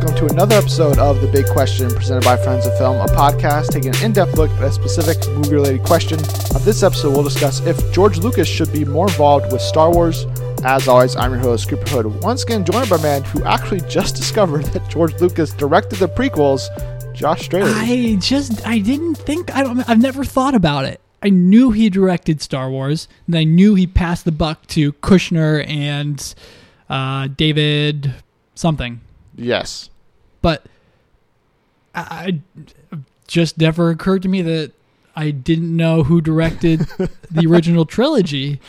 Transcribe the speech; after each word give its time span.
welcome 0.00 0.16
to 0.16 0.32
another 0.32 0.54
episode 0.56 0.96
of 0.96 1.20
The 1.20 1.26
Big 1.26 1.44
Question 1.48 1.90
presented 1.90 2.24
by 2.24 2.38
Friends 2.38 2.64
of 2.64 2.74
Film, 2.78 2.96
a 2.96 3.06
podcast 3.06 3.68
taking 3.68 3.94
an 3.94 4.02
in 4.02 4.12
depth 4.12 4.34
look 4.34 4.50
at 4.52 4.62
a 4.62 4.72
specific 4.72 5.18
movie 5.28 5.56
related 5.56 5.82
question. 5.82 6.18
On 6.54 6.64
this 6.64 6.82
episode, 6.82 7.10
we'll 7.10 7.22
discuss 7.22 7.60
if 7.66 7.92
George 7.92 8.16
Lucas 8.16 8.48
should 8.48 8.72
be 8.72 8.86
more 8.86 9.08
involved 9.08 9.52
with 9.52 9.60
Star 9.60 9.92
Wars. 9.92 10.24
As 10.64 10.88
always, 10.88 11.16
I'm 11.16 11.32
your 11.32 11.40
host, 11.40 11.68
Cooper 11.68 11.86
Hood, 11.90 12.22
once 12.22 12.44
again 12.44 12.64
joined 12.64 12.88
by 12.88 12.96
a 12.96 13.02
man 13.02 13.24
who 13.24 13.44
actually 13.44 13.80
just 13.90 14.16
discovered 14.16 14.64
that 14.66 14.88
George 14.88 15.20
Lucas 15.20 15.52
directed 15.52 15.96
the 15.96 16.08
prequels, 16.08 16.62
Josh 17.14 17.42
Straley. 17.42 17.70
I 17.74 18.16
just 18.20 18.66
I 18.66 18.78
didn't 18.78 19.16
think 19.16 19.54
I 19.54 19.62
don't 19.62 19.86
I've 19.86 20.00
never 20.00 20.24
thought 20.24 20.54
about 20.54 20.86
it. 20.86 20.98
I 21.22 21.28
knew 21.28 21.72
he 21.72 21.90
directed 21.90 22.40
Star 22.40 22.70
Wars, 22.70 23.06
and 23.26 23.36
I 23.36 23.44
knew 23.44 23.74
he 23.74 23.86
passed 23.86 24.24
the 24.24 24.32
buck 24.32 24.66
to 24.68 24.94
Kershner 24.94 25.68
and 25.68 26.34
uh, 26.88 27.28
David 27.36 28.14
something, 28.54 29.02
yes. 29.36 29.89
But 30.42 30.64
I, 31.94 32.40
I 32.92 32.98
just 33.26 33.58
never 33.58 33.90
occurred 33.90 34.22
to 34.22 34.28
me 34.28 34.42
that 34.42 34.72
I 35.16 35.30
didn't 35.30 35.76
know 35.76 36.02
who 36.04 36.20
directed 36.20 36.80
the 37.30 37.46
original 37.46 37.84
trilogy, 37.84 38.60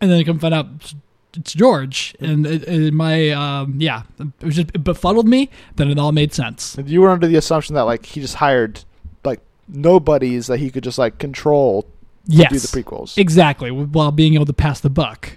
and 0.00 0.10
then 0.10 0.18
I 0.20 0.24
come 0.24 0.38
find 0.38 0.54
out 0.54 0.66
it's- 0.66 0.94
George, 1.42 2.16
and 2.18 2.46
it, 2.46 2.66
it, 2.66 2.94
my 2.94 3.28
um, 3.30 3.74
yeah, 3.78 4.04
it 4.18 4.42
was 4.42 4.56
just 4.56 4.70
it 4.74 4.82
befuddled 4.82 5.28
me. 5.28 5.50
Then 5.74 5.90
it 5.90 5.98
all 5.98 6.10
made 6.12 6.32
sense. 6.32 6.76
And 6.76 6.88
you 6.88 7.02
were 7.02 7.10
under 7.10 7.26
the 7.26 7.36
assumption 7.36 7.74
that 7.74 7.82
like 7.82 8.06
he 8.06 8.22
just 8.22 8.36
hired 8.36 8.82
like 9.22 9.40
nobodies 9.68 10.46
that 10.46 10.60
he 10.60 10.70
could 10.70 10.82
just 10.82 10.96
like 10.96 11.18
control 11.18 11.82
to 11.82 11.88
Yes, 12.28 12.52
do 12.52 12.58
the 12.58 12.68
prequels. 12.68 13.18
Exactly, 13.18 13.70
while 13.70 14.12
being 14.12 14.32
able 14.32 14.46
to 14.46 14.54
pass 14.54 14.80
the 14.80 14.88
buck. 14.88 15.36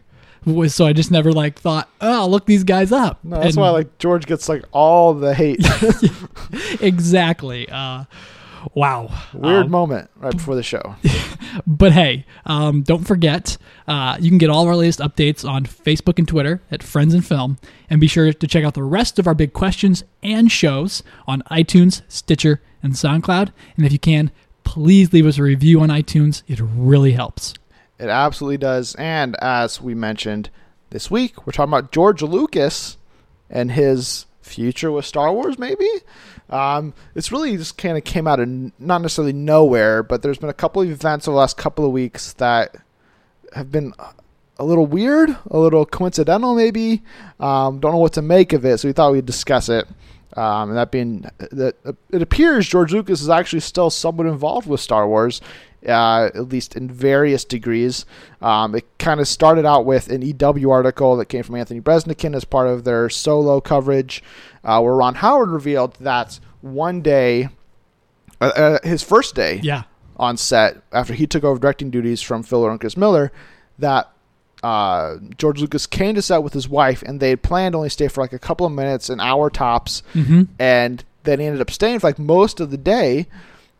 Was- 0.53 0.75
So 0.75 0.85
I 0.85 0.93
just 0.93 1.11
never 1.11 1.31
like 1.31 1.59
thought, 1.59 1.89
oh, 2.01 2.21
I'll 2.21 2.29
look 2.29 2.45
these 2.45 2.63
guys 2.63 2.91
up. 2.91 3.19
no, 3.23 3.37
that's 3.37 3.55
And- 3.55 3.61
why 3.61 3.69
like 3.69 3.97
George 3.99 4.25
gets 4.25 4.47
like 4.49 4.63
all 4.71 5.13
the 5.13 5.33
hate. 5.33 5.59
exactly. 6.81 7.67
Uh, 7.69 8.05
wow. 8.73 9.09
Weird 9.33 9.65
Um, 9.65 9.71
moment 9.71 10.09
right 10.17 10.31
before 10.35 10.55
the 10.55 10.63
show. 10.63 10.95
but 11.67 11.91
hey, 11.93 12.25
um, 12.45 12.81
don't 12.83 13.05
forget, 13.05 13.57
uh, 13.87 14.17
you 14.19 14.29
can 14.29 14.37
get 14.37 14.49
all 14.49 14.63
of 14.63 14.67
our 14.69 14.75
latest 14.75 14.99
updates 14.99 15.47
on 15.47 15.65
Facebook 15.65 16.19
and 16.19 16.27
Twitter 16.27 16.61
at 16.71 16.83
Friends 16.83 17.13
and 17.13 17.25
Film, 17.25 17.57
and 17.89 17.99
be 18.01 18.07
sure 18.07 18.31
to 18.31 18.47
check 18.47 18.63
out 18.63 18.73
the 18.73 18.83
rest 18.83 19.19
of 19.19 19.27
our 19.27 19.33
big 19.35 19.53
questions 19.53 20.03
and 20.23 20.51
shows 20.51 21.03
on 21.27 21.41
iTunes, 21.51 22.01
Stitcher, 22.07 22.61
and 22.83 22.93
SoundCloud. 22.93 23.51
And 23.77 23.85
if 23.85 23.91
you 23.91 23.99
can, 23.99 24.31
please 24.63 25.11
leave 25.13 25.25
us 25.25 25.37
a 25.37 25.43
review 25.43 25.81
on 25.81 25.89
iTunes. 25.89 26.43
It 26.47 26.59
really 26.61 27.13
helps. 27.13 27.53
It 27.99 28.07
absolutely 28.07 28.57
does. 28.57 28.95
And 28.95 29.35
as 29.41 29.81
we 29.81 29.93
mentioned 29.93 30.49
this 30.89 31.11
week, 31.11 31.45
we're 31.45 31.51
talking 31.51 31.73
about 31.73 31.91
George 31.91 32.21
Lucas 32.21 32.97
and 33.49 33.71
his 33.71 34.25
future 34.41 34.91
with 34.91 35.05
Star 35.05 35.31
Wars, 35.33 35.59
maybe. 35.59 35.89
Um, 36.49 36.93
it's 37.13 37.31
really 37.31 37.55
just 37.57 37.77
kind 37.77 37.97
of 37.97 38.03
came 38.03 38.27
out 38.27 38.39
of 38.39 38.47
not 38.47 39.01
necessarily 39.01 39.33
nowhere, 39.33 40.01
but 40.01 40.21
there's 40.21 40.37
been 40.37 40.49
a 40.49 40.53
couple 40.53 40.81
of 40.81 40.89
events 40.89 41.27
over 41.27 41.35
the 41.35 41.39
last 41.39 41.57
couple 41.57 41.85
of 41.85 41.91
weeks 41.91 42.33
that 42.33 42.75
have 43.53 43.71
been 43.71 43.93
a 44.57 44.65
little 44.65 44.85
weird, 44.85 45.35
a 45.49 45.59
little 45.59 45.85
coincidental, 45.85 46.55
maybe. 46.55 47.03
Um, 47.39 47.79
don't 47.79 47.91
know 47.91 47.99
what 47.99 48.13
to 48.13 48.21
make 48.21 48.53
of 48.53 48.65
it, 48.65 48.79
so 48.79 48.87
we 48.87 48.93
thought 48.93 49.11
we'd 49.11 49.25
discuss 49.25 49.69
it. 49.69 49.87
Um, 50.35 50.69
and 50.69 50.77
that 50.77 50.91
being 50.91 51.25
that, 51.51 51.75
it 52.11 52.21
appears 52.21 52.67
George 52.67 52.93
Lucas 52.93 53.21
is 53.21 53.29
actually 53.29 53.61
still 53.61 53.89
somewhat 53.89 54.27
involved 54.27 54.67
with 54.67 54.79
Star 54.79 55.07
Wars, 55.07 55.41
uh, 55.87 56.29
at 56.33 56.49
least 56.49 56.75
in 56.75 56.89
various 56.89 57.43
degrees. 57.45 58.05
Um, 58.41 58.75
it 58.75 58.85
kind 58.97 59.19
of 59.19 59.27
started 59.27 59.65
out 59.65 59.85
with 59.85 60.09
an 60.09 60.21
EW 60.21 60.69
article 60.69 61.15
that 61.17 61.25
came 61.27 61.43
from 61.43 61.55
Anthony 61.55 61.79
Breznican 61.81 62.35
as 62.35 62.45
part 62.45 62.67
of 62.67 62.83
their 62.83 63.09
solo 63.09 63.59
coverage, 63.61 64.23
uh, 64.63 64.81
where 64.81 64.95
Ron 64.95 65.15
Howard 65.15 65.49
revealed 65.51 65.95
that 66.01 66.39
one 66.61 67.01
day, 67.01 67.49
uh, 68.41 68.51
uh, 68.55 68.79
his 68.87 69.03
first 69.03 69.35
day 69.35 69.59
Yeah. 69.63 69.83
on 70.17 70.35
set 70.37 70.77
after 70.91 71.13
he 71.13 71.25
took 71.27 71.43
over 71.43 71.59
directing 71.59 71.89
duties 71.89 72.21
from 72.21 72.43
Phil 72.43 72.67
and 72.69 72.79
Chris 72.79 72.97
Miller 72.97 73.31
that 73.77 74.09
uh, 74.61 75.15
George 75.37 75.61
Lucas 75.61 75.87
came 75.87 76.15
to 76.15 76.21
set 76.21 76.43
with 76.43 76.51
his 76.51 76.67
wife 76.67 77.01
and 77.03 77.21
they 77.21 77.29
had 77.29 77.41
planned 77.41 77.71
to 77.71 77.77
only 77.77 77.89
stay 77.89 78.09
for 78.09 78.19
like 78.21 78.33
a 78.33 78.39
couple 78.39 78.65
of 78.65 78.73
minutes, 78.73 79.09
an 79.09 79.21
hour 79.21 79.49
tops, 79.49 80.03
hmm 80.13 80.43
and 80.59 81.05
then 81.23 81.39
he 81.39 81.45
ended 81.45 81.61
up 81.61 81.69
staying 81.71 81.99
for 81.99 82.07
like 82.07 82.19
most 82.19 82.59
of 82.59 82.71
the 82.71 82.77
day 82.77 83.27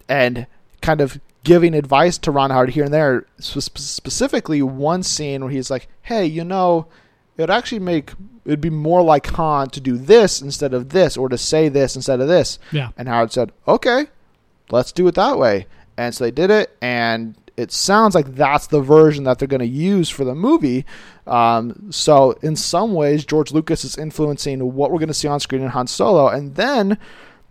and 0.08 0.46
kind 0.82 1.02
of 1.02 1.20
giving 1.50 1.74
advice 1.74 2.20
to 2.20 2.30
Ron 2.30 2.52
Howard 2.52 2.70
here 2.70 2.84
and 2.84 2.94
there. 2.94 3.26
Specifically, 3.40 4.62
one 4.62 5.02
scene 5.02 5.42
where 5.42 5.50
he's 5.50 5.72
like, 5.72 5.88
"Hey, 6.04 6.24
you 6.24 6.44
know, 6.44 6.86
it 7.36 7.42
would 7.42 7.50
actually 7.50 7.80
make 7.80 8.14
it'd 8.46 8.62
be 8.62 8.70
more 8.70 9.02
like 9.02 9.26
Han 9.26 9.72
to 9.72 9.82
do 9.82 9.98
this 9.98 10.44
instead 10.44 10.76
of 10.76 10.90
this, 10.90 11.18
or 11.18 11.28
to 11.28 11.40
say 11.40 11.68
this 11.68 11.96
instead 11.96 12.22
of 12.22 12.28
this." 12.28 12.60
Yeah. 12.72 12.90
And 12.96 13.08
Howard 13.08 13.32
said, 13.32 13.52
"Okay, 13.68 14.10
let's 14.70 14.92
do 14.92 15.08
it 15.08 15.16
that 15.16 15.40
way." 15.40 15.66
And 15.98 16.14
so 16.14 16.24
they 16.24 16.30
did 16.30 16.52
it, 16.52 16.78
and 16.84 17.34
it 17.58 17.72
sounds 17.72 18.14
like 18.14 18.36
that's 18.36 18.68
the 18.68 18.82
version 18.82 19.24
that 19.24 19.40
they're 19.40 19.48
going 19.48 19.60
to 19.60 19.66
use 19.66 20.08
for 20.08 20.26
the 20.26 20.36
movie. 20.36 20.86
Um, 21.26 21.88
so 21.90 22.34
in 22.44 22.56
some 22.58 22.94
ways, 22.94 23.26
George 23.26 23.52
Lucas 23.52 23.84
is 23.84 23.98
influencing 23.98 24.76
what 24.76 24.92
we're 24.92 25.00
going 25.00 25.08
to 25.08 25.16
see 25.16 25.28
on 25.28 25.40
screen 25.40 25.64
in 25.64 25.70
Han 25.70 25.88
Solo, 25.88 26.28
and 26.28 26.54
then 26.54 27.00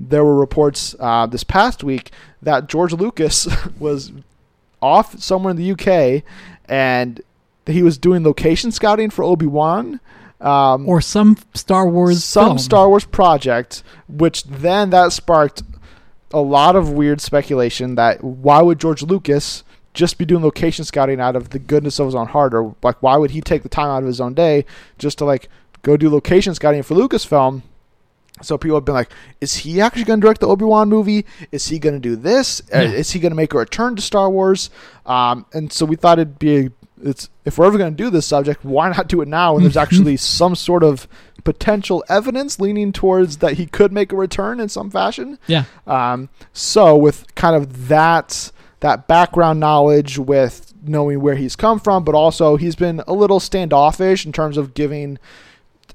there 0.00 0.25
were 0.25 0.36
reports 0.36 0.94
uh, 1.00 1.26
this 1.26 1.44
past 1.44 1.82
week 1.82 2.10
that 2.42 2.69
George 2.69 2.92
Lucas 2.92 3.48
was 3.78 4.12
off 4.81 5.19
somewhere 5.20 5.50
in 5.50 5.56
the 5.56 5.72
UK, 5.72 6.22
and 6.69 7.20
he 7.66 7.82
was 7.82 7.98
doing 7.98 8.22
location 8.25 8.70
scouting 8.70 9.10
for 9.10 9.22
Obi 9.25 9.47
Wan. 9.47 10.00
Um, 10.41 10.88
Or 10.88 11.00
some 11.00 11.36
Star 11.54 11.88
Wars. 11.88 12.22
some 12.22 12.47
film. 12.47 12.59
Star 12.59 12.88
Wars 12.88 13.04
project, 13.04 13.82
which 14.09 14.44
then 14.44 14.91
that 14.91 15.12
sparked 15.12 15.62
a 16.32 16.41
lot 16.41 16.76
of 16.76 16.91
weird 16.92 17.20
speculation 17.20 17.97
that 17.97 18.22
why 18.22 18.62
would 18.62 18.78
George 18.78 19.03
Lucas 19.03 19.65
just 19.94 20.16
be 20.19 20.25
doing 20.25 20.44
location 20.44 20.84
scouting 20.84 21.20
out 21.20 21.34
of 21.34 21.50
the 21.50 21.59
goodness 21.59 21.98
of 21.98 22.06
his 22.06 22.15
own 22.15 22.28
heart, 22.28 22.54
or 22.54 22.76
like 22.84 23.03
why 23.03 23.16
would 23.16 23.32
he 23.32 23.41
take 23.41 23.65
the 23.65 23.69
time 23.69 23.88
out 23.88 24.03
of 24.03 24.06
his 24.06 24.20
own 24.20 24.32
day 24.34 24.65
just 24.97 25.19
to 25.19 25.25
like 25.25 25.48
go 25.82 25.97
do 25.97 26.09
location 26.09 26.54
scouting 26.54 26.84
for 26.84 26.94
Lucasfilm? 26.94 27.62
So 28.43 28.59
people 28.59 28.76
have 28.76 28.84
been 28.84 28.94
like, 28.94 29.10
is 29.41 29.56
he 29.56 29.81
actually 29.81 30.04
going 30.04 30.21
to 30.21 30.25
direct 30.25 30.41
the 30.41 30.47
Obi 30.49 30.65
Wan 30.65 30.88
movie? 30.88 31.25
Is 31.53 31.66
he 31.69 31.78
going 31.78 31.94
to 31.94 32.00
do 32.00 32.16
this? 32.16 32.60
Uh, 32.75 32.81
Yeah. 32.81 32.91
is 32.91 33.10
he 33.12 33.21
going 33.21 33.31
to 33.32 33.37
make 33.37 33.54
a 33.54 33.59
return 33.59 33.97
to 33.97 34.03
Star 34.03 34.31
Wars? 34.31 34.71
Um, 35.06 35.47
and 35.53 35.72
so 35.72 35.87
we 35.87 35.97
thought 35.97 36.19
it'd 36.19 36.38
be 36.38 36.56
a, 36.66 36.71
it's 37.03 37.28
if 37.44 37.59
we're 37.59 37.66
ever 37.66 37.78
going 37.78 37.94
to 37.94 37.97
do 38.04 38.10
this 38.10 38.27
subject, 38.27 38.65
why 38.65 38.88
not 38.91 39.06
do 39.09 39.21
it 39.21 39.28
now 39.28 39.54
when 39.54 39.62
there's 39.62 39.77
actually 39.87 40.16
some 40.16 40.54
sort 40.54 40.82
of 40.82 41.06
potential 41.44 42.04
evidence 42.09 42.59
leaning 42.60 42.93
towards 42.93 43.38
that 43.38 43.54
he 43.54 43.66
could 43.66 43.93
make 43.93 44.12
a 44.12 44.16
return 44.16 44.60
in 44.60 44.69
some 44.69 44.91
fashion. 44.91 45.38
Yeah. 45.47 45.65
Um, 45.87 46.28
so 46.53 46.97
with 46.97 47.34
kind 47.37 47.54
of 47.56 47.88
that 47.88 48.50
that 48.81 49.09
background 49.09 49.59
knowledge, 49.59 50.19
with 50.19 50.72
knowing 50.84 51.21
where 51.21 51.34
he's 51.34 51.56
come 51.56 51.81
from, 51.81 52.04
but 52.04 52.15
also 52.15 52.56
he's 52.56 52.77
been 52.77 53.03
a 53.09 53.12
little 53.12 53.41
standoffish 53.41 54.25
in 54.25 54.31
terms 54.32 54.56
of 54.56 54.72
giving, 54.75 55.19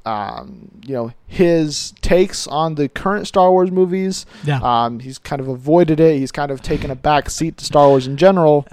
um, 0.05 0.69
you 0.85 0.93
know, 0.93 1.13
his 1.27 1.93
takes 2.01 2.47
on 2.47 2.75
the 2.75 2.89
current 2.89 3.27
Star 3.27 3.51
Wars 3.51 3.71
movies. 3.71 4.25
Yeah. 4.43 4.59
Um, 4.61 4.99
he's 4.99 5.17
kind 5.17 5.39
of 5.39 5.47
avoided 5.47 5.99
it. 5.99 6.17
He's 6.17 6.31
kind 6.31 6.51
of 6.51 6.61
taken 6.61 6.91
a 6.91 6.95
back 6.95 7.29
seat 7.29 7.57
to 7.57 7.65
Star 7.65 7.87
Wars 7.87 8.07
in 8.07 8.17
general. 8.17 8.67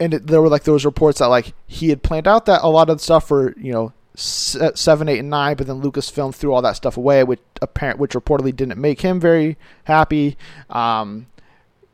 And 0.00 0.14
it, 0.14 0.26
there 0.26 0.42
were 0.42 0.48
like 0.48 0.64
those 0.64 0.84
reports 0.84 1.20
that 1.20 1.26
like 1.26 1.54
he 1.66 1.90
had 1.90 2.02
planned 2.02 2.26
out 2.26 2.46
that 2.46 2.62
a 2.62 2.68
lot 2.68 2.90
of 2.90 2.98
the 2.98 3.02
stuff 3.02 3.28
for 3.28 3.54
you 3.56 3.72
know 3.72 3.92
se- 4.16 4.72
seven, 4.74 5.08
eight, 5.08 5.20
and 5.20 5.30
nine, 5.30 5.56
but 5.56 5.66
then 5.66 5.80
Lucasfilm 5.80 6.34
threw 6.34 6.52
all 6.52 6.62
that 6.62 6.76
stuff 6.76 6.96
away, 6.96 7.22
which 7.22 7.40
apparent 7.62 8.00
which 8.00 8.12
reportedly 8.12 8.54
didn't 8.54 8.80
make 8.80 9.02
him 9.02 9.20
very 9.20 9.56
happy. 9.84 10.36
Um, 10.68 11.26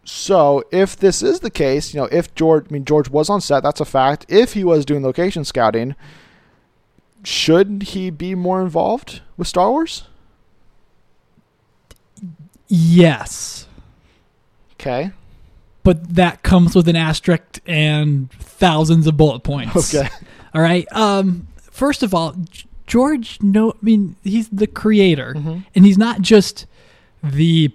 so 0.03 0.65
if 0.73 0.97
this 0.97 1.23
is 1.23 1.41
the 1.41 1.51
case, 1.51 1.93
you 1.93 2.01
know, 2.01 2.09
if 2.11 2.35
George, 2.35 2.67
I 2.71 2.73
mean 2.73 2.87
George 2.87 3.11
was 3.11 3.29
on 3.29 3.43
set, 3.43 3.63
that's 3.63 3.81
a 3.81 3.85
fact. 3.85 4.25
If 4.29 4.55
he 4.55 4.65
was 4.65 4.87
doing 4.87 5.03
location 5.03 5.45
scouting, 5.45 5.95
should 7.25 7.83
he 7.85 8.11
be 8.11 8.35
more 8.35 8.61
involved 8.63 9.21
with 9.37 9.49
Star 9.49 9.71
Wars? 9.71 10.05
yes. 12.69 13.67
Okay. 14.75 15.11
But 15.83 16.15
that 16.15 16.43
comes 16.43 16.75
with 16.75 16.89
an 16.89 16.97
asterisk 16.97 17.61
and 17.67 18.31
thousands 18.33 19.07
of 19.07 19.17
bullet 19.17 19.41
points. 19.43 19.95
Okay. 19.95 20.09
All 20.55 20.63
right. 20.63 20.87
Um. 20.93 21.49
First 21.71 22.03
of 22.03 22.15
all, 22.15 22.37
George. 22.87 23.39
No, 23.43 23.71
I 23.71 23.75
mean 23.83 24.17
he's 24.23 24.49
the 24.51 24.67
creator, 24.67 25.35
Mhm. 25.37 25.65
and 25.75 25.85
he's 25.87 25.99
not 25.99 26.21
just 26.21 26.67
the 27.23 27.71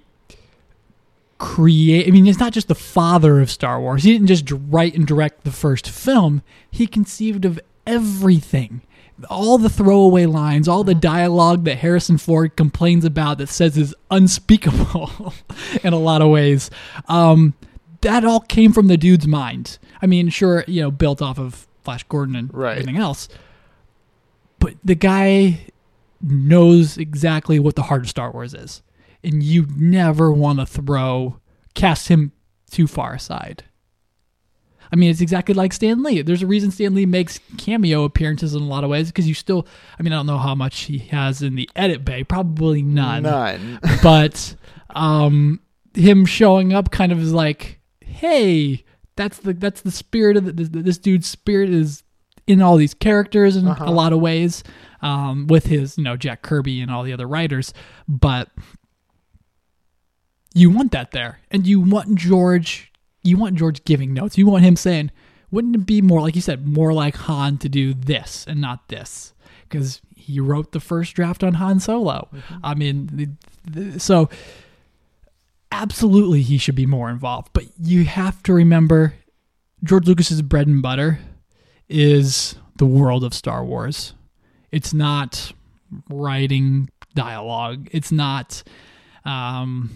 create. 1.38 2.08
I 2.08 2.12
mean, 2.12 2.26
he's 2.26 2.40
not 2.40 2.54
just 2.54 2.68
the 2.68 2.76
father 2.76 3.40
of 3.42 3.50
Star 3.52 3.80
Wars. 3.82 4.04
He 4.04 4.14
didn't 4.14 4.28
just 4.28 4.52
write 4.70 4.96
and 4.96 5.06
direct 5.06 5.44
the 5.44 5.52
first 5.52 5.90
film. 5.90 6.42
He 6.72 6.88
conceived 6.88 7.44
of 7.46 7.60
everything. 7.88 8.82
All 9.30 9.58
the 9.58 9.70
throwaway 9.70 10.26
lines, 10.26 10.68
all 10.68 10.84
the 10.84 10.94
dialogue 10.96 11.64
that 11.66 11.78
Harrison 11.78 12.18
Ford 12.18 12.56
complains 12.58 13.06
about 13.06 13.38
that 13.38 13.48
says 13.48 13.78
is 13.78 13.96
unspeakable 14.12 15.34
in 15.84 15.94
a 15.94 15.98
lot 16.00 16.22
of 16.22 16.30
ways. 16.30 16.70
Um, 17.08 17.54
that 18.02 18.26
all 18.26 18.42
came 18.42 18.74
from 18.74 18.88
the 18.88 18.98
dude's 18.98 19.26
mind. 19.26 19.78
I 20.02 20.06
mean, 20.06 20.30
sure, 20.30 20.66
you 20.68 20.82
know, 20.82 20.92
built 20.92 21.22
off 21.22 21.40
of 21.40 21.66
Flash 21.84 22.04
Gordon 22.04 22.36
and 22.36 22.54
Right. 22.54 22.74
everything 22.74 22.98
else. 22.98 23.30
But 24.60 24.74
the 24.84 24.96
guy 24.96 25.68
knows 26.22 26.98
exactly 26.98 27.58
what 27.60 27.76
the 27.76 27.84
heart 27.84 28.02
of 28.04 28.10
Star 28.10 28.32
Wars 28.32 28.54
is, 28.54 28.82
and 29.24 29.42
you 29.42 29.68
never 29.78 30.32
want 30.32 30.60
to 30.60 30.66
throw 30.66 31.40
cast 31.74 32.08
him 32.10 32.32
too 32.70 32.88
far 32.88 33.14
aside. 33.14 33.64
I 34.96 34.98
mean, 34.98 35.10
it's 35.12 35.20
exactly 35.20 35.54
like 35.54 35.74
Stan 35.74 36.04
Lee. 36.04 36.22
There's 36.22 36.42
a 36.42 36.48
reason 36.48 36.72
Stan 36.72 36.96
Lee 36.96 37.06
makes 37.06 37.38
cameo 37.58 38.06
appearances 38.06 38.56
in 38.56 38.62
a 38.62 38.66
lot 38.66 38.86
of 38.86 38.90
ways 38.90 39.08
because 39.10 39.28
you 39.28 39.34
still, 39.34 39.68
I 40.00 40.04
mean, 40.04 40.14
I 40.14 40.16
don't 40.16 40.26
know 40.26 40.38
how 40.38 40.56
much 40.56 40.84
he 40.84 41.00
has 41.00 41.42
in 41.42 41.56
the 41.56 41.70
edit 41.76 42.06
bay, 42.06 42.24
probably 42.24 42.82
none. 42.82 43.24
None. 43.24 43.80
But 44.02 44.56
um, 44.92 45.60
him 45.94 46.26
showing 46.26 46.72
up 46.72 46.92
kind 46.92 47.12
of 47.12 47.20
is 47.20 47.34
like, 47.34 47.82
hey, 48.00 48.86
that's 49.18 49.40
the 49.40 49.52
that's 49.52 49.82
the 49.82 49.92
spirit 49.92 50.38
of 50.38 50.46
the, 50.46 50.54
this, 50.54 50.70
this 50.72 50.98
dude's 50.98 51.28
spirit 51.28 51.70
is 51.70 52.04
in 52.48 52.62
all 52.62 52.78
these 52.78 52.94
characters 52.94 53.58
in 53.58 53.68
Uh-huh. 53.68 53.84
a 53.86 53.92
lot 53.92 54.14
of 54.14 54.22
ways, 54.22 54.64
um, 55.02 55.48
with 55.48 55.66
his 55.66 55.98
you 55.98 56.06
know 56.06 56.16
Jack 56.16 56.42
Kirby 56.42 56.80
and 56.80 56.90
all 56.90 57.04
the 57.04 57.12
other 57.12 57.28
writers, 57.28 57.74
but 58.08 58.50
you 60.54 60.70
want 60.70 60.92
that 60.94 61.12
there, 61.12 61.40
and 61.52 61.68
you 61.68 61.82
want 61.82 62.16
George, 62.16 62.92
you 63.26 63.38
want 63.38 63.56
George 63.56 63.84
giving 63.84 64.14
notes, 64.14 64.38
you 64.38 64.46
want 64.48 64.64
him 64.64 64.76
saying, 64.76 65.12
wouldn't 65.52 65.76
it 65.76 65.86
be 65.86 66.02
more 66.02 66.22
like 66.22 66.36
you 66.36 66.42
said, 66.42 66.68
more 66.68 66.94
like 66.94 67.16
Han 67.16 67.58
to 67.60 67.70
do 67.70 67.94
this 67.94 68.46
and 68.48 68.62
not 68.62 68.88
this, 68.88 69.34
because 69.68 70.02
he 70.16 70.40
wrote 70.40 70.72
the 70.72 70.80
first 70.80 71.14
draft 71.14 71.44
on 71.44 71.56
Han 71.56 71.80
Solo. 71.80 72.30
I 72.64 72.74
mean, 72.74 73.10
the, 73.12 73.30
the, 73.70 74.00
so 74.00 74.30
absolutely 75.72 76.42
he 76.42 76.58
should 76.58 76.76
be 76.76 76.86
more 76.86 77.10
involved. 77.10 77.50
But 77.54 77.66
you 77.80 78.06
have 78.06 78.42
to 78.44 78.54
remember 78.54 79.14
George 79.84 80.08
Lucas's 80.08 80.42
bread 80.42 80.68
and 80.68 80.82
butter 80.82 81.20
is 81.88 82.56
the 82.78 82.86
world 82.86 83.24
of 83.24 83.34
Star 83.34 83.64
Wars. 83.64 84.14
It's 84.72 84.94
not 84.94 85.52
writing 86.10 86.90
dialogue. 87.14 87.88
It's 87.92 88.12
not 88.12 88.64
um 89.26 89.92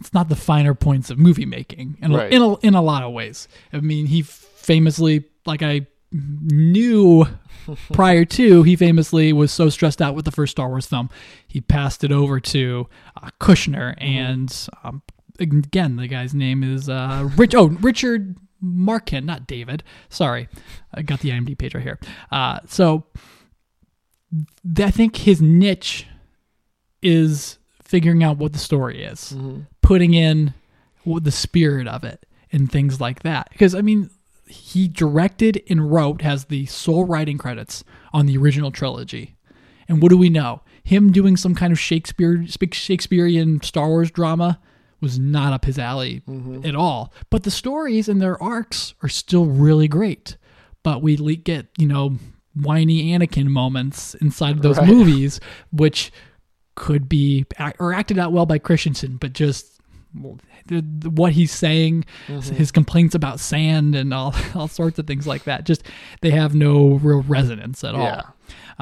it's 0.00 0.12
not 0.14 0.28
the 0.28 0.36
finer 0.36 0.74
points 0.74 1.10
of 1.10 1.18
movie 1.18 1.44
making 1.46 1.98
in, 2.02 2.12
Right. 2.12 2.32
a, 2.32 2.34
in, 2.34 2.42
a, 2.42 2.54
in 2.60 2.74
a 2.74 2.82
lot 2.82 3.02
of 3.02 3.12
ways. 3.12 3.46
I 3.72 3.80
mean, 3.80 4.06
he 4.06 4.22
famously, 4.22 5.24
like 5.46 5.62
I 5.62 5.86
knew 6.12 7.26
prior 7.92 8.24
to, 8.24 8.62
he 8.62 8.74
famously 8.76 9.32
was 9.32 9.52
so 9.52 9.68
stressed 9.68 10.00
out 10.02 10.14
with 10.14 10.24
the 10.24 10.30
first 10.32 10.52
Star 10.52 10.68
Wars 10.68 10.86
film, 10.86 11.10
he 11.46 11.60
passed 11.60 12.02
it 12.02 12.10
over 12.12 12.40
to 12.40 12.88
uh, 13.22 13.28
Kershner. 13.40 13.94
And 13.98 14.68
um, 14.82 15.02
again, 15.38 15.96
the 15.96 16.08
guy's 16.08 16.34
name 16.34 16.62
is 16.64 16.88
uh, 16.88 17.28
Rich. 17.36 17.54
Oh, 17.54 17.66
Richard 17.68 18.36
Marquand, 18.62 19.26
not 19.26 19.46
David. 19.46 19.82
Sorry, 20.08 20.48
I 20.94 21.02
got 21.02 21.20
the 21.20 21.30
IMDb 21.30 21.56
page 21.58 21.74
right 21.74 21.82
here. 21.84 21.98
Uh, 22.32 22.60
so 22.66 23.04
th- 24.74 24.86
I 24.86 24.90
think 24.90 25.16
his 25.16 25.40
niche 25.42 26.06
is 27.02 27.58
figuring 27.82 28.22
out 28.22 28.36
what 28.38 28.52
the 28.52 28.58
story 28.58 29.02
is, 29.02 29.34
putting 29.90 30.14
in 30.14 30.54
the 31.04 31.32
spirit 31.32 31.88
of 31.88 32.04
it 32.04 32.24
and 32.52 32.70
things 32.70 33.00
like 33.00 33.24
that. 33.24 33.48
Because 33.50 33.74
I 33.74 33.80
mean, 33.80 34.08
he 34.46 34.86
directed 34.86 35.60
and 35.68 35.90
wrote 35.90 36.22
has 36.22 36.44
the 36.44 36.66
sole 36.66 37.04
writing 37.04 37.38
credits 37.38 37.82
on 38.12 38.26
the 38.26 38.36
original 38.36 38.70
trilogy. 38.70 39.34
And 39.88 40.00
what 40.00 40.10
do 40.10 40.16
we 40.16 40.30
know? 40.30 40.62
Him 40.84 41.10
doing 41.10 41.36
some 41.36 41.56
kind 41.56 41.72
of 41.72 41.80
Shakespeare 41.80 42.46
Shakespearean 42.70 43.62
Star 43.62 43.88
Wars 43.88 44.12
drama 44.12 44.60
was 45.00 45.18
not 45.18 45.52
up 45.52 45.64
his 45.64 45.76
alley 45.76 46.22
mm-hmm. 46.28 46.64
at 46.64 46.76
all. 46.76 47.12
But 47.28 47.42
the 47.42 47.50
stories 47.50 48.08
and 48.08 48.22
their 48.22 48.40
arcs 48.40 48.94
are 49.02 49.08
still 49.08 49.46
really 49.46 49.88
great. 49.88 50.36
But 50.84 51.02
we 51.02 51.16
get, 51.34 51.66
you 51.78 51.88
know, 51.88 52.16
whiny 52.54 53.10
Anakin 53.10 53.48
moments 53.48 54.14
inside 54.14 54.54
of 54.54 54.62
those 54.62 54.78
Right. 54.78 54.86
movies, 54.86 55.40
which 55.72 56.12
could 56.76 57.08
be 57.08 57.44
or 57.80 57.92
acted 57.92 58.20
out 58.20 58.30
well 58.30 58.46
by 58.46 58.58
Christensen, 58.58 59.16
but 59.16 59.32
just 59.32 59.79
the, 60.66 60.80
the- 60.98 61.10
what 61.10 61.32
he's 61.32 61.52
saying, 61.52 62.04
his 62.26 62.70
complaints 62.72 63.14
about 63.14 63.40
sand 63.40 63.94
and 63.94 64.12
all 64.14 64.34
all 64.54 64.68
sorts 64.68 64.98
of 64.98 65.06
things 65.06 65.26
like 65.26 65.44
that, 65.44 65.64
just 65.64 65.82
they 66.20 66.30
have 66.30 66.54
no 66.54 66.94
real 66.94 67.22
resonance 67.22 67.82
at 67.84 67.94
Yeah. 67.94 68.22
all. 68.22 68.34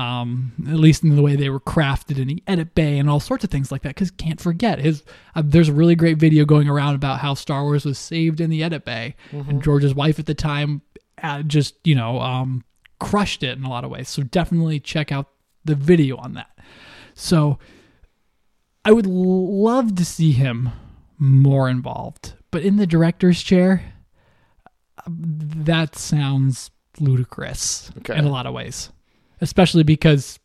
Um, 0.03 0.53
at 0.69 0.77
least 0.77 1.03
in 1.03 1.17
the 1.17 1.23
way 1.23 1.35
they 1.35 1.51
were 1.51 1.59
crafted 1.61 2.19
in 2.19 2.29
the 2.29 2.43
edit 2.47 2.75
bay 2.75 2.99
and 2.99 3.11
all 3.11 3.19
sorts 3.21 3.43
of 3.43 3.51
things 3.51 3.73
like 3.73 3.83
that. 3.83 3.91
Because 3.91 4.13
can't 4.13 4.41
forget 4.41 4.79
his. 4.79 5.03
Uh, 5.35 5.43
there's 5.45 5.69
a 5.69 5.73
really 5.73 5.97
great 5.97 6.19
video 6.19 6.45
going 6.45 6.69
around 6.69 6.95
about 6.95 7.19
how 7.19 7.35
Star 7.35 7.65
Wars 7.65 7.85
was 7.85 7.99
saved 7.99 8.41
in 8.41 8.49
the 8.49 8.63
edit 8.63 8.85
bay, 8.85 9.17
and 9.33 9.61
George's 9.63 9.95
wife 9.97 10.19
at 10.21 10.27
the 10.27 10.35
time 10.35 10.83
uh, 11.23 11.43
just 11.43 11.75
you 11.85 11.97
know 11.97 12.21
um, 12.21 12.65
crushed 13.01 13.43
it 13.43 13.59
in 13.59 13.65
a 13.65 13.69
lot 13.69 13.83
of 13.85 13.91
ways. 13.91 14.09
So 14.09 14.23
definitely 14.23 14.79
check 14.79 15.11
out 15.11 15.27
the 15.65 15.75
video 15.75 16.17
on 16.17 16.35
that. 16.35 16.57
So 17.15 17.59
I 18.85 18.93
would 18.93 19.07
l- 19.07 19.63
love 19.65 19.97
to 19.97 20.05
see 20.05 20.31
him 20.33 20.71
more 21.19 21.69
involved, 21.69 22.35
but 22.51 22.63
in 22.63 22.77
the 22.77 22.87
director's 22.87 23.43
chair, 23.43 23.83
that 25.07 25.97
sounds 25.97 26.71
ludicrous 27.01 27.91
Okay. 27.99 28.17
in 28.17 28.25
a 28.25 28.31
lot 28.31 28.47
of 28.47 28.53
ways, 28.55 28.91
especially 29.41 29.83
because 29.83 30.39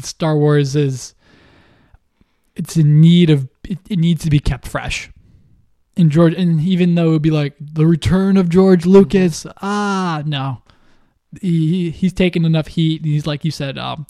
Star 0.00 0.36
Wars 0.36 0.76
is 0.76 1.14
it's 2.56 2.76
in 2.76 3.00
need 3.00 3.30
of 3.30 3.48
it, 3.64 3.78
it 3.90 3.98
needs 3.98 4.22
to 4.24 4.30
be 4.30 4.38
kept 4.38 4.68
fresh. 4.68 5.10
And 5.96 6.10
George, 6.10 6.34
and 6.34 6.60
even 6.60 6.94
though 6.94 7.08
it 7.08 7.12
would 7.12 7.22
be 7.22 7.30
like 7.30 7.54
the 7.60 7.86
return 7.86 8.36
of 8.36 8.48
George 8.48 8.84
Lucas, 8.86 9.46
ah, 9.62 10.22
no, 10.26 10.62
he 11.40 11.90
he's 11.90 12.12
taken 12.12 12.44
enough 12.44 12.68
heat. 12.68 13.04
He's 13.04 13.26
like 13.26 13.44
you 13.44 13.50
said, 13.50 13.78
um, 13.78 14.06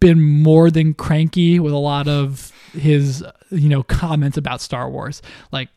been 0.00 0.20
more 0.20 0.70
than 0.70 0.94
cranky 0.94 1.58
with 1.58 1.72
a 1.72 1.78
lot 1.78 2.08
of 2.08 2.52
his 2.72 3.24
you 3.50 3.68
know 3.68 3.82
comments 3.82 4.36
about 4.36 4.60
Star 4.60 4.88
Wars. 4.88 5.22
Like 5.50 5.68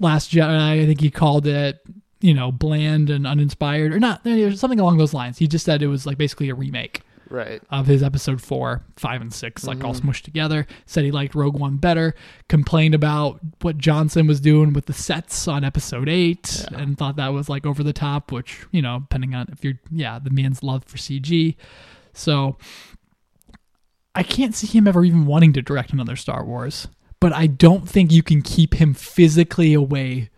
Last 0.00 0.30
Jedi, 0.30 0.82
I 0.82 0.86
think 0.86 1.00
he 1.00 1.10
called 1.10 1.46
it 1.46 1.80
you 2.20 2.34
know 2.34 2.52
bland 2.52 3.10
and 3.10 3.26
uninspired, 3.26 3.92
or 3.92 4.00
not 4.00 4.22
something 4.56 4.80
along 4.80 4.98
those 4.98 5.14
lines. 5.14 5.38
He 5.38 5.46
just 5.46 5.64
said 5.64 5.82
it 5.82 5.88
was 5.88 6.06
like 6.06 6.18
basically 6.18 6.48
a 6.48 6.54
remake 6.54 7.02
Right. 7.30 7.62
of 7.70 7.86
his 7.86 8.02
episode 8.02 8.40
four, 8.40 8.82
five, 8.96 9.20
and 9.20 9.32
six, 9.32 9.64
like 9.64 9.84
all 9.84 9.92
mm-hmm. 9.92 10.08
smushed 10.08 10.22
together. 10.22 10.66
Said 10.86 11.04
he 11.04 11.10
liked 11.10 11.34
Rogue 11.34 11.58
One 11.58 11.76
better. 11.76 12.14
Complained 12.48 12.94
about 12.94 13.40
what 13.60 13.76
Johnson 13.76 14.26
was 14.26 14.40
doing 14.40 14.72
with 14.72 14.86
the 14.86 14.94
sets 14.94 15.46
on 15.46 15.62
episode 15.62 16.08
eight, 16.08 16.64
and 16.72 16.96
thought 16.96 17.16
that 17.16 17.28
was 17.28 17.48
like 17.50 17.66
over 17.66 17.82
the 17.82 17.92
top. 17.92 18.32
Which 18.32 18.64
you 18.70 18.80
know, 18.80 19.00
depending 19.00 19.34
on 19.34 19.48
if 19.52 19.62
you're, 19.62 19.78
yeah, 19.90 20.18
the 20.18 20.30
man's 20.30 20.62
love 20.62 20.84
for 20.84 20.96
CG. 20.96 21.56
So 22.14 22.56
I 24.18 24.22
can't 24.24 24.54
see 24.54 24.66
him 24.66 24.86
ever 24.88 25.04
even 25.04 25.26
wanting 25.26 25.52
to 25.54 25.62
direct 25.62 25.92
another 25.92 26.16
Star 26.16 26.44
Wars. 26.44 26.88
But 27.20 27.32
I 27.32 27.46
don't 27.46 27.88
think 27.88 28.12
you 28.12 28.22
can 28.22 28.42
keep 28.42 28.74
him 28.74 28.92
physically 28.94 29.74
away 29.74 30.30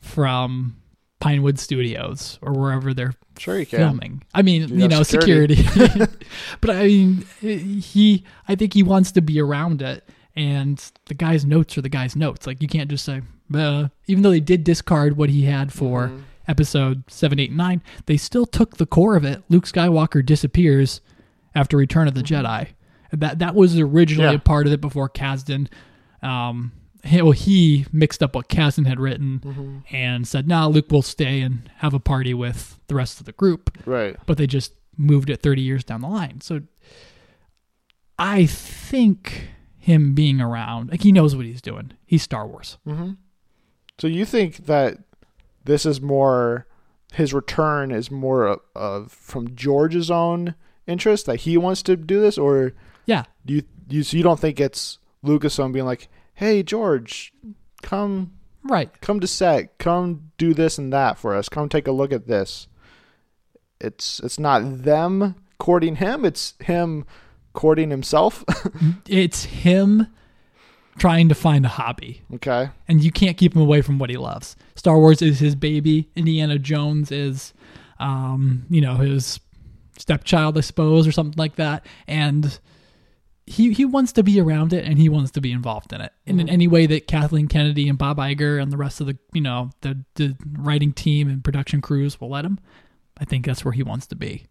from 0.00 0.76
Pinewood 1.20 1.58
Studios 1.58 2.38
or 2.42 2.52
wherever 2.52 2.92
they're 2.94 3.14
Sure 3.38 3.58
you 3.58 3.66
can. 3.66 3.78
filming. 3.78 4.22
I 4.34 4.42
mean, 4.42 4.68
You 4.68 4.76
you 4.82 4.88
know, 4.88 5.02
security. 5.02 5.56
security. 5.56 6.12
but 6.60 6.70
I 6.70 6.84
mean, 6.86 7.22
he. 7.40 8.24
I 8.46 8.54
think 8.54 8.74
he 8.74 8.82
wants 8.82 9.10
to 9.12 9.20
be 9.22 9.40
around 9.40 9.82
it, 9.82 10.08
and 10.36 10.78
the 11.06 11.14
guy's 11.14 11.44
notes 11.44 11.76
are 11.78 11.82
the 11.82 11.88
guy's 11.88 12.14
notes. 12.14 12.46
Like 12.46 12.62
you 12.62 12.68
can't 12.68 12.88
just 12.90 13.04
say, 13.04 13.22
uh, 13.54 13.88
even 14.06 14.22
though 14.22 14.30
they 14.30 14.40
did 14.40 14.62
discard 14.64 15.16
what 15.16 15.30
he 15.30 15.44
had 15.44 15.72
for 15.72 16.08
Mm-hmm. 16.08 16.20
episode 16.46 17.02
seven, 17.08 17.40
eight, 17.40 17.48
and 17.50 17.56
nine, 17.58 17.82
they 18.06 18.16
still 18.16 18.46
took 18.46 18.76
the 18.76 18.86
core 18.86 19.16
of 19.16 19.24
it. 19.24 19.42
Luke 19.48 19.64
Skywalker 19.66 20.24
disappears 20.24 21.00
after 21.54 21.76
Return 21.76 22.06
of 22.06 22.14
the 22.14 22.22
Jedi. 22.22 22.68
That 23.20 23.38
that 23.40 23.54
was 23.54 23.78
originally. 23.78 24.30
Yeah. 24.30 24.36
a 24.36 24.38
part 24.38 24.66
of 24.66 24.72
it 24.72 24.80
before 24.80 25.08
Kasdan. 25.08 25.68
Um, 26.22 26.72
he, 27.04 27.20
well, 27.20 27.32
he 27.32 27.84
mixed 27.92 28.22
up 28.22 28.34
what 28.34 28.48
Kasdan 28.48 28.86
had 28.86 28.98
written 28.98 29.40
Mm-hmm. 29.44 29.78
and 29.94 30.26
said, 30.26 30.48
"Nah, 30.48 30.66
Luke 30.68 30.90
will 30.90 31.02
stay 31.02 31.40
and 31.42 31.70
have 31.76 31.92
a 31.94 32.00
party 32.00 32.32
with 32.34 32.80
the 32.88 32.94
rest 32.94 33.20
of 33.20 33.26
the 33.26 33.32
group." 33.32 33.76
Right. 33.86 34.16
but 34.26 34.38
they 34.38 34.46
just 34.46 34.72
moved 34.96 35.28
it 35.28 35.42
30 35.42 35.60
years 35.60 35.82
down 35.84 36.00
the 36.00 36.08
line. 36.08 36.40
So 36.40 36.60
I 38.18 38.46
think 38.46 39.48
him 39.78 40.14
being 40.14 40.40
around, 40.40 40.90
like 40.90 41.02
he 41.02 41.12
knows 41.12 41.34
what 41.36 41.44
he's 41.46 41.60
doing. 41.62 41.92
He's 42.06 42.22
Star 42.22 42.46
Wars. 42.46 42.78
Mm-hmm. 42.86 43.12
So 43.98 44.06
you 44.06 44.24
think 44.24 44.66
that 44.66 44.98
this 45.64 45.84
is 45.84 46.00
more 46.00 46.66
his 47.12 47.32
return 47.32 47.90
is 47.92 48.10
more 48.10 48.46
of, 48.46 48.60
of 48.74 49.12
from 49.12 49.54
George's 49.54 50.10
own 50.10 50.54
interest 50.86 51.26
that 51.26 51.40
he 51.40 51.56
wants 51.56 51.82
to 51.84 51.96
do 51.96 52.20
this, 52.20 52.36
or 52.38 52.72
Yeah. 53.06 53.24
do 53.44 53.54
you 53.54 53.62
you 53.88 54.02
so 54.02 54.16
you 54.16 54.22
don't 54.22 54.40
think 54.40 54.60
it's 54.60 54.98
Lucasfilm 55.24 55.72
being 55.72 55.84
like, 55.86 56.08
"Hey 56.34 56.62
George, 56.62 57.32
come 57.82 58.32
Right. 58.62 58.90
come 59.00 59.20
to 59.20 59.26
set, 59.26 59.78
come 59.78 60.30
do 60.38 60.54
this 60.54 60.78
and 60.78 60.92
that 60.92 61.18
for 61.18 61.34
us, 61.34 61.48
come 61.48 61.68
take 61.68 61.86
a 61.86 61.92
look 61.92 62.12
at 62.12 62.26
this." 62.26 62.66
It's 63.80 64.20
it's 64.20 64.38
not 64.38 64.82
them 64.84 65.34
courting 65.58 65.96
him; 65.96 66.24
it's 66.24 66.54
him 66.60 67.04
courting 67.52 67.90
himself. 67.90 68.44
It's 69.08 69.44
him 69.44 70.06
trying 70.96 71.28
to 71.28 71.34
find 71.34 71.64
a 71.64 71.68
hobby. 71.68 72.22
okay, 72.34 72.70
And 72.88 73.02
you 73.02 73.10
can't 73.10 73.36
keep 73.36 73.54
him 73.54 73.60
away 73.62 73.82
from 73.82 73.98
what 73.98 74.10
he 74.10 74.16
loves. 74.16 74.54
Star 74.76 74.96
Wars 74.98 75.20
is 75.22 75.40
his 75.40 75.54
baby. 75.56 76.08
Indiana 76.14 76.58
Jones 76.58 77.10
is 77.10 77.52
um, 77.98 78.64
you 78.70 78.80
know, 78.80 78.94
his 78.96 79.40
stepchild, 79.98 80.56
I 80.58 80.60
suppose, 80.62 81.06
or 81.06 81.12
something 81.12 81.38
like 81.38 81.56
that. 81.56 81.84
And 82.06 82.58
he 83.46 83.72
he 83.72 83.84
wants 83.84 84.12
to 84.12 84.22
be 84.22 84.40
around 84.40 84.72
it 84.72 84.84
and 84.84 84.98
he 84.98 85.08
wants 85.08 85.30
to 85.32 85.40
be 85.40 85.52
involved 85.52 85.92
in 85.92 86.00
it. 86.00 86.12
And 86.26 86.40
in 86.40 86.46
mm-hmm. 86.46 86.54
any 86.54 86.68
way 86.68 86.86
that 86.86 87.06
Kathleen 87.06 87.48
Kennedy 87.48 87.88
and 87.88 87.98
Bob 87.98 88.16
Iger 88.16 88.60
and 88.60 88.72
the 88.72 88.76
rest 88.76 89.00
of 89.00 89.06
the 89.06 89.18
you 89.32 89.40
know 89.40 89.70
the 89.82 90.02
the 90.14 90.36
writing 90.52 90.92
team 90.92 91.28
and 91.28 91.44
production 91.44 91.80
crews 91.80 92.20
will 92.20 92.30
let 92.30 92.44
him, 92.44 92.58
I 93.18 93.24
think 93.24 93.44
that's 93.44 93.64
where 93.64 93.72
he 93.72 93.82
wants 93.82 94.06
to 94.08 94.16
be. 94.16 94.46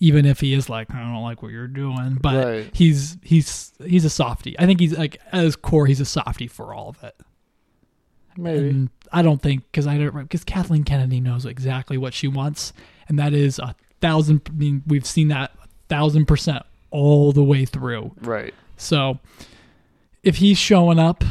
Even 0.00 0.24
if 0.24 0.38
he 0.38 0.54
is 0.54 0.68
like, 0.68 0.94
I 0.94 1.00
don't 1.00 1.22
like 1.22 1.42
what 1.42 1.50
you're 1.50 1.66
doing, 1.66 2.18
but 2.22 2.44
Right. 2.44 2.70
he's 2.72 3.18
he's 3.22 3.72
he's 3.84 4.04
a 4.04 4.10
softy. 4.10 4.56
I 4.58 4.66
think 4.66 4.78
he's 4.78 4.96
like 4.96 5.20
at 5.32 5.42
his 5.42 5.56
core, 5.56 5.86
he's 5.86 6.00
a 6.00 6.04
softy 6.04 6.46
for 6.46 6.72
all 6.72 6.90
of 6.90 7.02
it. 7.02 7.16
Maybe. 8.36 8.68
And 8.68 8.90
I 9.12 9.22
don't 9.22 9.42
think 9.42 9.64
because 9.64 9.88
I 9.88 9.98
don't 9.98 10.14
because 10.14 10.44
Kathleen 10.44 10.84
Kennedy 10.84 11.20
knows 11.20 11.44
exactly 11.44 11.98
what 11.98 12.14
she 12.14 12.28
wants, 12.28 12.72
and 13.08 13.18
that 13.18 13.34
is 13.34 13.58
a 13.58 13.74
thousand. 14.00 14.42
I 14.48 14.52
mean, 14.52 14.84
we've 14.86 15.04
seen 15.04 15.26
that 15.28 15.50
a 15.60 15.68
thousand 15.88 16.26
percent 16.26 16.64
all 16.90 17.32
the 17.32 17.42
way 17.44 17.64
through. 17.64 18.12
Right. 18.20 18.54
So 18.76 19.18
if 20.22 20.36
he's 20.36 20.58
showing 20.58 20.98
up, 20.98 21.24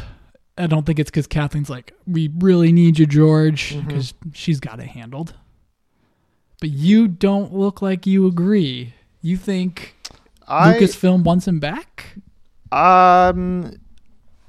I 0.56 0.66
don't 0.66 0.84
think 0.84 0.98
it's 0.98 1.10
because 1.10 1.26
Kathleen's 1.26 1.70
like, 1.70 1.94
we 2.06 2.30
really 2.38 2.72
need 2.72 2.98
you, 2.98 3.06
George, 3.06 3.74
Mm-hmm. 3.74 3.86
because 3.86 4.14
she's 4.32 4.60
got 4.60 4.80
it 4.80 4.88
handled. 4.88 5.34
But 6.60 6.70
you 6.70 7.06
don't 7.06 7.54
look 7.54 7.80
like 7.80 8.06
you 8.06 8.26
agree. 8.26 8.94
You 9.22 9.36
think 9.36 9.94
I 10.48 10.74
Lucasfilm 10.74 11.22
wants 11.22 11.46
him 11.46 11.60
back? 11.60 12.16
Um, 12.72 13.76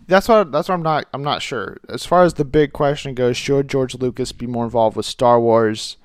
that's 0.08 0.28
what 0.28 0.52
that's 0.52 0.68
what 0.70 0.76
I'm 0.76 0.82
not 0.82 1.06
I'm 1.14 1.22
not 1.24 1.42
sure. 1.44 1.78
As 1.88 2.06
far 2.06 2.24
as 2.24 2.34
the 2.34 2.46
big 2.46 2.74
question 2.74 3.14
goes, 3.14 3.38
should 3.38 3.68
George 3.68 3.94
Lucas 3.96 4.32
be 4.32 4.48
more 4.48 4.66
involved 4.66 4.98
with 4.98 5.06
Star 5.06 5.40
Wars? 5.40 5.98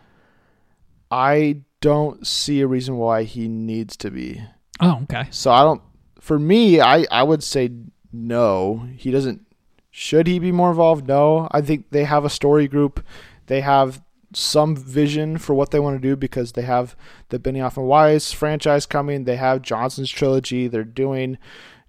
I 1.11 1.62
don't 1.80 2.26
see 2.26 2.61
a 2.61 2.66
reason 2.66 2.96
why 2.99 3.23
he 3.23 3.49
needs 3.49 3.96
to 3.99 4.11
be. 4.11 4.42
Oh, 4.81 5.00
okay. 5.04 5.26
So 5.31 5.50
I 5.50 5.62
don't. 5.62 5.83
For 6.21 6.38
me, 6.38 6.81
I 6.81 7.07
I 7.11 7.23
would 7.23 7.43
say 7.43 7.71
no. 8.12 8.88
He 8.97 9.11
doesn't. 9.11 9.47
Should 9.90 10.26
he 10.26 10.38
be 10.38 10.52
more 10.52 10.71
involved? 10.71 11.07
No. 11.07 11.49
I 11.52 11.61
think 11.61 11.90
they 11.90 12.04
have 12.04 12.25
a 12.25 12.31
story 12.31 12.66
group. 12.66 13.04
They 13.47 13.61
have 13.61 14.02
some 14.33 14.76
vision 14.76 15.38
for 15.38 15.54
what 15.54 15.71
they 15.71 15.78
want 15.78 16.00
to 16.00 16.09
do 16.09 16.16
because 16.16 16.52
they 16.52 16.62
have 16.62 16.97
the 17.28 17.38
Benioff 17.38 17.76
and 17.76 17.87
Weiss 17.87 18.33
franchise 18.33 18.87
coming. 18.87 19.25
They 19.25 19.37
have 19.37 19.62
Johnson's 19.62 20.11
trilogy. 20.11 20.66
They're 20.66 20.83
doing, 20.83 21.38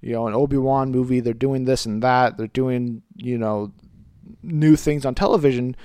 you 0.01 0.13
know, 0.13 0.27
an 0.27 0.36
Obi 0.36 0.58
Wan 0.58 0.92
movie. 0.92 1.20
They're 1.20 1.34
doing 1.34 1.65
this 1.65 1.86
and 1.86 2.04
that. 2.04 2.38
They're 2.38 2.48
doing, 2.48 3.01
you 3.15 3.38
know, 3.38 3.74
new 4.44 4.75
things 4.75 5.06
on 5.06 5.15
television. 5.15 5.75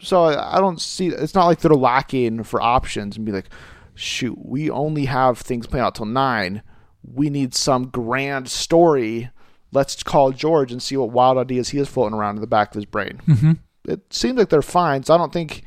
So 0.00 0.24
I 0.24 0.56
I 0.56 0.60
don't 0.60 0.80
see. 0.80 1.08
It's 1.08 1.34
not 1.34 1.46
like 1.46 1.60
they're 1.60 1.72
lacking 1.72 2.44
for 2.44 2.62
options 2.62 3.16
and 3.16 3.26
be 3.26 3.32
like, 3.32 3.50
shoot, 4.00 4.38
we 4.38 4.70
only 4.70 5.06
have 5.06 5.38
things 5.38 5.66
playing 5.66 5.84
out 5.84 5.94
till 5.94 6.06
nine. 6.06 6.62
We 7.02 7.30
need 7.30 7.54
some 7.54 7.88
grand 7.88 8.48
story. 8.48 9.30
Let's 9.72 10.02
call 10.02 10.32
George 10.32 10.72
and 10.72 10.82
see 10.82 10.96
what 10.96 11.10
wild 11.10 11.38
ideas 11.38 11.70
he 11.70 11.78
is 11.78 11.88
floating 11.88 12.16
around 12.16 12.36
in 12.36 12.40
the 12.40 12.46
back 12.46 12.70
of 12.70 12.74
his 12.74 12.86
brain. 12.86 13.20
Mm-hmm. 13.26 13.52
It 13.84 14.12
seems 14.12 14.38
like 14.38 14.48
they're 14.48 14.62
fine, 14.62 15.02
so 15.02 15.14
I 15.14 15.18
don't 15.18 15.32
think 15.32 15.62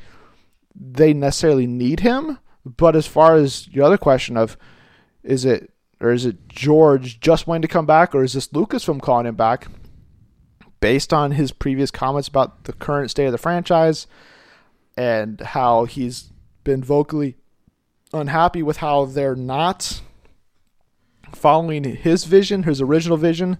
they 0.74 1.14
necessarily 1.14 1.66
need 1.66 2.00
him. 2.00 2.38
But 2.64 2.96
as 2.96 3.06
far 3.06 3.36
as 3.36 3.68
your 3.68 3.84
other 3.84 3.98
question 3.98 4.36
of 4.36 4.56
is 5.22 5.44
it 5.44 5.70
or 6.00 6.12
is 6.12 6.26
it 6.26 6.48
George 6.48 7.20
just 7.20 7.46
wanting 7.46 7.62
to 7.62 7.68
come 7.68 7.86
back, 7.86 8.14
or 8.14 8.22
is 8.22 8.34
this 8.34 8.48
Lucasfilm 8.48 9.00
calling 9.00 9.26
him 9.26 9.36
back? 9.36 9.68
Based 10.80 11.12
on 11.12 11.32
his 11.32 11.50
previous 11.52 11.90
comments 11.90 12.28
about 12.28 12.64
the 12.64 12.72
current 12.72 13.10
state 13.10 13.26
of 13.26 13.32
the 13.32 13.38
franchise 13.38 14.06
and 14.96 15.40
how 15.40 15.86
he's 15.86 16.32
been 16.62 16.84
vocally 16.84 17.36
unhappy 18.14 18.62
with 18.62 18.78
how 18.78 19.04
they're 19.04 19.36
not 19.36 20.00
following 21.34 21.84
his 21.84 22.24
vision, 22.24 22.62
his 22.62 22.80
original 22.80 23.16
vision. 23.16 23.58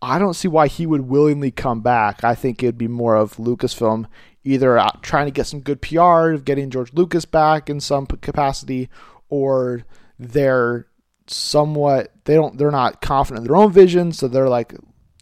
I 0.00 0.18
don't 0.18 0.34
see 0.34 0.48
why 0.48 0.68
he 0.68 0.86
would 0.86 1.08
willingly 1.08 1.50
come 1.50 1.80
back. 1.80 2.24
I 2.24 2.34
think 2.34 2.62
it'd 2.62 2.78
be 2.78 2.88
more 2.88 3.16
of 3.16 3.36
Lucasfilm 3.36 4.06
either 4.44 4.82
trying 5.00 5.26
to 5.26 5.32
get 5.32 5.46
some 5.46 5.60
good 5.60 5.80
PR 5.80 6.30
of 6.30 6.44
getting 6.44 6.70
George 6.70 6.92
Lucas 6.92 7.24
back 7.24 7.70
in 7.70 7.80
some 7.80 8.06
capacity, 8.06 8.90
or 9.28 9.84
they're 10.18 10.86
somewhat 11.26 12.12
they 12.24 12.34
don't 12.34 12.58
they're 12.58 12.70
not 12.70 13.00
confident 13.00 13.44
in 13.44 13.46
their 13.46 13.56
own 13.56 13.72
vision, 13.72 14.12
so 14.12 14.28
they're 14.28 14.48
like, 14.48 14.74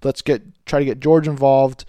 let's 0.03 0.23
get 0.23 0.43
try 0.67 0.81
to 0.81 0.85
get 0.85 1.01
George 1.01 1.29
involved. 1.29 1.85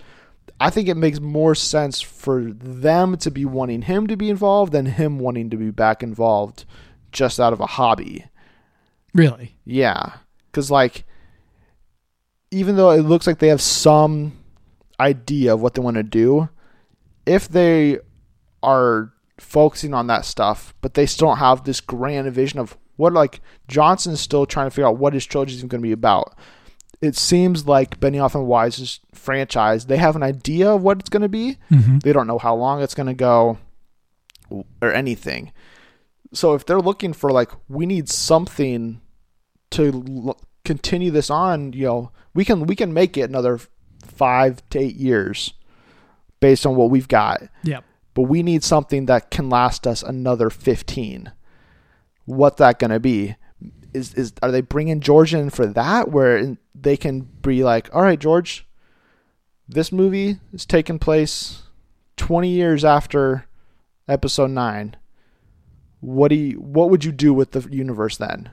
I 0.60 0.70
think 0.70 0.88
it 0.88 0.96
makes 0.96 1.20
more 1.20 1.56
sense 1.56 2.02
for 2.02 2.42
them 2.42 3.18
to 3.18 3.32
be 3.32 3.46
wanting 3.46 3.84
him 3.84 4.08
to 4.08 4.16
be 4.16 4.30
involved 4.30 4.72
than 4.72 4.86
him 4.86 5.20
wanting 5.20 5.50
to 5.50 5.58
be 5.58 5.72
back 5.72 6.04
involved 6.04 6.66
just 7.12 7.40
out 7.40 7.54
of 7.54 7.60
a 7.60 7.66
hobby. 7.66 8.26
Really? 9.14 9.56
Yeah, 9.66 10.14
because 10.48 10.72
like, 10.72 11.06
even 12.52 12.76
though 12.76 12.92
it 12.92 13.02
looks 13.02 13.28
like 13.28 13.40
they 13.40 13.50
have 13.50 13.62
some 13.62 14.38
idea 15.00 15.54
of 15.54 15.62
what 15.62 15.74
they 15.74 15.82
want 15.82 15.98
to 15.98 16.04
do, 16.04 16.50
if 17.26 17.48
they 17.48 18.00
are 18.62 19.12
focusing 19.40 19.94
on 19.94 20.08
that 20.08 20.26
stuff, 20.26 20.74
but 20.82 20.94
they 20.94 21.06
still 21.06 21.28
don't 21.28 21.38
have 21.38 21.64
this 21.64 21.82
grand 21.82 22.32
vision 22.32 22.60
of 22.60 22.78
what 22.96 23.14
like 23.14 23.42
Johnson's 23.68 24.22
still 24.22 24.46
trying 24.46 24.68
to 24.68 24.72
figure 24.72 24.88
out 24.88 24.98
what 24.98 25.14
his 25.14 25.26
trilogy 25.26 25.56
is 25.56 25.62
going 25.62 25.82
to 25.82 25.88
be 25.88 25.92
about. 25.92 26.36
It 27.04 27.18
seems 27.18 27.68
like 27.68 28.00
Benioff 28.00 28.34
and 28.34 28.48
Weiss's 28.48 29.02
franchise, 29.14 29.88
they 29.88 29.98
have 29.98 30.16
an 30.16 30.24
idea 30.24 30.70
of 30.70 30.82
what 30.84 31.02
it's 31.02 31.10
going 31.10 31.22
to 31.22 31.28
be. 31.28 31.58
Mm-hmm. 31.70 32.00
They 32.00 32.14
don't 32.14 32.28
know 32.28 32.38
how 32.38 32.56
long 32.56 32.82
it's 32.82 32.96
going 32.96 33.08
to 33.08 33.14
go 33.14 33.58
or 34.82 34.94
anything. 34.94 35.52
So 36.32 36.54
if 36.54 36.66
they're 36.66 36.80
looking 36.80 37.12
for 37.12 37.30
like 37.30 37.52
we 37.68 37.86
need 37.86 38.08
something 38.08 39.02
to 39.72 40.06
l- 40.08 40.40
continue 40.64 41.12
this 41.12 41.30
on, 41.30 41.74
you 41.74 41.86
know, 41.86 42.12
we 42.34 42.46
can 42.46 42.68
we 42.68 42.76
can 42.76 42.94
make 42.94 43.18
it 43.18 43.30
another 43.30 43.60
5 44.06 44.70
to 44.70 44.80
8 44.80 44.96
years 44.96 45.54
based 46.40 46.66
on 46.66 46.78
what 46.78 46.90
we've 46.90 47.10
got. 47.10 47.44
Yep. 47.64 47.84
But 48.14 48.22
we 48.24 48.44
need 48.44 48.64
something 48.64 49.08
that 49.08 49.30
can 49.30 49.50
last 49.50 49.86
us 49.86 50.04
another 50.04 50.50
15. 50.50 51.34
What's 52.26 52.60
that 52.60 52.80
going 52.80 52.92
to 52.92 53.00
be? 53.02 53.36
Is 53.94 54.14
is 54.14 54.34
are 54.42 54.52
they 54.52 54.62
bringing 54.62 55.00
George 55.00 55.34
in 55.34 55.50
for 55.50 55.66
that 55.68 56.10
where 56.10 56.58
they 56.74 56.98
can 56.98 57.22
be 57.22 57.64
like, 57.64 57.94
"All 57.94 58.02
right, 58.02 58.20
George, 58.20 58.66
this 59.68 59.92
movie 59.92 60.38
is 60.52 60.66
taking 60.66 61.00
place 61.00 61.64
20 62.18 62.50
years 62.50 62.86
after 62.86 63.46
episode 64.08 64.52
9 64.52 64.96
what 66.02 66.28
do 66.28 66.36
you 66.36 66.58
what 66.58 66.90
would 66.90 67.06
you 67.06 67.12
do 67.14 67.34
with 67.34 67.52
the 67.52 67.62
universe 67.72 68.18
then? 68.18 68.50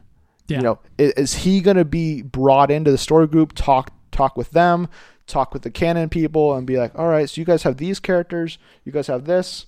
Yeah. 0.47 0.57
you 0.59 0.63
know 0.63 0.79
is, 0.99 1.13
is 1.13 1.35
he 1.35 1.61
going 1.61 1.77
to 1.77 1.85
be 1.85 2.23
brought 2.23 2.71
into 2.71 2.93
the 2.93 2.99
story 2.99 3.27
group 3.27 3.53
talk 3.53 3.93
talk 4.13 4.37
with 4.37 4.53
them 4.53 4.89
talk 5.27 5.53
with 5.53 5.63
the 5.63 5.71
canon 5.71 6.09
people 6.09 6.55
and 6.55 6.67
be 6.67 6.79
like 6.79 6.97
all 6.97 7.09
right 7.09 7.29
so 7.29 7.41
you 7.41 7.45
guys 7.45 7.65
have 7.65 7.77
these 7.77 7.99
characters 7.99 8.59
you 8.85 8.93
guys 8.93 9.09
have 9.09 9.25
this 9.25 9.67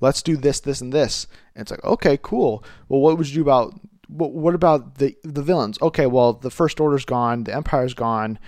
let's 0.00 0.22
do 0.22 0.36
this 0.36 0.60
this 0.60 0.80
and 0.80 0.92
this. 0.92 1.26
And 1.54 1.62
it's 1.62 1.70
like 1.70 1.84
okay 1.84 2.18
cool. 2.20 2.64
Well 2.88 3.00
what 3.00 3.18
would 3.18 3.28
you 3.28 3.34
do 3.34 3.42
about 3.42 3.80
what, 4.08 4.32
what 4.32 4.54
about 4.54 4.96
the 4.96 5.16
the 5.24 5.42
villains 5.42 5.78
okay 5.80 6.06
well 6.06 6.32
the 6.32 6.50
first 6.50 6.80
order's 6.80 7.04
gone 7.04 7.44
the 7.44 7.54
empire's 7.54 7.94
gone 7.94 8.38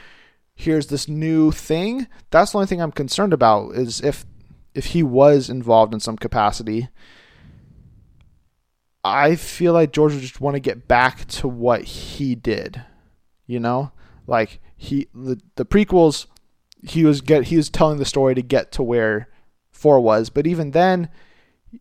here's 0.54 0.88
this 0.88 1.08
new 1.08 1.50
thing 1.50 2.06
that's 2.30 2.52
the 2.52 2.58
only 2.58 2.66
thing 2.66 2.80
i'm 2.80 2.92
concerned 2.92 3.32
about 3.32 3.70
is 3.70 4.00
if 4.00 4.24
if 4.74 4.86
he 4.86 5.02
was 5.02 5.48
involved 5.48 5.94
in 5.94 6.00
some 6.00 6.16
capacity 6.16 6.88
I 9.06 9.36
feel 9.36 9.72
like 9.72 9.92
George 9.92 10.14
would 10.14 10.22
just 10.22 10.40
want 10.40 10.54
to 10.56 10.60
get 10.60 10.88
back 10.88 11.26
to 11.26 11.46
what 11.46 11.84
he 11.84 12.34
did. 12.34 12.82
You 13.46 13.60
know? 13.60 13.92
Like 14.26 14.60
he 14.76 15.06
the, 15.14 15.40
the 15.54 15.64
prequels 15.64 16.26
he 16.82 17.04
was 17.04 17.20
get 17.20 17.44
he 17.44 17.56
was 17.56 17.70
telling 17.70 17.98
the 17.98 18.04
story 18.04 18.34
to 18.34 18.42
get 18.42 18.72
to 18.72 18.82
where 18.82 19.28
4 19.70 20.00
was, 20.00 20.28
but 20.28 20.46
even 20.46 20.72
then 20.72 21.08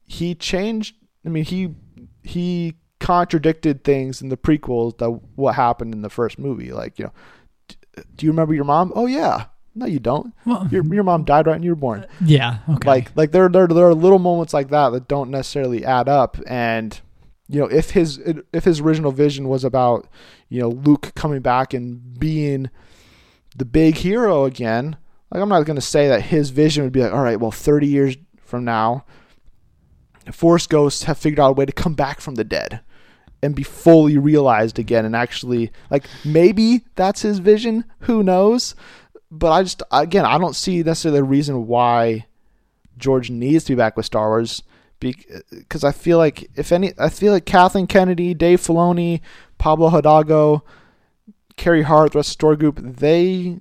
he 0.05 0.35
changed 0.35 0.95
I 1.25 1.29
mean 1.29 1.45
he 1.45 1.73
he 2.21 2.75
contradicted 3.05 3.83
things 3.83 4.21
in 4.21 4.29
the 4.29 4.37
prequels 4.37 4.97
that 4.97 5.09
what 5.35 5.55
happened 5.55 5.93
in 5.93 6.01
the 6.01 6.09
first 6.09 6.39
movie 6.39 6.71
like, 6.71 6.97
you 6.97 7.05
know, 7.05 7.11
"D- 7.67 7.75
do 8.15 8.25
you 8.25 8.31
remember 8.31 8.53
your 8.53 8.63
mom? 8.65 8.91
Oh 8.95 9.05
yeah. 9.05 9.45
No 9.77 9.85
you 9.85 9.99
don't. 9.99 10.33
Well, 10.45 10.67
Your 10.71 10.83
your 10.93 11.03
mom 11.03 11.23
died 11.25 11.45
right 11.47 11.53
when 11.53 11.63
you 11.63 11.71
were 11.71 11.75
born 11.75 11.99
uh, 12.05 12.07
yeah. 12.25 12.59
Okay. 12.69 12.87
like 12.87 13.15
like 13.15 13.31
there 13.31 13.49
there 13.49 13.67
there 13.67 13.87
are 13.87 13.93
little 13.93 14.19
moments 14.19 14.53
like 14.53 14.69
that 14.69 14.89
that 14.91 15.07
don't 15.07 15.29
necessarily 15.29 15.83
add 15.85 16.07
up 16.07 16.37
and 16.47 16.99
you 17.47 17.59
know 17.59 17.67
if 17.67 17.91
his 17.91 18.17
if 18.53 18.63
his 18.63 18.79
original 18.79 19.11
vision 19.11 19.49
was 19.49 19.63
about 19.63 20.07
you 20.49 20.61
know 20.61 20.69
Luke 20.69 21.11
coming 21.15 21.41
back 21.41 21.73
and 21.73 22.17
being 22.19 22.69
the 23.55 23.65
big 23.65 23.97
hero 23.97 24.45
again 24.45 24.95
like 25.29 25.41
I'm 25.41 25.49
not 25.49 25.65
going 25.65 25.75
to 25.75 25.81
say 25.81 26.07
that 26.07 26.21
his 26.23 26.49
vision 26.51 26.83
would 26.83 26.93
be 26.93 27.01
like 27.03 27.13
all 27.13 27.21
right 27.21 27.39
well 27.39 27.51
30 27.51 27.85
years 27.85 28.15
from 28.39 28.63
now 28.63 29.05
force 30.31 30.65
ghosts 30.67 31.03
have 31.03 31.17
figured 31.17 31.39
out 31.39 31.49
a 31.51 31.53
way 31.53 31.65
to 31.65 31.71
come 31.71 31.93
back 31.93 32.19
from 32.21 32.35
the 32.35 32.43
dead 32.43 32.79
and 33.45 33.55
be 33.55 33.63
fully 33.63 34.17
realized 34.17 34.79
again 34.79 35.05
and 35.05 35.15
actually 35.15 35.71
like 35.89 36.05
maybe 36.25 36.83
that's 36.95 37.21
his 37.21 37.39
vision 37.39 37.85
who 37.99 38.23
knows? 38.23 38.75
But 39.31 39.51
I 39.51 39.63
just 39.63 39.83
again 39.91 40.25
I 40.25 40.37
don't 40.37 40.55
see 40.55 40.83
necessarily 40.83 41.19
a 41.19 41.23
reason 41.23 41.67
why 41.67 42.25
George 42.97 43.29
needs 43.29 43.63
to 43.65 43.73
be 43.73 43.77
back 43.77 43.95
with 43.95 44.05
Star 44.05 44.29
Wars 44.29 44.63
because 44.99 45.83
I 45.83 45.91
feel 45.91 46.17
like 46.17 46.49
if 46.55 46.71
any, 46.71 46.93
I 46.97 47.09
feel 47.09 47.33
like 47.33 47.45
Kathleen 47.45 47.87
Kennedy, 47.87 48.33
Dave 48.33 48.61
Filoni, 48.61 49.21
Pablo 49.57 49.89
Hidalgo, 49.89 50.63
Kiri 51.57 51.83
Hart, 51.83 52.13
the 52.13 52.19
rest 52.19 52.41
of 52.41 52.49
the 52.49 52.55
group, 52.55 52.79
they 52.81 53.57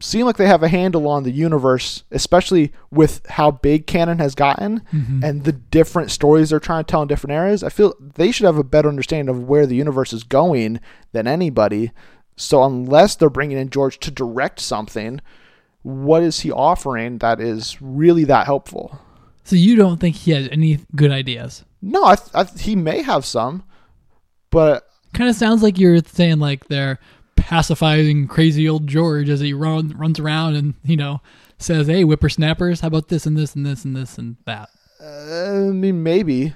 seem 0.00 0.26
like 0.26 0.36
they 0.36 0.46
have 0.46 0.62
a 0.62 0.68
handle 0.68 1.06
on 1.08 1.22
the 1.24 1.30
universe, 1.30 2.04
especially 2.10 2.72
with 2.90 3.24
how 3.28 3.50
big 3.50 3.86
canon 3.86 4.18
has 4.18 4.34
gotten 4.34 4.80
Mhm. 4.92 5.22
and 5.22 5.44
the 5.44 5.52
different 5.52 6.10
stories 6.10 6.50
they're 6.50 6.58
trying 6.60 6.84
to 6.84 6.90
tell 6.90 7.02
in 7.02 7.08
different 7.08 7.32
areas. 7.34 7.62
I 7.62 7.68
feel 7.68 7.94
they 8.00 8.30
should 8.32 8.46
have 8.46 8.56
a 8.58 8.64
better 8.64 8.88
understanding 8.88 9.34
of 9.34 9.48
where 9.48 9.66
the 9.66 9.74
universe 9.76 10.12
is 10.12 10.22
going 10.24 10.80
than 11.12 11.26
anybody. 11.26 11.92
So 12.36 12.62
unless 12.64 13.14
they're 13.14 13.28
bringing 13.30 13.58
in 13.58 13.68
George 13.70 13.98
to 14.00 14.10
direct 14.10 14.60
something, 14.60 15.20
what 15.82 16.22
is 16.22 16.40
he 16.40 16.50
offering 16.50 17.18
that 17.18 17.40
is 17.40 17.76
really 17.80 18.24
that 18.24 18.46
helpful? 18.46 18.98
So 19.44 19.56
you 19.56 19.76
don't 19.76 19.98
think 19.98 20.16
he 20.16 20.30
has 20.32 20.48
any 20.50 20.80
good 20.96 21.10
ideas? 21.10 21.64
No, 21.82 22.04
I, 22.04 22.16
th- 22.16 22.28
I 22.34 22.44
th- 22.44 22.62
he 22.62 22.76
may 22.76 23.02
have 23.02 23.24
some, 23.24 23.62
but 24.50 24.86
Kind 25.12 25.28
of 25.28 25.34
sounds 25.36 25.62
like 25.62 25.78
you're 25.78 25.98
saying 26.04 26.38
like 26.38 26.68
they're 26.68 26.98
pacifying 27.40 28.26
crazy 28.28 28.68
old 28.68 28.86
George 28.86 29.28
as 29.28 29.40
he 29.40 29.52
run, 29.52 29.90
runs 29.96 30.18
around 30.20 30.54
and 30.56 30.74
you 30.84 30.96
know 30.96 31.20
says, 31.58 31.86
"Hey, 31.88 32.02
whippersnappers, 32.02 32.80
how 32.80 32.88
about 32.88 33.08
this 33.08 33.26
and 33.26 33.36
this 33.36 33.54
and 33.54 33.64
this 33.66 33.84
and 33.84 33.96
this 33.96 34.18
and 34.18 34.36
that?" 34.46 34.68
uh, 35.02 35.68
I 35.68 35.72
mean 35.72 36.02
maybe 36.02 36.54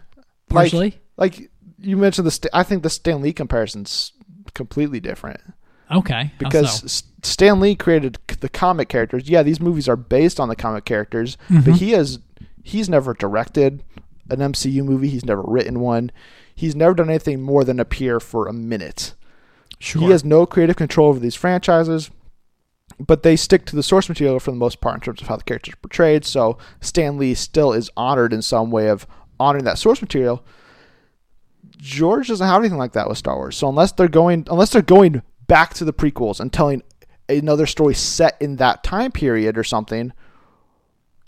Partially. 0.48 1.00
Like, 1.16 1.38
like 1.38 1.50
you 1.78 1.96
mentioned 1.96 2.26
the 2.26 2.30
Sta- 2.30 2.48
I 2.52 2.62
think 2.62 2.82
the 2.82 2.90
Stan 2.90 3.20
Lee 3.22 3.32
comparison's 3.32 4.12
completely 4.54 5.00
different. 5.00 5.40
okay. 5.90 6.32
because 6.38 6.90
so? 6.92 7.04
Stan 7.22 7.58
Lee 7.60 7.74
created 7.74 8.18
the 8.40 8.48
comic 8.48 8.88
characters. 8.88 9.28
Yeah, 9.28 9.42
these 9.42 9.60
movies 9.60 9.88
are 9.88 9.96
based 9.96 10.38
on 10.38 10.48
the 10.48 10.56
comic 10.56 10.84
characters, 10.84 11.36
Mhm. 11.48 11.64
but 11.64 11.74
he 11.76 11.90
has 11.92 12.18
he's 12.62 12.88
never 12.88 13.14
directed 13.14 13.82
an 14.30 14.38
MCU 14.40 14.82
movie. 14.84 15.08
He's 15.08 15.24
never 15.24 15.42
written 15.42 15.80
one. 15.80 16.10
He's 16.54 16.76
never 16.76 16.94
done 16.94 17.10
anything 17.10 17.42
more 17.42 17.64
than 17.64 17.80
appear 17.80 18.20
for 18.20 18.46
a 18.46 18.52
minute. 18.52 19.14
Sure. 19.78 20.02
He 20.02 20.10
has 20.10 20.24
no 20.24 20.46
creative 20.46 20.76
control 20.76 21.08
over 21.08 21.20
these 21.20 21.34
franchises, 21.34 22.10
but 22.98 23.22
they 23.22 23.36
stick 23.36 23.64
to 23.66 23.76
the 23.76 23.82
source 23.82 24.08
material 24.08 24.40
for 24.40 24.50
the 24.50 24.56
most 24.56 24.80
part 24.80 24.96
in 24.96 25.00
terms 25.00 25.22
of 25.22 25.28
how 25.28 25.36
the 25.36 25.44
characters 25.44 25.74
are 25.74 25.78
portrayed. 25.78 26.24
So 26.24 26.58
Stan 26.80 27.18
Lee 27.18 27.34
still 27.34 27.72
is 27.72 27.90
honored 27.96 28.32
in 28.32 28.42
some 28.42 28.70
way 28.70 28.88
of 28.88 29.06
honoring 29.38 29.64
that 29.64 29.78
source 29.78 30.00
material. 30.00 30.44
George 31.76 32.28
doesn't 32.28 32.46
have 32.46 32.60
anything 32.60 32.78
like 32.78 32.92
that 32.92 33.08
with 33.08 33.18
Star 33.18 33.36
Wars. 33.36 33.56
So 33.56 33.68
unless 33.68 33.92
they're 33.92 34.08
going 34.08 34.46
unless 34.50 34.70
they're 34.70 34.82
going 34.82 35.22
back 35.46 35.74
to 35.74 35.84
the 35.84 35.92
prequels 35.92 36.40
and 36.40 36.52
telling 36.52 36.82
another 37.28 37.66
story 37.66 37.94
set 37.94 38.40
in 38.40 38.56
that 38.56 38.82
time 38.82 39.12
period 39.12 39.58
or 39.58 39.64
something, 39.64 40.12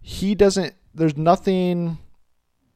he 0.02 0.34
doesn't 0.34 0.74
there's 0.94 1.16
nothing 1.16 1.98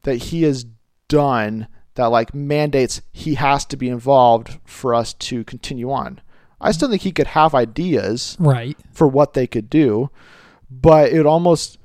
that 0.03 0.15
he 0.15 0.43
has 0.43 0.65
done 1.07 1.67
that 2.01 2.07
like 2.07 2.33
mandates 2.33 3.01
he 3.11 3.35
has 3.35 3.63
to 3.65 3.77
be 3.77 3.87
involved 3.87 4.59
for 4.65 4.95
us 4.95 5.13
to 5.13 5.43
continue 5.43 5.91
on. 5.91 6.19
I 6.59 6.71
still 6.71 6.89
think 6.89 7.03
he 7.03 7.11
could 7.11 7.27
have 7.27 7.55
ideas 7.55 8.35
right. 8.39 8.77
for 8.91 9.07
what 9.07 9.33
they 9.33 9.47
could 9.47 9.69
do, 9.69 10.09
but 10.69 11.11
it 11.11 11.25
almost 11.25 11.77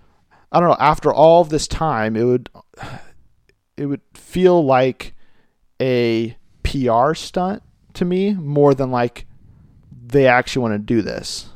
I 0.50 0.60
don't 0.60 0.70
know, 0.70 0.76
after 0.78 1.12
all 1.12 1.42
of 1.42 1.50
this 1.50 1.68
time, 1.68 2.16
it 2.16 2.24
would 2.24 2.48
it 3.76 3.86
would 3.86 4.00
feel 4.14 4.64
like 4.64 5.14
a 5.80 6.36
PR 6.62 7.12
stunt 7.12 7.62
to 7.94 8.04
me 8.04 8.32
more 8.32 8.74
than 8.74 8.90
like 8.90 9.26
they 10.06 10.26
actually 10.26 10.62
want 10.62 10.74
to 10.74 10.78
do 10.78 11.02
this. 11.02 11.50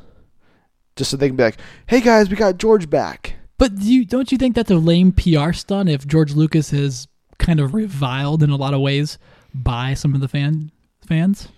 Just 0.95 1.09
so 1.09 1.17
they 1.17 1.27
can 1.27 1.35
be 1.35 1.43
like, 1.43 1.57
"Hey 1.87 2.01
guys, 2.01 2.29
we 2.29 2.35
got 2.35 2.57
George 2.57 2.89
back." 2.89 3.35
But 3.57 3.75
do 3.79 3.91
you 3.91 4.05
don't 4.05 4.31
you 4.31 4.37
think 4.37 4.55
that's 4.55 4.71
a 4.71 4.75
lame 4.75 5.11
PR 5.11 5.53
stunt 5.53 5.89
if 5.89 6.05
George 6.05 6.33
Lucas 6.33 6.73
is 6.73 7.07
kind 7.41 7.59
of 7.59 7.73
reviled 7.73 8.41
in 8.43 8.49
a 8.49 8.55
lot 8.55 8.73
of 8.73 8.79
ways 8.81 9.17
by 9.53 9.93
some 9.93 10.13
of 10.15 10.21
the 10.21 10.27
fan 10.29 10.71
fans 11.05 11.49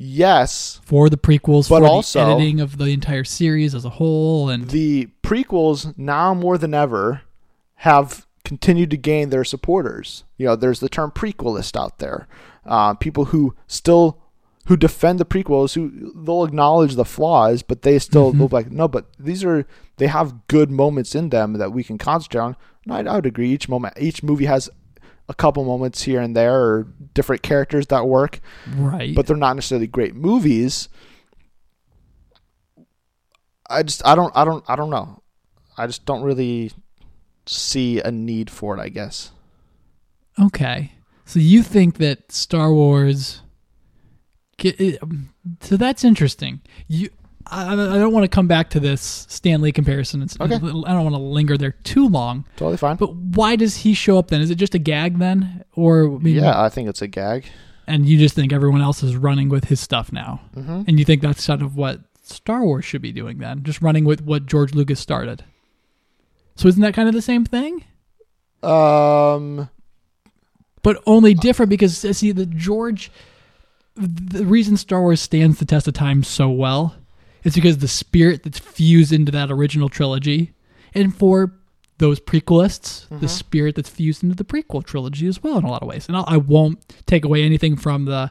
Yes, 0.00 0.80
for 0.84 1.10
the 1.10 1.16
prequels, 1.16 1.68
But 1.68 1.80
for 1.80 1.86
also- 1.88 2.24
the 2.24 2.30
editing 2.32 2.60
of 2.60 2.78
the 2.78 2.86
entire 2.86 3.24
series 3.24 3.74
as 3.74 3.84
a 3.84 3.90
whole, 3.90 4.48
and 4.48 4.70
the 4.70 5.08
prequels 5.24 5.92
now 5.98 6.34
more 6.34 6.56
than 6.56 6.72
ever 6.72 7.22
have 7.76 8.24
continued 8.44 8.90
to 8.92 8.96
gain 8.96 9.30
their 9.30 9.42
supporters. 9.42 10.22
You 10.36 10.46
know, 10.46 10.56
there's 10.56 10.78
the 10.80 10.88
term 10.88 11.10
prequelist 11.10 11.76
out 11.76 11.98
there. 11.98 12.28
Uh, 12.64 12.94
people 12.94 13.26
who 13.26 13.54
still 13.66 14.18
who 14.66 14.76
defend 14.76 15.18
the 15.18 15.24
prequels, 15.24 15.74
who 15.74 16.12
they'll 16.14 16.44
acknowledge 16.44 16.94
the 16.94 17.04
flaws, 17.04 17.62
but 17.62 17.80
they 17.82 17.98
still 17.98 18.32
Mhm. 18.34 18.38
they'll 18.38 18.48
like, 18.52 18.70
no, 18.70 18.86
but 18.86 19.06
these 19.18 19.42
are 19.42 19.66
they 19.96 20.06
have 20.06 20.46
good 20.46 20.70
moments 20.70 21.14
in 21.14 21.30
them 21.30 21.54
that 21.54 21.72
we 21.72 21.82
can 21.82 21.96
concentrate 21.98 22.40
on. 22.42 22.56
And 22.86 23.08
I, 23.08 23.12
I 23.12 23.16
would 23.16 23.26
agree. 23.26 23.50
Each 23.50 23.66
moment, 23.68 23.94
each 23.98 24.22
movie 24.22 24.44
has 24.44 24.68
a 25.28 25.34
couple 25.34 25.64
moments 25.64 26.02
here 26.02 26.20
and 26.20 26.34
there, 26.36 26.54
or 26.54 26.88
different 27.14 27.42
characters 27.42 27.86
that 27.88 28.06
work, 28.06 28.40
right. 28.76 29.14
but 29.14 29.26
they're 29.26 29.36
not 29.36 29.54
necessarily 29.54 29.86
great 29.86 30.14
movies. 30.14 30.88
I 33.70 33.82
just 33.82 34.04
I 34.06 34.14
don't 34.14 34.34
I 34.36 34.44
don't 34.44 34.64
I 34.68 34.76
don't 34.76 34.90
know. 34.90 35.22
I 35.76 35.86
just 35.86 36.06
don't 36.06 36.22
really 36.22 36.72
see 37.46 38.00
a 38.00 38.10
need 38.10 38.50
for 38.50 38.76
it, 38.76 38.80
I 38.80 38.88
guess. 38.88 39.30
Okay. 40.40 40.92
So 41.24 41.38
you 41.38 41.62
think 41.62 41.98
that 41.98 42.32
Star 42.32 42.72
Wars 42.72 43.42
um, 45.02 45.30
so 45.60 45.76
that's 45.76 46.04
interesting. 46.04 46.60
You 46.88 47.10
I, 47.50 47.72
I 47.72 47.76
don't 47.76 48.12
want 48.12 48.24
to 48.24 48.28
come 48.28 48.46
back 48.46 48.70
to 48.70 48.80
this 48.80 49.26
Stan 49.28 49.60
Lee 49.60 49.72
comparison. 49.72 50.22
It's, 50.22 50.38
Okay. 50.40 50.54
I 50.54 50.58
don't 50.58 50.84
want 51.04 51.14
to 51.14 51.20
linger 51.20 51.56
there 51.56 51.72
too 51.84 52.08
long. 52.08 52.44
Totally 52.56 52.76
fine. 52.76 52.96
But 52.96 53.14
why 53.14 53.56
does 53.56 53.76
he 53.78 53.94
show 53.94 54.18
up 54.18 54.28
then? 54.28 54.40
Is 54.40 54.50
it 54.50 54.56
just 54.56 54.74
a 54.74 54.78
gag 54.78 55.18
then, 55.18 55.64
or 55.74 56.18
mean, 56.18 56.36
yeah, 56.36 56.60
I 56.60 56.68
think 56.68 56.88
it's 56.88 57.02
a 57.02 57.06
gag. 57.08 57.46
And 57.86 58.04
you 58.06 58.18
just 58.18 58.34
think 58.34 58.52
everyone 58.52 58.82
else 58.82 59.02
is 59.02 59.16
running 59.16 59.48
with 59.48 59.64
his 59.64 59.80
stuff 59.80 60.12
now, 60.12 60.40
hmm 60.54 60.82
and 60.86 60.98
you 60.98 61.04
think 61.04 61.22
that's 61.22 61.42
sort 61.42 61.62
of 61.62 61.74
what 61.76 62.00
Star 62.22 62.62
Wars 62.64 62.84
should 62.84 63.00
be 63.00 63.12
doing 63.12 63.38
then, 63.38 63.62
just 63.62 63.80
running 63.80 64.04
with 64.04 64.20
what 64.22 64.44
George 64.44 64.74
Lucas 64.74 65.00
started. 65.00 65.44
So 66.56 66.68
isn't 66.68 66.82
that 66.82 66.92
kind 66.92 67.08
of 67.08 67.14
the 67.14 67.22
same 67.22 67.46
thing? 67.46 67.84
Um, 68.62 69.70
but 70.82 71.00
only 71.06 71.32
different 71.32 71.70
because 71.70 72.04
uh, 72.04 72.12
see 72.12 72.32
the 72.32 72.46
George 72.46 73.10
the 73.96 74.44
reason 74.44 74.76
Star 74.76 75.00
Wars 75.00 75.20
stands 75.20 75.58
the 75.58 75.64
test 75.64 75.88
of 75.88 75.94
time 75.94 76.22
so 76.22 76.48
well 76.50 76.94
is 77.48 77.54
because 77.54 77.78
the 77.78 77.88
spirit 77.88 78.42
that's 78.44 78.58
fused 78.58 79.12
into 79.12 79.32
that 79.32 79.50
original 79.50 79.88
trilogy 79.88 80.52
and 80.94 81.14
for 81.16 81.52
those 81.98 82.20
prequelists 82.20 83.06
the 83.20 83.26
spirit 83.28 83.74
that's 83.74 83.88
fused 83.88 84.22
into 84.22 84.36
the 84.36 84.44
prequel 84.44 84.84
trilogy 84.84 85.26
as 85.26 85.42
well 85.42 85.58
in 85.58 85.64
a 85.64 85.70
lot 85.70 85.82
of 85.82 85.88
ways. 85.88 86.06
And 86.06 86.16
I'll, 86.16 86.24
I 86.28 86.36
won't 86.36 86.78
take 87.06 87.24
away 87.24 87.42
anything 87.42 87.76
from 87.76 88.04
the 88.04 88.30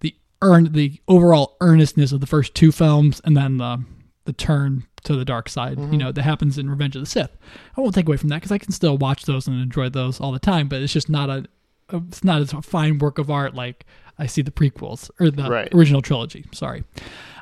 the 0.00 0.14
earn 0.40 0.72
the 0.72 1.00
overall 1.08 1.56
earnestness 1.60 2.12
of 2.12 2.20
the 2.20 2.26
first 2.26 2.54
two 2.54 2.70
films 2.70 3.20
and 3.24 3.36
then 3.36 3.56
the 3.58 3.84
the 4.24 4.32
turn 4.32 4.84
to 5.04 5.16
the 5.16 5.24
dark 5.24 5.48
side 5.48 5.78
you 5.78 5.96
know 5.98 6.12
that 6.12 6.22
happens 6.22 6.58
in 6.58 6.68
Revenge 6.70 6.94
of 6.96 7.02
the 7.02 7.06
Sith. 7.06 7.36
I 7.76 7.80
won't 7.80 7.94
take 7.94 8.06
away 8.06 8.16
from 8.18 8.28
that 8.28 8.36
because 8.36 8.52
I 8.52 8.58
can 8.58 8.72
still 8.72 8.96
watch 8.98 9.24
those 9.24 9.48
and 9.48 9.60
enjoy 9.60 9.88
those 9.88 10.20
all 10.20 10.30
the 10.32 10.38
time 10.38 10.68
but 10.68 10.80
it's 10.82 10.92
just 10.92 11.08
not 11.08 11.28
a 11.30 11.44
it's 11.92 12.22
not 12.22 12.40
as 12.42 12.52
a 12.52 12.60
fine 12.62 12.98
work 12.98 13.18
of 13.18 13.30
art 13.30 13.54
like 13.54 13.84
I 14.18 14.26
see 14.26 14.42
the 14.42 14.50
prequels 14.50 15.10
or 15.18 15.30
the 15.30 15.48
Right. 15.48 15.72
original 15.74 16.02
trilogy. 16.02 16.44
Sorry, 16.52 16.84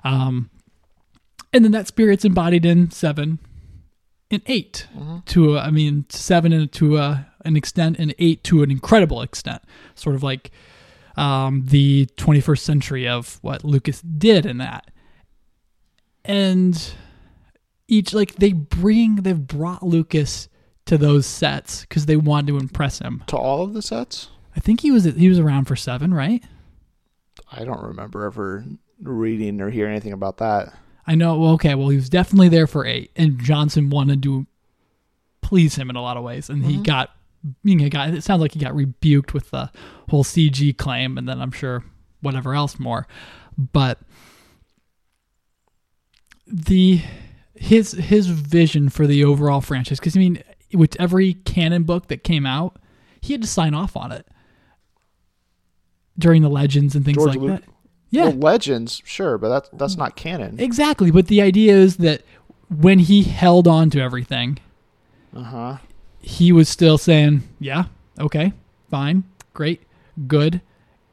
um, 0.05 0.51
and 1.57 1.65
then 1.65 1.73
that 1.73 1.87
spirit's 1.87 2.25
embodied 2.25 2.67
in 2.67 2.91
seven 2.91 3.39
and 4.31 4.43
8 4.47 4.87
To 5.27 5.57
a, 5.57 5.61
I 5.61 5.71
mean 5.71 6.05
seven 6.09 6.53
and 6.53 6.71
to 6.73 6.99
a, 6.99 7.27
an 7.45 7.57
extent, 7.57 7.97
and 7.99 8.15
eight 8.19 8.43
to 8.45 8.63
an 8.63 8.71
incredible 8.71 9.23
extent. 9.23 9.63
Sort 9.95 10.15
of 10.17 10.23
like 10.23 10.51
um, 11.17 11.65
the 11.67 12.07
21st 12.17 12.59
century 12.59 13.09
of 13.09 13.39
what 13.43 13.65
Lucas 13.65 14.03
did 14.03 14.45
in 14.45 14.59
that, 14.59 14.91
and 16.25 16.95
each 17.89 18.13
like 18.13 18.35
they 18.35 18.53
bring 18.53 19.17
they've 19.17 19.47
brought 19.47 19.83
Lucas 19.83 20.49
to 20.87 20.99
those 20.99 21.25
sets 21.25 21.83
because 21.83 22.07
they 22.07 22.17
wanted 22.17 22.49
to 22.49 22.59
impress 22.59 22.99
him. 22.99 23.23
to 23.29 23.37
all 23.37 23.63
of 23.63 23.75
the 23.75 23.83
sets, 23.83 24.29
I 24.57 24.61
think 24.61 24.81
he 24.81 24.91
was 24.91 25.05
he 25.05 25.29
was 25.29 25.39
around 25.39 25.67
for 25.67 25.77
seven, 25.77 26.13
right? 26.13 26.45
I 27.51 27.65
don't 27.65 27.83
remember 27.83 28.25
ever 28.25 28.65
reading 29.01 29.61
or 29.61 29.71
hearing 29.71 29.93
anything 29.93 30.13
about 30.13 30.39
that. 30.39 30.75
I 31.07 31.15
know. 31.15 31.39
Well, 31.39 31.53
okay. 31.53 31.75
Well, 31.75 31.89
he 31.89 31.97
was 31.97 32.09
definitely 32.09 32.49
there 32.49 32.67
for 32.67 32.85
eight, 32.85 33.11
and 33.17 33.39
Johnson 33.39 33.91
wanted 33.91 34.23
to 34.25 34.47
please 35.41 35.77
him 35.77 35.91
in 35.91 35.97
a 35.97 36.03
lot 36.03 36.17
of 36.17 36.25
ways, 36.25 36.51
and 36.51 36.65
he 36.65 36.75
mm-hmm. 36.75 36.83
got. 36.83 37.11
You 37.63 37.77
know, 37.77 37.85
he 37.85 37.91
got. 37.91 38.11
It 38.11 38.25
sounds 38.25 38.41
like 38.41 38.53
he 38.53 38.59
got 38.59 38.75
rebuked 38.75 39.33
with 39.33 39.51
the 39.51 39.71
whole 40.11 40.25
CG 40.25 40.77
claim, 40.77 41.17
and 41.17 41.29
then 41.29 41.41
I'm 41.41 41.53
sure 41.53 41.85
whatever 42.21 42.55
else 42.55 42.79
more. 42.81 43.07
But 43.57 44.01
the 46.47 47.03
his 47.55 47.93
his 47.93 48.27
vision 48.27 48.89
for 48.89 49.07
the 49.07 49.25
overall 49.25 49.61
franchise, 49.61 50.01
because 50.01 50.17
I 50.17 50.21
mean, 50.21 50.43
with 50.73 50.97
every 51.01 51.35
canon 51.35 51.85
book 51.85 52.09
that 52.09 52.25
came 52.25 52.47
out, 52.47 52.79
he 53.21 53.33
had 53.33 53.43
to 53.43 53.49
sign 53.49 53.75
off 53.75 53.97
on 53.97 54.11
it 54.13 54.27
during 56.19 56.43
the 56.43 56.49
legends 56.49 56.95
and 56.95 57.05
things 57.05 57.17
George 57.17 57.31
like 57.31 57.39
Luc- 57.39 57.61
that. 57.61 57.71
Yeah, 58.11 58.25
Well, 58.25 58.33
legends, 58.35 59.03
sure, 59.05 59.37
but 59.39 59.49
that's 59.49 59.69
that's 59.73 59.97
not 59.97 60.17
canon. 60.17 60.59
Exactly, 60.61 61.11
but 61.11 61.27
the 61.27 61.41
idea 61.43 61.75
is 61.75 61.97
that 61.99 62.23
when 62.69 63.01
he 63.01 63.23
held 63.25 63.67
on 63.69 63.91
to 63.91 64.01
everything, 64.01 64.59
Uh 65.35 65.43
huh. 65.43 65.77
he 66.21 66.53
was 66.53 66.69
still 66.69 66.99
saying, 66.99 67.43
"Yeah, 67.59 67.85
Okay, 68.19 68.53
fine, 68.91 69.25
great, 69.55 69.83
good, 70.27 70.61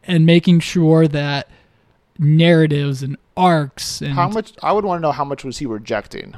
and 0.03 0.25
making 0.25 0.59
sure 0.61 1.07
that 1.07 1.49
narratives 2.19 3.01
and 3.03 3.17
arcs 3.35 4.01
and 4.01 4.13
How 4.13 4.29
much? 4.29 4.53
I 4.61 4.71
would 4.71 4.85
want 4.85 4.99
to 4.99 5.01
know 5.01 5.11
how 5.11 5.25
much 5.25 5.43
was 5.43 5.57
he 5.57 5.65
rejecting. 5.65 6.35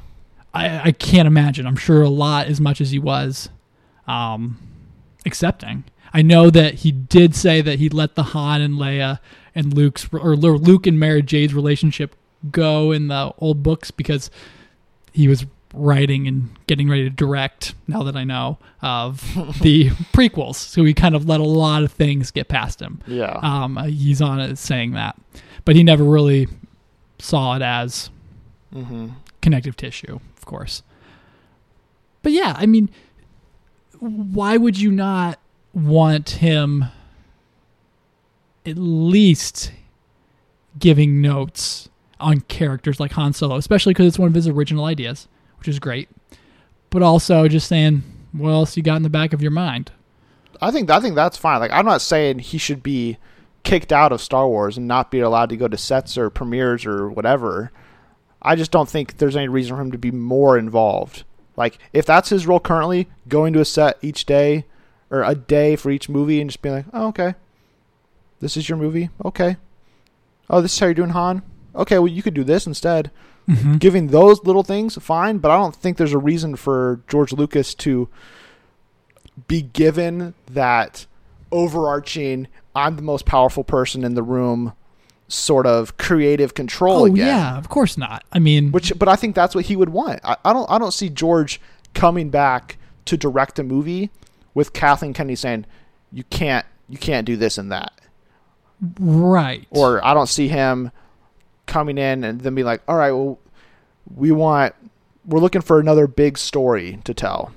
I, 0.54 0.88
I 0.88 0.92
can't 0.94 1.28
imagine. 1.28 1.68
I'm 1.68 1.76
sure 1.76 2.02
a 2.02 2.10
lot 2.10 2.48
as 2.48 2.62
much 2.62 2.80
as 2.80 2.92
he 2.92 3.00
was 3.00 3.50
um, 4.08 4.58
accepting. 5.26 5.84
I 6.14 6.22
know 6.22 6.50
that 6.50 6.76
he 6.76 6.94
did 6.94 7.36
say 7.36 7.60
that 7.62 7.78
he 7.80 7.90
let 7.90 8.16
the 8.16 8.24
Han 8.24 8.62
and 8.62 8.76
Leia 8.76 9.20
and 9.56 9.74
Luke's 9.74 10.08
or 10.12 10.36
Luke 10.36 10.86
and 10.86 11.00
Mara 11.00 11.22
Jade's 11.22 11.54
relationship 11.54 12.16
go 12.52 12.92
in 12.92 13.08
the 13.08 13.34
old 13.40 13.64
books 13.64 13.90
because 13.90 14.30
he 15.14 15.28
was 15.28 15.46
writing 15.74 16.28
and 16.28 16.50
getting 16.68 16.90
ready 16.90 17.04
to 17.04 17.10
direct. 17.10 17.74
Now 17.88 18.04
that 18.04 18.16
I 18.16 18.24
know 18.24 18.58
of 18.82 19.20
the 19.62 19.90
prequels, 20.14 20.56
so 20.56 20.84
he 20.84 20.94
kind 20.94 21.16
of 21.16 21.28
let 21.28 21.40
a 21.40 21.46
lot 21.46 21.84
of 21.84 21.92
things 21.92 22.32
get 22.32 22.48
past 22.48 22.82
him. 22.82 23.02
Yeah. 23.08 23.40
Um, 23.42 23.78
he's 23.88 24.22
on 24.22 24.40
it 24.40 24.58
saying 24.58 24.92
that, 24.92 25.16
but 25.64 25.76
he 25.76 25.84
never 25.84 26.04
really 26.04 26.48
saw 27.20 27.56
it 27.56 27.62
as 27.62 28.10
mm-hmm. 28.74 29.10
connective 29.42 29.78
tissue, 29.78 30.20
of 30.38 30.46
course. 30.46 30.84
But 32.22 32.32
yeah, 32.32 32.56
I 32.58 32.66
mean, 32.66 32.90
why 34.00 34.58
would 34.58 34.80
you 34.80 34.92
not 34.92 35.40
want 35.74 36.30
him 36.32 36.86
at 38.66 38.78
least 38.78 39.72
giving 40.78 41.22
notes 41.22 41.90
on 42.20 42.42
characters 42.42 43.00
like 43.00 43.12
Han 43.14 43.34
Solo, 43.34 43.56
especially 43.56 43.92
because 43.92 44.08
it's 44.08 44.20
one 44.20 44.28
of 44.28 44.34
his 44.34 44.48
original 44.48 44.86
ideas, 44.86 45.28
which 45.58 45.68
is 45.68 45.80
great. 45.80 46.10
But 46.90 47.04
also 47.04 47.48
just 47.48 47.68
saying, 47.68 48.04
what 48.32 48.52
else 48.52 48.78
you 48.78 48.84
got 48.84 48.98
in 48.98 49.04
the 49.04 49.10
back 49.10 49.34
of 49.34 49.42
your 49.42 49.52
mind? 49.52 49.92
I 50.62 50.72
think 50.72 50.90
I 50.90 51.00
think 51.00 51.16
that's 51.16 51.38
fine. 51.38 51.60
Like 51.60 51.72
I'm 51.72 51.86
not 51.86 52.02
saying 52.02 52.40
he 52.40 52.58
should 52.58 52.82
be 52.82 53.18
kicked 53.64 53.92
out 53.92 54.12
of 54.12 54.22
Star 54.22 54.48
Wars 54.48 54.78
and 54.78 54.88
not 54.88 55.12
be 55.12 55.20
allowed 55.20 55.50
to 55.50 55.58
go 55.58 55.68
to 55.68 55.78
sets 55.78 56.18
or 56.18 56.30
premieres 56.30 56.86
or 56.86 57.10
whatever. 57.10 57.72
I 58.42 58.56
just 58.56 58.72
don't 58.72 58.88
think 58.88 59.18
there's 59.18 59.36
any 59.36 59.48
reason 59.48 59.76
for 59.76 59.82
him 59.82 59.92
to 59.92 59.98
be 59.98 60.12
more 60.12 60.58
involved. 60.58 61.24
Like 61.58 61.78
if 61.92 62.06
that's 62.06 62.30
his 62.30 62.48
role 62.48 62.60
currently, 62.60 63.10
going 63.28 63.54
to 63.54 63.60
a 63.60 63.66
set 63.66 63.98
each 64.02 64.26
day 64.26 64.66
or 65.10 65.24
a 65.24 65.36
day 65.36 65.76
for 65.76 65.92
each 65.92 66.10
movie 66.10 66.40
and 66.40 66.50
just 66.50 66.62
being 66.62 66.76
like, 66.76 66.86
"Oh, 66.94 67.08
okay. 67.08 67.36
This 68.40 68.58
is 68.58 68.68
your 68.70 68.78
movie. 68.78 69.10
Okay. 69.24 69.58
Oh, 70.50 70.62
this 70.62 70.74
is 70.74 70.80
how 70.80 70.86
you're 70.88 70.94
doing 70.94 71.10
Han. 71.12 71.42
Okay, 71.76 71.98
well 72.00 72.08
you 72.08 72.22
could 72.24 72.34
do 72.34 72.44
this 72.44 72.68
instead." 72.68 73.12
Mm-hmm. 73.50 73.76
Giving 73.76 74.08
those 74.08 74.44
little 74.44 74.64
things 74.64 74.96
fine, 75.00 75.38
but 75.38 75.52
I 75.52 75.58
don't 75.58 75.76
think 75.76 75.98
there's 75.98 76.14
a 76.14 76.18
reason 76.18 76.56
for 76.56 77.02
George 77.08 77.32
Lucas 77.32 77.76
to 77.76 78.10
be 79.48 79.62
given 79.62 80.34
that 80.52 81.06
overarching 81.52 82.48
I'm 82.76 82.96
the 82.96 83.02
most 83.02 83.26
powerful 83.26 83.64
person 83.64 84.04
in 84.04 84.16
the 84.16 84.24
room 84.24 84.74
sort 85.28 85.66
of 85.68 85.98
creative 85.98 86.54
control 86.54 87.02
Oh 87.02 87.06
again. 87.06 87.28
yeah, 87.28 87.58
of 87.58 87.70
course 87.70 87.98
not. 87.98 88.24
I 88.32 88.40
mean, 88.40 88.72
Which 88.72 88.98
but 88.98 89.08
I 89.08 89.16
think 89.16 89.36
that's 89.36 89.54
what 89.56 89.66
he 89.66 89.76
would 89.76 89.90
want. 89.90 90.20
I, 90.24 90.38
I 90.44 90.52
don't 90.54 90.70
I 90.70 90.78
don't 90.80 90.92
see 90.94 91.10
George 91.10 91.62
coming 91.94 92.30
back 92.30 92.78
to 93.06 93.16
direct 93.18 93.60
a 93.60 93.64
movie 93.64 94.10
with 94.56 94.74
Kathleen 94.74 95.14
Kennedy 95.14 95.36
saying, 95.36 95.66
You 96.12 96.24
can't 96.26 96.66
you 96.90 96.98
can't 96.98 97.26
do 97.26 97.36
this 97.38 97.58
and 97.58 97.72
that. 97.72 97.92
Right? 99.00 99.66
Or 99.70 100.04
I 100.06 100.14
don't 100.14 100.28
see 100.28 100.48
him 100.48 100.92
coming 101.66 101.98
in 101.98 102.24
and 102.24 102.42
then 102.42 102.56
be 102.56 102.64
like, 102.64 102.82
All 102.88 102.98
right, 102.98 103.12
well 103.12 103.40
we 104.14 104.32
want 104.32 104.76
we're 105.26 105.40
looking 105.40 105.62
for 105.62 105.80
another 105.80 106.08
big 106.08 106.38
story 106.38 107.00
to 107.04 107.14
tell. 107.14 107.52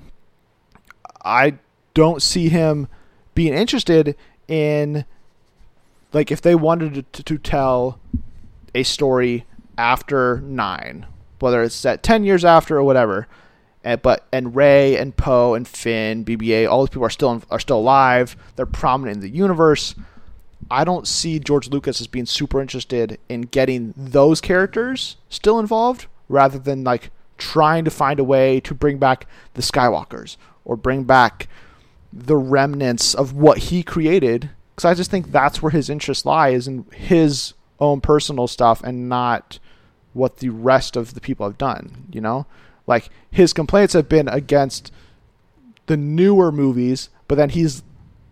I 1.23 1.59
don't 1.93 2.23
see 2.23 2.49
him 2.49 2.89
being 3.35 3.53
interested 3.53 4.17
in 4.47 5.05
like 6.13 6.31
if 6.31 6.41
they 6.41 6.55
wanted 6.55 7.13
to, 7.13 7.23
to 7.23 7.39
tell 7.39 8.01
a 8.75 8.83
story 8.83 9.45
after 9.77 10.41
nine, 10.41 11.07
whether 11.39 11.63
it's 11.63 11.75
set 11.75 12.03
ten 12.03 12.25
years 12.25 12.45
after 12.45 12.79
or 12.79 12.85
whatever. 12.85 13.29
And, 13.85 14.03
but 14.03 14.27
and 14.33 14.57
Rey 14.57 14.97
and 14.97 15.17
Poe 15.17 15.55
and 15.55 15.67
Finn, 15.67 16.25
BB-8, 16.25 16.69
all 16.69 16.85
these 16.85 16.91
people 16.91 17.05
are 17.05 17.11
still 17.11 17.33
in, 17.33 17.43
are 17.51 17.61
still 17.61 17.79
alive. 17.79 18.37
They're 18.57 18.67
prominent 18.67 19.17
in 19.17 19.21
the 19.21 19.37
universe. 19.37 19.95
I 20.71 20.85
don't 20.85 21.07
see 21.07 21.39
George 21.39 21.69
Lucas 21.69 22.01
as 22.01 22.07
being 22.07 22.27
super 22.27 22.61
interested 22.61 23.19
in 23.29 23.43
getting 23.43 23.95
those 23.97 24.41
characters 24.41 25.17
still 25.29 25.59
involved, 25.59 26.07
rather 26.29 26.59
than 26.59 26.85
like 26.85 27.11
trying 27.39 27.85
to 27.85 27.91
find 27.91 28.19
a 28.19 28.25
way 28.25 28.61
to 28.61 28.75
bring 28.75 28.99
back 28.99 29.27
the 29.55 29.63
Skywalkers 29.63 30.37
or 30.65 30.77
bring 30.77 31.05
back 31.05 31.49
the 32.13 32.37
remnants 32.37 33.15
of 33.15 33.33
what 33.33 33.59
he 33.59 33.83
created 33.83 34.51
because 34.79 34.93
I 34.93 34.95
just 34.95 35.11
think 35.11 35.33
that's 35.33 35.61
where 35.61 35.73
his 35.73 35.91
interest 35.91 36.25
lies 36.25 36.69
in 36.69 36.87
his 36.95 37.55
own 37.81 38.01
personal 38.01 38.47
stuff 38.47 38.81
and 38.85 39.09
not 39.09 39.59
what 40.13 40.37
the 40.37 40.51
rest 40.51 40.95
of 40.95 41.15
the 41.15 41.21
people 41.21 41.45
have 41.45 41.59
done. 41.59 42.07
You 42.13 42.21
know, 42.21 42.47
like 42.87 43.09
his 43.29 43.53
complaints 43.53 43.95
have 43.95 44.09
been 44.09 44.29
against 44.29 44.93
the 45.87 45.97
newer 45.97 46.53
movies, 46.53 47.09
but 47.27 47.35
then 47.35 47.51
he's 47.51 47.83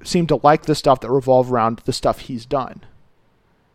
seemed 0.06 0.28
to 0.28 0.40
like 0.42 0.62
the 0.62 0.74
stuff 0.74 1.00
that 1.00 1.10
revolve 1.10 1.52
around 1.52 1.80
the 1.84 1.92
stuff 1.92 2.20
he's 2.20 2.46
done. 2.46 2.84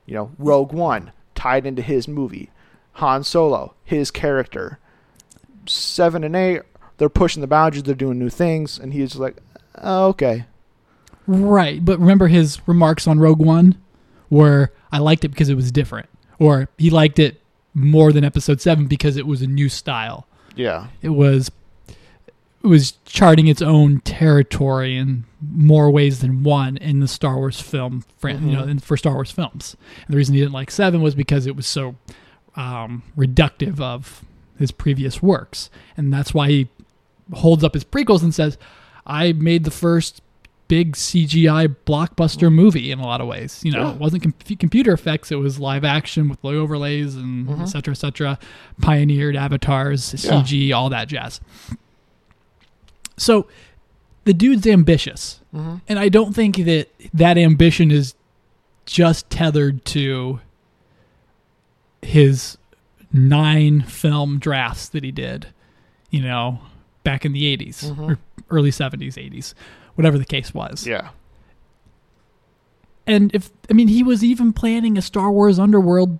You 0.06 0.16
know, 0.16 0.32
Rogue 0.38 0.74
One 0.74 1.12
tied 1.36 1.66
into 1.66 1.82
his 1.82 2.08
movie, 2.08 2.50
Han 2.94 3.24
Solo, 3.24 3.76
his 3.84 4.12
character. 4.12 4.80
Seven 5.66 6.24
and 6.24 6.36
eight, 6.36 6.64
they're 6.98 7.10
pushing 7.10 7.42
the 7.42 7.48
boundaries, 7.48 7.84
they're 7.84 7.96
doing 7.96 8.20
new 8.20 8.30
things, 8.30 8.80
and 8.80 8.94
he's 8.94 9.16
like, 9.16 9.38
oh, 9.76 10.08
okay. 10.08 10.46
Right, 11.28 11.84
but 11.84 12.00
remember 12.00 12.28
his 12.28 12.68
remarks 12.68 13.08
on 13.08 13.20
Rogue 13.20 13.40
One 13.40 13.78
were 14.30 14.72
I 14.92 14.98
liked 14.98 15.24
it 15.24 15.30
because 15.30 15.50
it 15.50 15.56
was 15.56 15.72
different, 15.72 16.10
or 16.40 16.68
he 16.78 16.90
liked 16.90 17.20
it 17.20 17.42
more 17.74 18.12
than 18.12 18.24
Episode 18.24 18.60
Seven 18.60 18.88
because 18.88 19.18
it 19.18 19.28
was 19.28 19.42
a 19.42 19.48
new 19.48 19.70
style. 19.70 20.28
Yeah. 20.56 20.88
It 21.02 21.10
was 21.10 21.52
was 22.64 22.92
charting 23.06 23.48
its 23.48 23.62
own 23.62 24.02
territory 24.02 24.96
in 24.98 25.24
more 25.52 25.90
ways 25.90 26.20
than 26.22 26.44
one 26.44 26.78
in 26.78 27.00
the 27.00 27.08
Star 27.08 27.36
Wars 27.38 27.60
film, 27.60 28.04
fran- 28.18 28.48
you 28.48 28.56
know, 28.56 28.64
in, 28.64 28.80
for 28.80 28.96
Star 28.98 29.14
Wars 29.14 29.32
films. 29.32 29.76
And 30.06 30.14
the 30.14 30.18
reason 30.18 30.36
he 30.36 30.42
didn't 30.42 30.54
like 30.54 30.70
Seven 30.72 31.02
was 31.02 31.16
because 31.16 31.48
it 31.48 31.56
was 31.56 31.66
so 31.66 31.96
um, 32.56 33.04
reductive 33.18 33.80
of 33.80 34.24
his 34.60 34.72
previous 34.72 35.22
works, 35.24 35.70
and 35.98 36.14
that's 36.14 36.34
why 36.34 36.50
he 36.50 36.70
holds 37.34 37.64
up 37.64 37.74
his 37.74 37.84
prequels 37.84 38.22
and 38.22 38.34
says, 38.36 38.58
"I 39.08 39.32
made 39.34 39.64
the 39.64 39.72
first 39.72 40.22
Big 40.68 40.96
CGI 40.96 41.76
blockbuster 41.86 42.50
movie 42.54 42.92
in 42.92 43.00
a 43.00 43.04
lot 43.06 43.20
of 43.20 43.28
ways. 43.28 43.60
You 43.64 43.72
know, 43.74 43.82
Yeah. 43.88 43.92
it 43.92 43.98
wasn't 43.98 44.24
com- 44.24 44.58
computer 44.58 44.94
effects; 44.94 45.32
it 45.32 45.36
was 45.36 45.60
live 45.60 45.84
action 45.84 46.30
with 46.30 46.42
low 46.44 46.60
overlays 46.60 47.16
and 47.16 47.50
et 47.62 47.66
cetera, 47.66 47.92
et 47.94 47.96
cetera. 47.98 48.38
Pioneered 48.82 49.36
avatars, 49.36 50.14
Yeah. 50.24 50.32
CG, 50.44 50.72
all 50.74 50.90
that 50.90 51.08
jazz. 51.08 51.42
So 53.22 53.48
the 54.24 54.34
dude's 54.34 54.66
ambitious. 54.68 55.40
Mm-hmm. 55.54 55.76
And 55.88 56.00
I 56.00 56.10
don't 56.10 56.34
think 56.34 56.58
that 56.58 56.88
that 57.14 57.38
ambition 57.38 57.92
is 57.92 58.16
just 58.86 59.30
tethered 59.30 59.86
to 59.86 60.40
his 62.02 62.58
nine 63.14 63.82
film 63.82 64.40
drafts 64.40 64.90
that 64.90 65.04
he 65.04 65.12
did, 65.12 65.48
you 66.10 66.22
know, 66.22 66.60
back 67.04 67.26
in 67.26 67.32
the 67.34 67.46
80s 67.46 67.92
Mhm. 67.92 68.00
or 68.12 68.18
early 68.50 68.72
70s, 68.72 69.18
80s, 69.18 69.54
whatever 69.96 70.18
the 70.18 70.26
case 70.26 70.54
was. 70.54 70.88
Yeah. 70.88 71.10
And 73.06 73.34
if, 73.36 73.50
I 73.70 73.74
mean, 73.74 73.88
he 73.88 74.04
was 74.04 74.24
even 74.24 74.54
planning 74.54 74.98
a 74.98 75.02
Star 75.02 75.32
Wars 75.32 75.60
underworld 75.60 76.20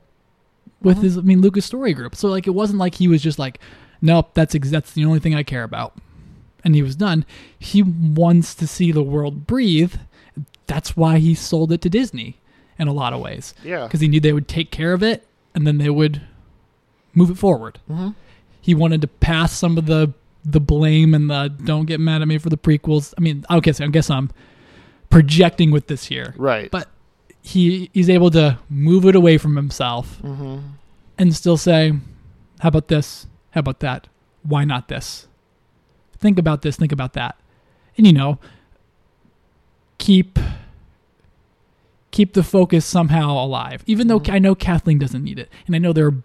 with 0.82 0.98
Mhm. 0.98 1.04
his, 1.04 1.18
I 1.18 1.22
mean, 1.22 1.42
Lucas 1.42 1.66
Story 1.66 1.94
Group. 1.94 2.16
So, 2.16 2.28
like, 2.28 2.48
it 2.48 2.52
wasn't 2.56 2.80
like 2.80 2.96
he 2.96 3.08
was 3.08 3.22
just 3.22 3.40
like, 3.40 3.60
nope, 4.02 4.32
that's, 4.34 4.54
ex- 4.56 4.70
that's 4.72 4.92
the 4.94 5.06
only 5.06 5.20
thing 5.20 5.34
I 5.36 5.44
care 5.44 5.64
about. 5.64 5.96
And 6.64 6.76
he 6.76 6.82
was 6.82 6.96
done. 6.96 7.26
He 7.58 7.82
wants 7.82 8.54
to 8.56 8.68
see 8.68 8.92
the 8.92 9.04
world 9.04 9.48
breathe. 9.48 9.96
That's 10.68 10.96
why 10.96 11.18
he 11.18 11.34
sold 11.34 11.72
it 11.72 11.82
to 11.82 11.90
Disney 11.90 12.40
in 12.78 12.88
a 12.88 12.94
lot 12.94 13.14
of 13.14 13.20
ways. 13.20 13.54
Yeah. 13.64 13.86
Because 13.86 14.02
he 14.02 14.08
knew 14.08 14.20
they 14.20 14.34
would 14.34 14.48
take 14.48 14.72
care 14.72 14.94
of 14.94 15.04
it 15.04 15.28
and 15.54 15.66
then 15.66 15.78
they 15.78 15.90
would 15.90 16.22
move 17.14 17.30
it 17.30 17.38
forward. 17.38 17.80
Mm-hmm. 17.90 18.10
He 18.62 18.76
wanted 18.76 19.02
to 19.02 19.08
pass 19.08 19.58
some 19.58 19.78
of 19.78 19.86
the 19.86 20.14
the 20.44 20.60
blame 20.60 21.14
and 21.14 21.30
the 21.30 21.54
don't 21.66 21.86
get 21.86 22.00
mad 22.00 22.22
at 22.22 22.28
me 22.28 22.38
for 22.38 22.50
the 22.50 22.58
prequels. 22.58 23.14
I 23.18 23.22
mean, 23.22 23.46
I 23.50 23.60
guess 23.60 23.82
I 23.82 23.88
guess 23.88 24.10
I'm 24.10 24.32
projecting 25.10 25.72
with 25.72 25.88
this 25.88 26.06
here. 26.06 26.34
Right. 26.38 26.72
But 26.72 26.90
he 27.42 27.90
he's 27.94 28.10
able 28.10 28.32
to 28.32 28.60
move 28.70 29.06
it 29.06 29.16
away 29.16 29.38
from 29.38 29.56
himself 29.56 30.20
mm-hmm. 30.22 30.60
and 31.18 31.36
still 31.36 31.58
say, 31.58 31.94
"How 32.60 32.70
about 32.70 32.88
this? 32.88 33.28
How 33.52 33.60
about 33.60 33.80
that? 33.80 34.08
Why 34.44 34.64
not 34.64 34.88
this? 34.88 35.28
Think 36.22 36.40
about 36.40 36.62
this. 36.62 36.78
Think 36.78 36.92
about 36.94 37.14
that." 37.14 37.38
And 37.98 38.08
you 38.08 38.14
know, 38.14 38.38
keep 39.98 40.40
keep 42.12 42.34
the 42.34 42.44
focus 42.44 42.86
somehow 42.86 43.32
alive. 43.44 43.84
Even 43.88 44.08
though 44.08 44.20
Mhm. 44.20 44.34
I 44.34 44.40
know 44.40 44.54
Kathleen 44.56 45.00
doesn't 45.00 45.24
need 45.24 45.40
it, 45.40 45.50
and 45.66 45.76
I 45.76 45.80
know 45.80 45.94
there 45.94 46.08
are 46.08 46.24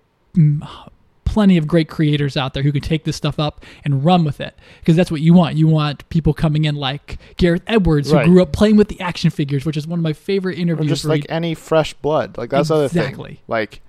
plenty 1.24 1.56
of 1.56 1.66
great 1.66 1.88
creators 1.88 2.36
out 2.36 2.54
there 2.54 2.62
who 2.62 2.72
can 2.72 2.80
take 2.80 3.04
this 3.04 3.14
stuff 3.14 3.38
up 3.38 3.64
and 3.84 4.04
run 4.04 4.24
with 4.24 4.40
it 4.40 4.58
because 4.80 4.96
that's 4.96 5.10
what 5.10 5.20
you 5.20 5.32
want. 5.34 5.56
You 5.56 5.66
want 5.68 6.08
people 6.08 6.32
coming 6.34 6.64
in 6.64 6.74
like 6.76 7.18
Gareth 7.36 7.62
Edwards, 7.66 8.12
Right. 8.12 8.26
who 8.26 8.32
grew 8.32 8.42
up 8.42 8.52
playing 8.52 8.76
with 8.76 8.88
the 8.88 8.98
action 9.00 9.30
figures, 9.30 9.64
which 9.66 9.76
is 9.76 9.86
one 9.86 9.98
of 9.98 10.02
my 10.02 10.12
favorite 10.12 10.56
Or 10.56 10.60
interviews. 10.62 10.88
just 10.88 11.04
like 11.04 11.24
any 11.28 11.54
fresh 11.54 11.92
blood. 11.94 12.36
Like 12.38 12.50
that's 12.50 12.68
the 12.68 12.74
other 12.76 12.88
thing. 12.88 13.02
Exactly. 13.02 13.40
Like 13.48 13.80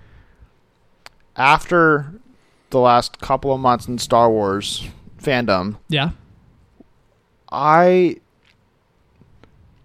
after 1.36 2.12
the 2.70 2.78
last 2.80 3.20
couple 3.20 3.52
of 3.52 3.60
months 3.60 3.88
in 3.88 3.98
Star 3.98 4.30
Wars 4.30 4.86
fandom, 5.22 5.76
yeah, 5.88 6.10
I 7.50 8.16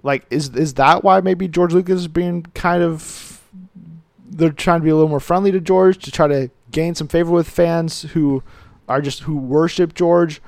like 0.01 0.25
is 0.29 0.49
is 0.49 0.75
that 0.75 1.03
why 1.03 1.21
maybe 1.21 1.47
George 1.47 1.73
Lucas 1.73 2.01
is 2.01 2.07
being 2.07 2.43
kind 2.53 2.83
of 2.83 3.41
they're 4.25 4.51
trying 4.51 4.79
to 4.79 4.83
be 4.83 4.89
a 4.89 4.95
little 4.95 5.09
more 5.09 5.19
friendly 5.19 5.51
to 5.51 5.59
George 5.59 5.97
to 5.99 6.11
try 6.11 6.27
to 6.27 6.49
gain 6.71 6.95
some 6.95 7.07
favor 7.07 7.31
with 7.31 7.47
fans 7.47 8.01
who 8.13 8.43
are 8.89 9.01
just 9.01 9.21
who 9.21 9.37
worship 9.37 9.93
George 9.93 10.41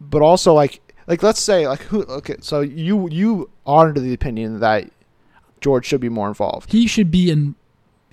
but 0.00 0.22
also 0.22 0.52
like 0.52 0.80
like 1.06 1.22
let's 1.22 1.40
say 1.40 1.68
like 1.68 1.82
who 1.82 2.02
okay 2.02 2.36
so 2.40 2.60
you 2.60 3.08
you 3.08 3.48
are 3.64 3.88
under 3.88 4.00
the 4.00 4.12
opinion 4.12 4.60
that 4.60 4.90
George 5.62 5.86
should 5.86 6.00
be 6.00 6.08
more 6.08 6.28
involved. 6.28 6.72
he 6.72 6.86
should 6.86 7.10
be 7.10 7.30
in. 7.30 7.54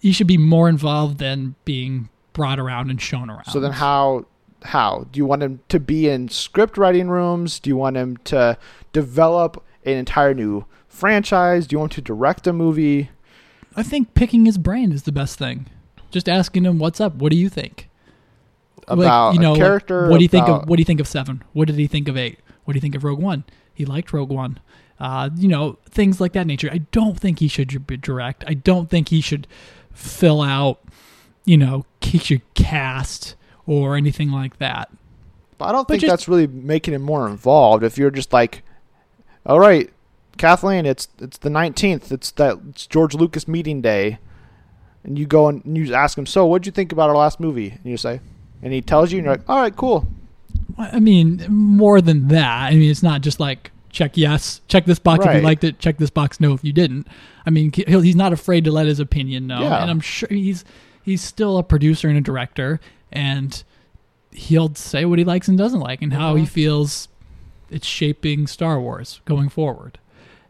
He 0.01 0.13
should 0.13 0.27
be 0.27 0.37
more 0.37 0.69
involved 0.69 1.17
than 1.17 1.55
being 1.65 2.07
brought 2.31 2.59
around 2.59 2.89
and 2.89 3.01
shown 3.01 3.29
around. 3.29 3.45
So 3.45 3.59
then 3.59 3.73
how 3.73 4.25
how 4.63 5.07
do 5.11 5.17
you 5.17 5.25
want 5.25 5.43
him 5.43 5.61
to 5.69 5.79
be 5.79 6.09
in 6.09 6.29
script 6.29 6.77
writing 6.77 7.09
rooms? 7.09 7.59
Do 7.59 7.69
you 7.69 7.77
want 7.77 7.97
him 7.97 8.17
to 8.25 8.57
develop 8.93 9.63
an 9.85 9.97
entire 9.97 10.33
new 10.33 10.65
franchise? 10.87 11.67
Do 11.67 11.75
you 11.75 11.79
want 11.79 11.93
to 11.93 12.01
direct 12.01 12.47
a 12.47 12.53
movie? 12.53 13.09
I 13.75 13.83
think 13.83 14.13
picking 14.13 14.45
his 14.45 14.57
brain 14.57 14.91
is 14.91 15.03
the 15.03 15.11
best 15.11 15.37
thing. 15.37 15.67
Just 16.11 16.27
asking 16.27 16.65
him, 16.65 16.79
"What's 16.79 16.99
up? 16.99 17.15
What 17.15 17.31
do 17.31 17.37
you 17.37 17.49
think?" 17.49 17.89
Like, 18.87 18.97
about 18.97 19.33
you 19.35 19.39
know, 19.39 19.51
a 19.51 19.53
like, 19.53 19.59
character. 19.59 20.09
what 20.09 20.17
do 20.17 20.23
you 20.23 20.29
think 20.29 20.47
of? 20.47 20.67
What 20.67 20.77
do 20.77 20.81
you 20.81 20.85
think 20.85 20.99
of 20.99 21.07
Seven? 21.07 21.43
What 21.53 21.67
did 21.67 21.77
he 21.77 21.87
think 21.87 22.07
of 22.07 22.17
Eight? 22.17 22.39
What 22.65 22.73
do 22.73 22.77
you 22.77 22.81
think 22.81 22.95
of 22.95 23.03
Rogue 23.03 23.19
One? 23.21 23.43
He 23.73 23.85
liked 23.85 24.11
Rogue 24.11 24.31
One. 24.31 24.59
Uh, 24.99 25.29
you 25.35 25.47
know, 25.47 25.77
things 25.85 26.19
like 26.19 26.33
that 26.33 26.45
nature. 26.45 26.69
I 26.71 26.79
don't 26.91 27.17
think 27.17 27.39
he 27.39 27.47
should 27.47 27.87
be 27.87 27.95
direct. 27.95 28.43
I 28.47 28.53
don't 28.53 28.89
think 28.89 29.09
he 29.09 29.21
should 29.21 29.47
fill 29.93 30.41
out. 30.41 30.81
You 31.45 31.57
know, 31.57 31.85
he 32.01 32.17
should 32.17 32.41
cast 32.53 33.35
or 33.65 33.95
anything 33.95 34.31
like 34.31 34.57
that. 34.59 34.89
I 35.61 35.71
don't 35.73 35.87
but 35.87 35.93
think 35.93 36.01
just- 36.01 36.09
that's 36.11 36.27
really 36.27 36.47
making 36.47 36.93
him 36.93 37.01
more 37.01 37.27
involved. 37.27 37.83
If 37.83 37.97
you're 37.97 38.11
just 38.11 38.31
like, 38.31 38.63
all 39.45 39.59
right, 39.59 39.89
Kathleen, 40.37 40.85
it's 40.85 41.07
it's 41.19 41.37
the 41.37 41.49
nineteenth. 41.49 42.11
It's 42.11 42.31
that 42.31 42.57
it's 42.69 42.87
George 42.87 43.13
Lucas 43.13 43.47
meeting 43.47 43.81
day, 43.81 44.19
and 45.03 45.19
you 45.19 45.25
go 45.25 45.47
and 45.49 45.61
you 45.77 45.93
ask 45.93 46.17
him, 46.17 46.25
so 46.25 46.45
what'd 46.45 46.65
you 46.65 46.71
think 46.71 46.91
about 46.93 47.09
our 47.09 47.15
last 47.17 47.39
movie? 47.41 47.71
And 47.71 47.85
you 47.85 47.97
say, 47.97 48.21
and 48.61 48.71
he 48.71 48.81
tells 48.81 49.11
you, 49.11 49.17
and 49.19 49.25
you're 49.25 49.35
like, 49.35 49.49
all 49.49 49.59
right, 49.59 49.75
cool. 49.75 50.07
I 50.77 50.99
mean, 51.01 51.45
more 51.49 51.99
than 51.99 52.29
that. 52.29 52.67
I 52.71 52.75
mean, 52.75 52.89
it's 52.89 53.03
not 53.03 53.19
just 53.21 53.39
like 53.39 53.71
check 53.89 54.15
yes, 54.15 54.61
check 54.69 54.85
this 54.85 54.99
box 54.99 55.25
if 55.25 55.35
you 55.35 55.41
liked 55.41 55.63
it, 55.65 55.79
check 55.79 55.97
this 55.97 56.09
box 56.11 56.39
no 56.39 56.53
if 56.53 56.63
you 56.63 56.71
didn't. 56.71 57.05
I 57.45 57.49
mean, 57.49 57.73
he'll, 57.73 58.01
he's 58.01 58.15
not 58.15 58.31
afraid 58.31 58.63
to 58.65 58.71
let 58.71 58.85
his 58.87 58.99
opinion 59.01 59.47
know, 59.47 59.61
Yeah. 59.61 59.81
and 59.81 59.89
I'm 59.91 59.99
sure 59.99 60.29
he's 60.29 60.63
he's 61.03 61.21
still 61.21 61.57
a 61.57 61.63
producer 61.63 62.07
and 62.07 62.17
a 62.17 62.21
director, 62.21 62.79
and 63.11 63.63
he'll 64.31 64.73
say 64.75 65.05
what 65.05 65.19
he 65.19 65.25
likes 65.25 65.47
and 65.47 65.57
doesn't 65.57 65.79
like, 65.79 66.01
and 66.01 66.13
how 66.13 66.35
he 66.35 66.43
Mhm. 66.43 66.47
feels 66.49 67.07
it's 67.69 67.85
shaping 67.87 68.47
Star 68.47 68.79
Wars 68.81 69.21
going 69.25 69.49
forward. 69.49 69.99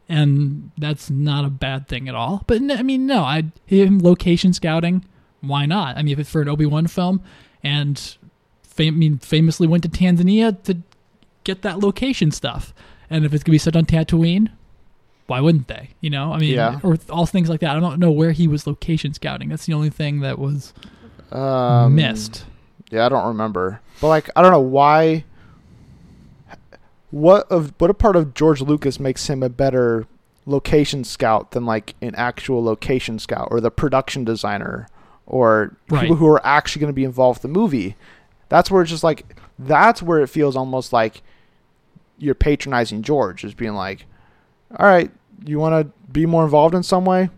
And 0.07 0.71
that's 0.77 1.09
not 1.09 1.45
a 1.45 1.49
bad 1.49 1.87
thing 1.87 2.07
at 2.09 2.15
all. 2.15 2.43
But 2.47 2.61
I 2.71 2.81
mean, 2.81 3.05
no, 3.05 3.23
I 3.23 3.43
him 3.67 3.99
location 3.99 4.53
scouting. 4.53 5.05
Why 5.41 5.65
not? 5.65 5.97
I 5.97 6.01
mean, 6.01 6.13
if 6.13 6.19
it's 6.19 6.29
for 6.29 6.41
an 6.41 6.49
Obi 6.49 6.65
Wan 6.65 6.87
film, 6.87 7.21
and 7.63 8.15
fam- 8.63 8.95
I 8.95 8.97
mean, 8.97 9.17
famously 9.19 9.67
went 9.67 9.83
to 9.83 9.89
Tanzania 9.89 10.61
to 10.63 10.77
get 11.43 11.61
that 11.61 11.79
location 11.79 12.31
stuff. 12.31 12.73
And 13.09 13.23
if 13.25 13.33
it's 13.33 13.43
gonna 13.43 13.53
be 13.53 13.57
set 13.59 13.75
on 13.75 13.85
Tatooine, 13.85 14.49
why 15.27 15.39
wouldn't 15.41 15.67
they? 15.67 15.89
You 16.01 16.09
know, 16.09 16.33
I 16.33 16.39
mean, 16.39 16.53
Yeah. 16.55 16.79
or 16.83 16.97
all 17.09 17.25
things 17.25 17.47
like 17.49 17.59
that. 17.59 17.75
I 17.75 17.79
don't 17.79 17.99
know 17.99 18.11
where 18.11 18.31
he 18.31 18.47
was 18.47 18.65
location 18.65 19.13
scouting. 19.13 19.49
That's 19.49 19.65
the 19.65 19.73
only 19.73 19.89
thing 19.89 20.21
that 20.21 20.39
was 20.39 20.73
Um, 21.31 21.95
missed. 21.95 22.45
Yeah, 22.89 23.05
I 23.05 23.09
don't 23.09 23.27
remember. 23.27 23.81
But 24.01 24.07
like, 24.07 24.29
I 24.35 24.41
don't 24.41 24.51
know 24.51 24.59
why. 24.59 25.25
What 27.11 27.51
of 27.51 27.73
what 27.79 27.89
a 27.89 27.93
part 27.95 28.15
of 28.15 28.33
George 28.35 28.61
Lucas 28.61 28.99
makes 28.99 29.27
him 29.29 29.41
a 29.41 29.49
better 29.49 30.05
location 30.45 31.03
scout 31.03 31.51
than 31.51 31.65
like 31.65 31.95
an 32.01 32.13
actual 32.15 32.63
location 32.63 33.17
scout 33.19 33.47
or 33.51 33.59
the 33.61 33.71
production 33.71 34.23
designer 34.23 34.87
or 35.25 35.75
Right. 35.89 36.01
people 36.01 36.15
who 36.17 36.27
are 36.27 36.41
actually 36.45 36.81
going 36.81 36.91
to 36.91 36.95
be 36.95 37.03
involved 37.03 37.37
with 37.37 37.51
the 37.51 37.59
movie. 37.59 37.95
That's 38.47 38.69
where 38.69 38.81
it's 38.83 38.91
just 38.91 39.03
like 39.03 39.35
that's 39.57 40.01
where 40.03 40.19
it 40.19 40.27
feels 40.27 40.55
almost 40.55 40.93
like 40.93 41.21
you're 42.19 42.35
patronizing 42.35 43.01
George, 43.01 43.43
is 43.43 43.53
being 43.53 43.73
like, 43.73 44.05
"All 44.77 44.85
right, 44.85 45.09
you 45.45 45.57
want 45.57 45.73
to 45.87 45.91
be 46.11 46.25
more 46.27 46.43
involved 46.43 46.75
in 46.75 46.83
some 46.83 47.05
way? 47.05 47.29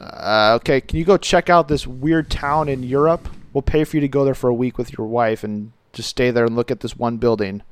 Uh, 0.00 0.54
okay, 0.60 0.80
can 0.80 0.98
you 0.98 1.04
go 1.04 1.16
check 1.16 1.48
out 1.50 1.68
this 1.68 1.86
weird 1.86 2.30
town 2.30 2.68
in 2.68 2.82
Europe? 2.82 3.28
We'll 3.52 3.62
pay 3.62 3.84
for 3.84 3.96
you 3.96 4.00
to 4.00 4.08
go 4.08 4.24
there 4.24 4.34
for 4.34 4.48
a 4.48 4.54
week 4.54 4.78
with 4.78 4.96
your 4.96 5.06
wife 5.06 5.44
and 5.44 5.72
just 5.92 6.08
stay 6.08 6.30
there 6.30 6.44
and 6.44 6.56
look 6.56 6.70
at 6.70 6.80
this 6.80 6.96
one 6.96 7.18
building. 7.18 7.62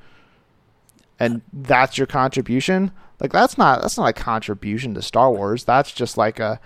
And 1.18 1.42
that's 1.52 1.98
your 1.98 2.06
contribution? 2.06 2.92
Like 3.20 3.32
that's 3.32 3.58
not 3.58 3.82
that's 3.82 3.98
not 3.98 4.08
a 4.08 4.12
contribution 4.12 4.94
to 4.94 5.02
Star 5.02 5.30
Wars. 5.30 5.64
That's 5.64 5.92
just 5.92 6.16
like 6.16 6.40
a 6.40 6.58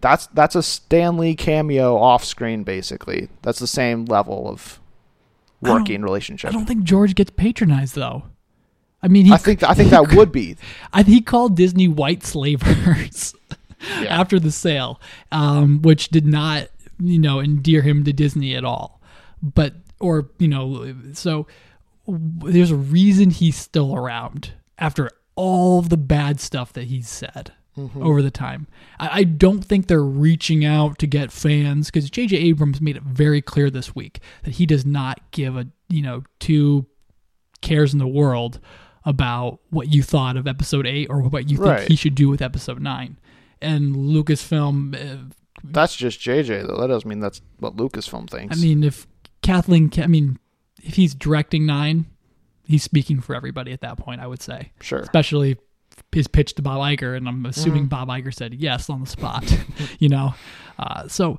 that's 0.00 0.28
that's 0.28 0.54
a 0.54 0.62
Stan 0.62 1.16
Lee 1.16 1.34
cameo 1.34 1.96
off 1.96 2.24
screen 2.24 2.62
basically. 2.62 3.28
That's 3.42 3.58
the 3.58 3.66
same 3.66 4.04
level 4.04 4.48
of 4.48 4.80
I 5.64 5.72
working 5.72 6.02
relationship. 6.02 6.50
I 6.50 6.52
don't 6.52 6.66
think 6.66 6.84
George 6.84 7.16
gets 7.16 7.30
patronized 7.30 7.96
though. 7.96 8.24
I 9.02 9.08
mean, 9.08 9.26
he 9.26 9.32
I 9.32 9.36
think 9.36 9.64
I 9.64 9.74
think 9.74 9.90
that 9.90 10.14
would 10.14 10.30
be 10.30 10.56
I, 10.92 11.02
he 11.02 11.20
called 11.20 11.56
Disney 11.56 11.88
white 11.88 12.22
slavers 12.22 13.34
Yeah. 13.80 14.06
after 14.20 14.38
the 14.38 14.50
sale, 14.50 15.00
um, 15.30 15.82
which 15.82 16.08
did 16.08 16.26
not, 16.26 16.68
you 16.98 17.18
know, 17.18 17.40
endear 17.40 17.82
him 17.82 18.04
to 18.04 18.12
Disney 18.12 18.54
at 18.54 18.64
all. 18.64 19.00
But, 19.42 19.74
or, 20.00 20.30
you 20.38 20.48
know, 20.48 20.94
so 21.12 21.46
there's 22.06 22.70
a 22.70 22.76
reason 22.76 23.30
he's 23.30 23.56
still 23.56 23.94
around 23.94 24.52
after 24.78 25.10
all 25.36 25.82
the 25.82 25.96
bad 25.96 26.40
stuff 26.40 26.72
that 26.74 26.84
he's 26.84 27.08
said 27.08 27.52
Mm-hmm. 27.76 28.02
over 28.02 28.22
the 28.22 28.30
time. 28.32 28.66
I, 28.98 29.20
I 29.20 29.22
don't 29.22 29.64
think 29.64 29.86
they're 29.86 30.02
reaching 30.02 30.64
out 30.64 30.98
to 30.98 31.06
get 31.06 31.30
fans 31.30 31.86
because 31.86 32.10
J.J. 32.10 32.36
Abrams 32.36 32.80
made 32.80 32.96
it 32.96 33.04
very 33.04 33.40
clear 33.40 33.70
this 33.70 33.94
week 33.94 34.18
that 34.42 34.54
he 34.54 34.66
does 34.66 34.84
not 34.84 35.20
give 35.30 35.56
a, 35.56 35.68
you 35.88 36.02
know, 36.02 36.24
two 36.40 36.86
cares 37.60 37.92
in 37.92 38.00
the 38.00 38.08
world 38.08 38.58
about 39.04 39.60
what 39.70 39.94
you 39.94 40.02
thought 40.02 40.36
of 40.36 40.48
episode 40.48 40.88
8 40.88 41.06
or 41.08 41.22
what 41.22 41.48
you 41.48 41.56
think 41.56 41.68
Right. 41.68 41.86
he 41.88 41.94
should 41.94 42.16
do 42.16 42.28
with 42.28 42.42
episode 42.42 42.80
9 42.80 43.16
and 43.62 43.94
lucasfilm 43.94 44.96
uh, 44.96 45.32
That's 45.64 45.94
just 45.96 46.20
JJ 46.20 46.66
though. 46.66 46.80
That 46.80 46.88
doesn't 46.88 47.08
mean 47.08 47.20
that's 47.20 47.40
what 47.58 47.76
Lucasfilm 47.76 48.28
thinks. 48.30 48.56
i 48.56 48.60
mean 48.60 48.82
if 48.84 49.06
kathleen 49.42 49.90
i 49.98 50.06
mean 50.06 50.38
if 50.82 50.94
he's 50.96 51.14
directing 51.14 51.64
9 51.66 52.06
he's 52.64 52.82
speaking 52.82 53.20
for 53.20 53.34
everybody 53.34 53.72
at 53.72 53.80
that 53.80 53.96
point 53.96 54.20
i 54.20 54.26
would 54.26 54.42
say 54.42 54.72
sure. 54.80 54.98
especially 55.00 55.56
his 56.12 56.26
pitch 56.28 56.54
to 56.54 56.62
bob 56.62 56.78
Iger, 56.80 57.16
and 57.16 57.28
i'm 57.28 57.46
assuming 57.46 57.86
Mhm. 57.86 57.88
bob 57.88 58.08
Iger 58.08 58.34
said 58.34 58.54
yes 58.54 58.90
on 58.90 59.00
the 59.02 59.06
spot 59.06 59.44
you 59.98 60.08
know 60.08 60.34
uh, 60.78 61.06
so 61.08 61.38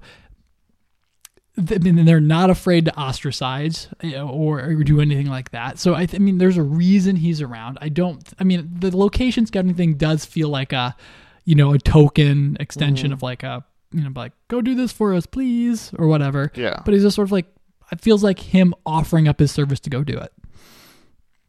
I 1.58 1.78
mean, 1.80 2.06
they're 2.06 2.22
not 2.22 2.50
afraid 2.50 2.86
to 2.86 2.96
ostracize 2.98 3.90
you 4.02 4.12
know, 4.12 4.30
or, 4.30 4.62
or 4.62 4.76
do 4.76 5.02
anything 5.02 5.28
like 5.28 5.52
that. 5.52 5.78
So 5.78 5.94
I, 5.94 6.06
th- 6.06 6.16
I 6.16 6.24
mean, 6.24 6.38
there's 6.38 6.56
a 6.56 6.64
reason 6.64 7.18
he's 7.18 7.42
around. 7.42 7.78
I 7.82 7.90
don't. 7.90 8.26
I 8.40 8.46
mean, 8.46 8.70
the 8.80 8.96
location 8.96 9.46
scouting 9.46 9.74
thing 9.74 9.96
does 9.96 10.24
feel 10.24 10.48
like 10.48 10.72
a, 10.72 10.96
you 11.44 11.56
know, 11.56 11.74
a 11.74 11.78
token 11.78 12.56
extension 12.62 13.10
Mhm. 13.10 13.14
of 13.14 13.24
like 13.24 13.44
a, 13.44 13.66
you 13.92 14.04
know, 14.04 14.12
like 14.16 14.34
go 14.48 14.62
do 14.62 14.76
this 14.76 14.92
for 14.92 15.14
us, 15.14 15.26
please, 15.26 15.92
or 15.98 16.08
whatever. 16.08 16.52
Yeah. 16.56 16.82
But 16.86 16.94
he's 16.94 17.04
just 17.04 17.16
sort 17.16 17.28
of 17.28 17.32
like 17.32 17.48
it 17.92 18.02
feels 18.02 18.24
like 18.24 18.40
him 18.40 18.74
offering 18.86 19.28
up 19.28 19.40
his 19.40 19.52
service 19.52 19.80
to 19.82 19.90
go 19.90 20.04
do 20.04 20.18
it 20.18 20.32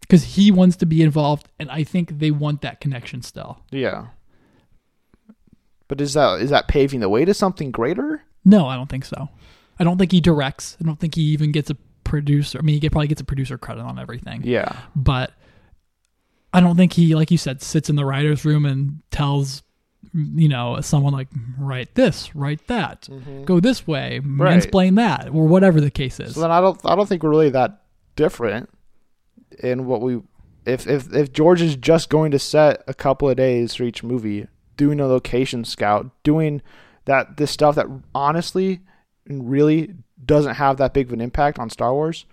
because 0.00 0.24
he 0.24 0.50
wants 0.50 0.76
to 0.76 0.86
be 0.86 1.02
involved, 1.02 1.48
and 1.58 1.70
I 1.70 1.84
think 1.84 2.18
they 2.18 2.30
want 2.30 2.62
that 2.62 2.80
connection 2.80 3.22
still. 3.22 3.60
Yeah. 3.70 4.06
But 5.88 6.00
is 6.00 6.14
that 6.14 6.40
is 6.40 6.50
that 6.50 6.68
paving 6.68 7.00
the 7.00 7.08
way 7.08 7.24
to 7.24 7.34
something 7.34 7.70
greater? 7.70 8.22
No, 8.44 8.66
I 8.66 8.76
don't 8.76 8.88
think 8.88 9.04
so. 9.04 9.28
I 9.78 9.84
don't 9.84 9.98
think 9.98 10.12
he 10.12 10.20
directs. 10.20 10.76
I 10.80 10.84
don't 10.84 11.00
think 11.00 11.14
he 11.14 11.22
even 11.22 11.52
gets 11.52 11.70
a 11.70 11.76
producer. 12.04 12.58
I 12.58 12.62
mean, 12.62 12.80
he 12.80 12.90
probably 12.90 13.08
gets 13.08 13.20
a 13.20 13.24
producer 13.24 13.56
credit 13.56 13.82
on 13.82 13.98
everything. 13.98 14.42
Yeah. 14.44 14.76
But 14.94 15.32
I 16.52 16.60
don't 16.60 16.76
think 16.76 16.92
he, 16.92 17.14
like 17.14 17.30
you 17.30 17.38
said, 17.38 17.62
sits 17.62 17.88
in 17.88 17.96
the 17.96 18.04
writer's 18.04 18.44
room 18.44 18.66
and 18.66 19.00
tells, 19.10 19.62
you 20.12 20.48
know, 20.48 20.80
someone 20.80 21.12
like, 21.12 21.28
write 21.58 21.94
this, 21.94 22.34
write 22.34 22.66
that, 22.66 23.02
mm-hmm. 23.10 23.44
go 23.44 23.60
this 23.60 23.86
way, 23.86 24.20
Right. 24.20 24.58
mansplain 24.58 24.96
that, 24.96 25.28
or 25.28 25.46
whatever 25.46 25.80
the 25.80 25.90
case 25.90 26.18
is. 26.20 26.34
So 26.34 26.40
then 26.40 26.50
I 26.50 26.60
don't 26.60 26.80
I 26.84 26.94
don't 26.96 27.08
think 27.08 27.22
we're 27.22 27.30
really 27.30 27.50
that 27.50 27.82
different 28.16 28.68
in 29.62 29.86
what 29.86 30.00
we 30.00 30.20
if 30.66 30.86
if 30.86 31.12
if 31.14 31.32
George 31.32 31.62
is 31.62 31.76
just 31.76 32.10
going 32.10 32.30
to 32.32 32.38
set 32.38 32.82
a 32.86 32.94
couple 32.94 33.28
of 33.28 33.36
days 33.36 33.74
for 33.74 33.84
each 33.84 34.02
movie, 34.02 34.46
doing 34.76 35.00
a 35.00 35.06
location 35.06 35.64
scout, 35.64 36.10
doing 36.22 36.62
that 37.04 37.36
this 37.36 37.50
stuff 37.50 37.74
that 37.76 37.86
honestly 38.14 38.80
and 39.26 39.50
really 39.50 39.94
doesn't 40.24 40.54
have 40.56 40.76
that 40.78 40.92
big 40.92 41.06
of 41.06 41.12
an 41.12 41.20
impact 41.20 41.58
on 41.58 41.70
Star 41.70 41.92
Wars. 41.94 42.26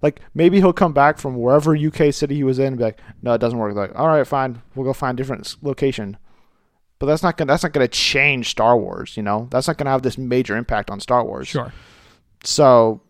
Like 0.00 0.20
maybe 0.34 0.58
he'll 0.58 0.72
come 0.72 0.92
back 0.92 1.18
from 1.18 1.36
wherever 1.36 1.76
UK 1.76 2.12
city 2.12 2.34
he 2.34 2.44
was 2.44 2.58
in 2.58 2.66
and 2.68 2.78
be 2.78 2.84
like, 2.84 3.00
no, 3.22 3.34
it 3.34 3.38
doesn't 3.38 3.58
work. 3.58 3.74
Like, 3.74 3.92
all 3.94 4.08
right, 4.08 4.26
fine, 4.26 4.60
we'll 4.74 4.84
go 4.84 4.92
find 4.92 5.18
a 5.18 5.22
different 5.22 5.56
location. 5.62 6.16
But 7.02 7.06
that's 7.08 7.24
not 7.24 7.36
gonna 7.36 7.48
that's 7.52 7.64
not 7.64 7.72
gonna 7.72 7.88
change 7.88 8.50
Star 8.50 8.78
Wars. 8.78 9.16
You 9.16 9.24
know, 9.24 9.48
that's 9.50 9.66
not 9.66 9.76
gonna 9.76 9.90
have 9.90 10.02
this 10.02 10.16
major 10.16 10.56
impact 10.56 10.88
on 10.88 11.00
Star 11.00 11.24
Wars. 11.24 11.48
Sure. 11.48 11.72
So 12.44 13.00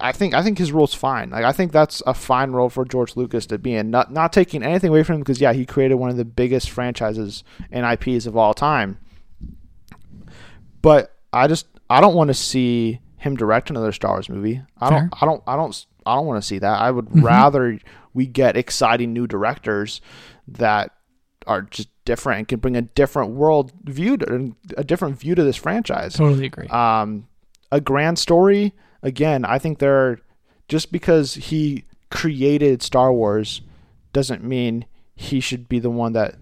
I 0.00 0.10
think 0.10 0.34
I 0.34 0.42
think 0.42 0.58
his 0.58 0.72
role's 0.72 0.92
fine. 0.92 1.30
Like 1.30 1.44
I 1.44 1.52
think 1.52 1.70
that's 1.70 2.02
a 2.04 2.14
fine 2.14 2.50
role 2.50 2.68
for 2.68 2.84
George 2.84 3.14
Lucas 3.14 3.46
to 3.46 3.58
be 3.58 3.74
in. 3.74 3.90
Not 3.92 4.12
not 4.12 4.32
taking 4.32 4.64
anything 4.64 4.90
away 4.90 5.04
from 5.04 5.14
him 5.14 5.20
because 5.20 5.40
yeah, 5.40 5.52
he 5.52 5.64
created 5.64 5.94
one 5.94 6.10
of 6.10 6.16
the 6.16 6.24
biggest 6.24 6.68
franchises 6.70 7.44
and 7.70 7.86
IPs 7.86 8.26
of 8.26 8.36
all 8.36 8.54
time. 8.54 8.98
But 10.82 11.14
I 11.32 11.46
just 11.46 11.68
I 11.88 12.00
don't 12.00 12.16
want 12.16 12.26
to 12.26 12.34
see 12.34 12.98
him 13.18 13.36
direct 13.36 13.70
another 13.70 13.92
Star 13.92 14.14
Wars 14.14 14.28
movie. 14.28 14.62
I 14.80 14.88
Fair. 14.88 14.98
don't 14.98 15.22
I 15.22 15.26
don't 15.26 15.42
I 15.46 15.54
don't 15.54 15.86
I 16.04 16.16
don't 16.16 16.26
want 16.26 16.42
to 16.42 16.46
see 16.48 16.58
that. 16.58 16.80
I 16.80 16.90
would 16.90 17.06
Mhm. 17.06 17.22
rather 17.22 17.78
we 18.14 18.26
get 18.26 18.56
exciting 18.56 19.12
new 19.12 19.28
directors 19.28 20.00
that 20.48 20.90
are 21.46 21.62
just 21.62 21.88
different 22.04 22.38
and 22.38 22.48
can 22.48 22.58
bring 22.60 22.76
a 22.76 22.82
different 22.82 23.30
world 23.32 23.72
view 23.84 24.16
to, 24.16 24.54
a 24.76 24.84
different 24.84 25.18
view 25.18 25.34
to 25.34 25.42
this 25.44 25.56
franchise 25.56 26.14
Totally 26.14 26.46
agree. 26.46 26.66
um, 26.68 27.26
a 27.72 27.80
grand 27.80 28.18
story. 28.18 28.74
Again, 29.02 29.44
I 29.44 29.58
think 29.58 29.78
there 29.78 29.96
are, 29.96 30.20
just 30.68 30.90
because 30.92 31.34
he 31.34 31.84
created 32.10 32.82
Star 32.82 33.12
Wars 33.12 33.60
doesn't 34.12 34.42
mean 34.42 34.86
he 35.14 35.40
should 35.40 35.68
be 35.68 35.78
the 35.78 35.90
one 35.90 36.12
that 36.14 36.34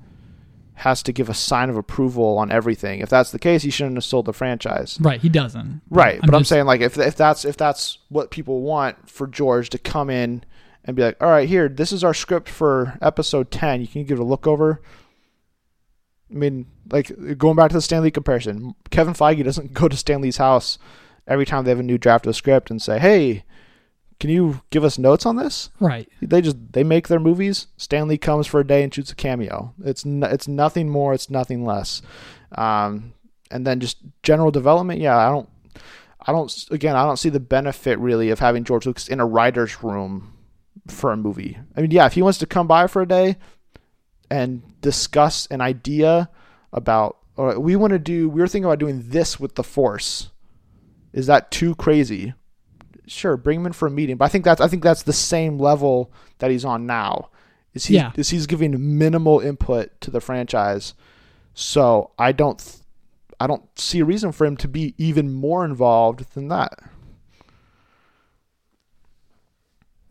has 0.80 1.02
to 1.02 1.12
give 1.12 1.28
a 1.28 1.34
sign 1.34 1.70
of 1.70 1.76
approval 1.76 2.36
on 2.38 2.50
everything. 2.52 3.00
If 3.00 3.08
that's 3.08 3.30
the 3.30 3.38
case, 3.38 3.62
he 3.62 3.70
shouldn't 3.70 3.96
have 3.96 4.04
sold 4.04 4.26
the 4.26 4.32
franchise. 4.32 4.98
right. 5.00 5.20
He 5.20 5.28
doesn't. 5.28 5.80
Right, 5.90 6.20
but 6.20 6.34
I'm 6.34 6.40
just- 6.42 6.50
saying 6.50 6.66
like 6.66 6.80
if 6.82 6.98
if 6.98 7.16
that's 7.16 7.44
if 7.44 7.56
that's 7.56 7.98
what 8.08 8.30
people 8.30 8.60
want 8.62 9.08
for 9.08 9.26
George 9.26 9.70
to 9.70 9.78
come 9.78 10.10
in 10.10 10.44
and 10.86 10.96
be 10.96 11.02
like, 11.02 11.16
"All 11.20 11.28
right, 11.28 11.48
here, 11.48 11.68
this 11.68 11.92
is 11.92 12.04
our 12.04 12.14
script 12.14 12.48
for 12.48 12.98
episode 13.02 13.50
10. 13.50 13.80
You 13.80 13.88
can 13.88 14.04
give 14.04 14.18
it 14.18 14.22
a 14.22 14.24
look 14.24 14.46
over." 14.46 14.80
I 16.30 16.34
mean, 16.34 16.66
like 16.90 17.12
going 17.38 17.56
back 17.56 17.70
to 17.70 17.76
the 17.76 17.82
Stan 17.82 18.02
Lee 18.02 18.10
comparison, 18.10 18.74
Kevin 18.90 19.14
Feige 19.14 19.44
doesn't 19.44 19.74
go 19.74 19.88
to 19.88 19.96
Stan 19.96 20.20
Lee's 20.20 20.38
house 20.38 20.78
every 21.26 21.46
time 21.46 21.64
they 21.64 21.70
have 21.70 21.80
a 21.80 21.84
new 21.84 21.98
draft 21.98 22.26
of 22.26 22.30
the 22.30 22.34
script 22.34 22.70
and 22.70 22.80
say, 22.82 22.98
"Hey, 22.98 23.44
can 24.18 24.30
you 24.30 24.62
give 24.70 24.84
us 24.84 24.98
notes 24.98 25.26
on 25.26 25.36
this?" 25.36 25.70
Right. 25.78 26.08
They 26.20 26.40
just 26.40 26.56
they 26.72 26.84
make 26.84 27.08
their 27.08 27.20
movies. 27.20 27.68
Stan 27.76 28.08
Lee 28.08 28.18
comes 28.18 28.46
for 28.46 28.60
a 28.60 28.66
day 28.66 28.82
and 28.82 28.92
shoots 28.92 29.12
a 29.12 29.16
cameo. 29.16 29.74
It's 29.84 30.04
n- 30.04 30.22
it's 30.24 30.48
nothing 30.48 30.88
more. 30.88 31.14
It's 31.14 31.30
nothing 31.30 31.64
less. 31.64 32.02
Um, 32.52 33.12
and 33.50 33.66
then 33.66 33.80
just 33.80 33.98
general 34.22 34.50
development. 34.50 35.00
Yeah, 35.00 35.16
I 35.16 35.30
don't. 35.30 35.48
I 36.20 36.32
don't. 36.32 36.66
Again, 36.72 36.96
I 36.96 37.04
don't 37.04 37.18
see 37.18 37.28
the 37.28 37.38
benefit 37.38 37.98
really 38.00 38.30
of 38.30 38.40
having 38.40 38.64
George 38.64 38.86
Lucas 38.86 39.06
in 39.06 39.20
a 39.20 39.26
writer's 39.26 39.82
room 39.84 40.32
for 40.88 41.12
a 41.12 41.16
movie. 41.16 41.58
I 41.76 41.80
mean, 41.82 41.90
yeah, 41.90 42.06
if 42.06 42.14
he 42.14 42.22
wants 42.22 42.38
to 42.38 42.46
come 42.46 42.66
by 42.66 42.86
for 42.86 43.02
a 43.02 43.08
day 43.08 43.36
and 44.30 44.62
discuss 44.80 45.46
an 45.46 45.60
idea 45.60 46.28
about, 46.72 47.18
or 47.36 47.58
we 47.60 47.76
want 47.76 47.92
to 47.92 47.98
do, 47.98 48.28
we 48.28 48.40
were 48.40 48.48
thinking 48.48 48.64
about 48.66 48.78
doing 48.78 49.02
this 49.08 49.38
with 49.38 49.54
the 49.54 49.64
Force. 49.64 50.30
Is 51.12 51.26
that 51.26 51.50
too 51.50 51.74
crazy? 51.76 52.34
Sure, 53.06 53.36
bring 53.36 53.60
him 53.60 53.66
in 53.66 53.72
for 53.72 53.86
a 53.86 53.90
meeting. 53.90 54.16
But 54.16 54.24
I 54.26 54.28
think 54.28 54.44
that's 54.44 54.60
I 54.60 54.68
think 54.68 54.82
that's 54.82 55.04
the 55.04 55.12
same 55.12 55.58
level 55.58 56.12
that 56.38 56.50
he's 56.50 56.64
on 56.64 56.86
now. 56.86 57.30
Is 57.72 57.86
he 57.86 57.94
Yeah. 57.94 58.12
is 58.16 58.30
he's 58.30 58.46
giving 58.46 58.98
minimal 58.98 59.38
input 59.40 60.00
to 60.00 60.10
the 60.10 60.20
franchise. 60.20 60.94
So 61.54 62.10
I 62.18 62.32
don't 62.32 62.80
I 63.38 63.46
don't 63.46 63.66
see 63.78 64.00
a 64.00 64.04
reason 64.04 64.32
for 64.32 64.44
him 64.44 64.56
to 64.58 64.68
be 64.68 64.94
even 64.98 65.32
more 65.32 65.64
involved 65.64 66.34
than 66.34 66.48
that. 66.48 66.78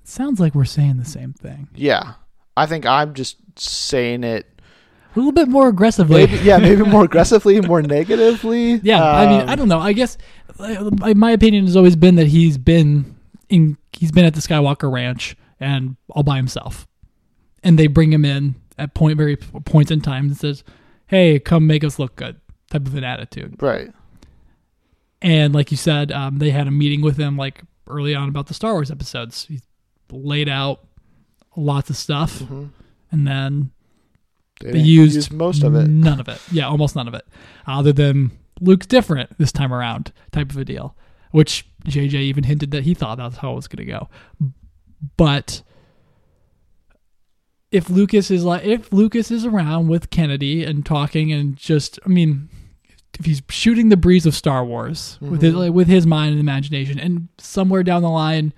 Sounds 0.07 0.39
like 0.39 0.53
we're 0.55 0.65
saying 0.65 0.97
the 0.97 1.05
same 1.05 1.33
thing. 1.33 1.67
Yeah. 1.75 2.13
I 2.55 2.65
think 2.67 2.85
I'm 2.85 3.13
just 3.13 3.37
saying 3.59 4.23
it 4.23 4.45
A 5.15 5.19
little 5.19 5.31
bit 5.33 5.47
more 5.49 5.67
aggressively. 5.67 6.25
maybe 6.27 6.37
yeah, 6.43 6.57
maybe 6.57 6.83
more 6.83 7.03
aggressively, 7.09 7.59
more 7.61 7.81
negatively. 7.81 8.75
Yeah, 8.75 9.03
I 9.03 9.27
mean, 9.27 9.41
Um, 9.41 9.49
I 9.49 9.55
don't 9.55 9.67
know. 9.67 9.79
I 9.79 9.93
guess 9.93 10.17
uh, 10.59 10.89
my 11.15 11.31
opinion 11.31 11.65
has 11.65 11.75
always 11.75 11.95
been 11.95 12.15
that 12.15 12.27
he's 12.27 12.57
been 12.57 13.15
in 13.49 13.77
he's 13.91 14.11
been 14.11 14.25
at 14.25 14.33
the 14.35 14.41
Skywalker 14.41 14.91
Ranch 14.91 15.35
and 15.59 15.95
all 16.09 16.23
by 16.23 16.37
himself, 16.37 16.87
and 17.63 17.77
they 17.79 17.87
bring 17.87 18.11
him 18.13 18.23
in 18.25 18.55
at 18.77 18.93
point 18.93 19.17
very 19.17 19.35
points 19.37 19.91
in 19.91 20.01
time 20.01 20.27
and 20.27 20.37
says, 20.37 20.63
"Hey, 21.07 21.39
come 21.39 21.65
make 21.67 21.83
us 21.83 21.97
look 21.99 22.15
good," 22.15 22.39
type 22.69 22.85
of 22.87 22.95
an 22.95 23.03
attitude. 23.03 23.61
Right. 23.61 23.91
And 25.21 25.53
like 25.55 25.71
you 25.71 25.77
said, 25.77 26.11
um, 26.11 26.37
they 26.39 26.51
had 26.51 26.67
a 26.67 26.71
meeting 26.71 27.01
with 27.01 27.17
him 27.17 27.35
like 27.37 27.63
early 27.87 28.13
on 28.15 28.29
about 28.29 28.47
the 28.47 28.53
Star 28.53 28.73
Wars 28.73 28.91
episodes. 28.91 29.45
He 29.47 29.59
laid 30.11 30.49
out 30.49 30.85
lots 31.55 31.89
of 31.89 31.95
stuff, 31.97 32.39
Mhm. 32.39 32.69
and 33.11 33.27
then 33.27 33.71
They, 34.61 34.67
they 34.67 34.73
didn't 34.79 34.87
used 34.87 35.33
most 35.33 35.63
of 35.63 35.75
it. 35.75 35.87
None 35.87 36.19
of 36.19 36.27
it. 36.27 36.39
Yeah, 36.51 36.67
almost 36.67 36.95
none 36.95 37.07
of 37.07 37.13
it. 37.13 37.25
Other 37.67 37.91
than 37.93 38.31
Luke's 38.61 38.85
different 38.87 39.37
this 39.37 39.51
time 39.51 39.73
around, 39.73 40.11
type 40.31 40.49
of 40.51 40.57
a 40.57 40.65
deal. 40.65 40.95
Which 41.31 41.65
JJ 41.85 42.13
even 42.21 42.45
hinted 42.45 42.71
that 42.71 42.83
he 42.83 42.93
thought 42.93 43.17
that's 43.17 43.37
how 43.37 43.51
it 43.51 43.55
was 43.55 43.67
going 43.67 43.85
to 43.85 43.91
go. 43.91 44.09
But 45.17 45.61
if 47.71 47.89
Lucas 47.89 48.31
is 48.31 48.43
like, 48.45 48.63
if 48.63 48.91
Lucas 48.93 49.31
is 49.31 49.45
around 49.45 49.87
with 49.89 50.09
Kennedy 50.09 50.63
and 50.63 50.85
talking 50.85 51.31
and 51.31 51.57
just, 51.57 51.99
I 52.05 52.09
mean, 52.09 52.49
if 53.19 53.25
he's 53.25 53.41
shooting 53.49 53.89
the 53.89 53.97
breeze 53.97 54.25
of 54.25 54.35
Star 54.35 54.63
Wars 54.63 55.17
with 55.21 55.41
his 55.41 55.53
Mhm. 55.53 55.73
with 55.73 55.87
his 55.87 56.05
mind 56.07 56.31
and 56.31 56.39
imagination, 56.39 56.99
and 56.99 57.27
somewhere 57.37 57.83
down 57.83 58.01
the 58.01 58.09
line, 58.09 58.53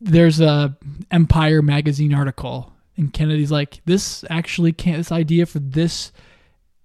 there's 0.00 0.40
a 0.40 0.76
Empire 1.10 1.62
magazine 1.62 2.14
article, 2.14 2.72
and 2.96 3.12
Kennedy's 3.12 3.50
like, 3.50 3.80
"This 3.84 4.24
actually 4.30 4.72
can't. 4.72 4.98
This 4.98 5.12
idea 5.12 5.46
for 5.46 5.58
this 5.58 6.12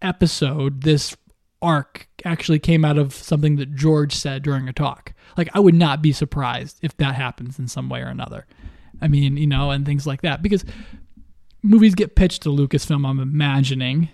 episode, 0.02 0.82
this 0.82 1.15
arc, 1.62 2.08
actually 2.24 2.60
came 2.60 2.86
out 2.86 2.98
of 2.98 3.13
something 3.13 3.56
that 3.56 3.76
George 3.76 4.13
said 4.13 4.43
during 4.43 4.67
a 4.67 4.74
talk." 4.74 5.13
Like, 5.38 5.50
I 5.54 5.60
would 5.60 5.76
not 5.76 6.02
be 6.02 6.12
surprised 6.12 6.80
if 6.82 6.95
that 6.98 7.15
happens 7.15 7.60
in 7.60 7.67
some 7.67 7.89
way 7.89 8.02
or 8.02 8.08
another. 8.08 8.45
I 9.02 9.08
mean, 9.08 9.38
you 9.38 9.48
know, 9.48 9.71
and 9.71 9.86
things 9.86 10.08
like 10.08 10.21
that 10.21 10.41
because 10.41 10.63
movies 11.62 11.95
get 11.95 12.15
pitched 12.15 12.43
to 12.43 12.50
Lucasfilm. 12.50 13.08
I'm 13.08 13.19
imagining 13.19 14.10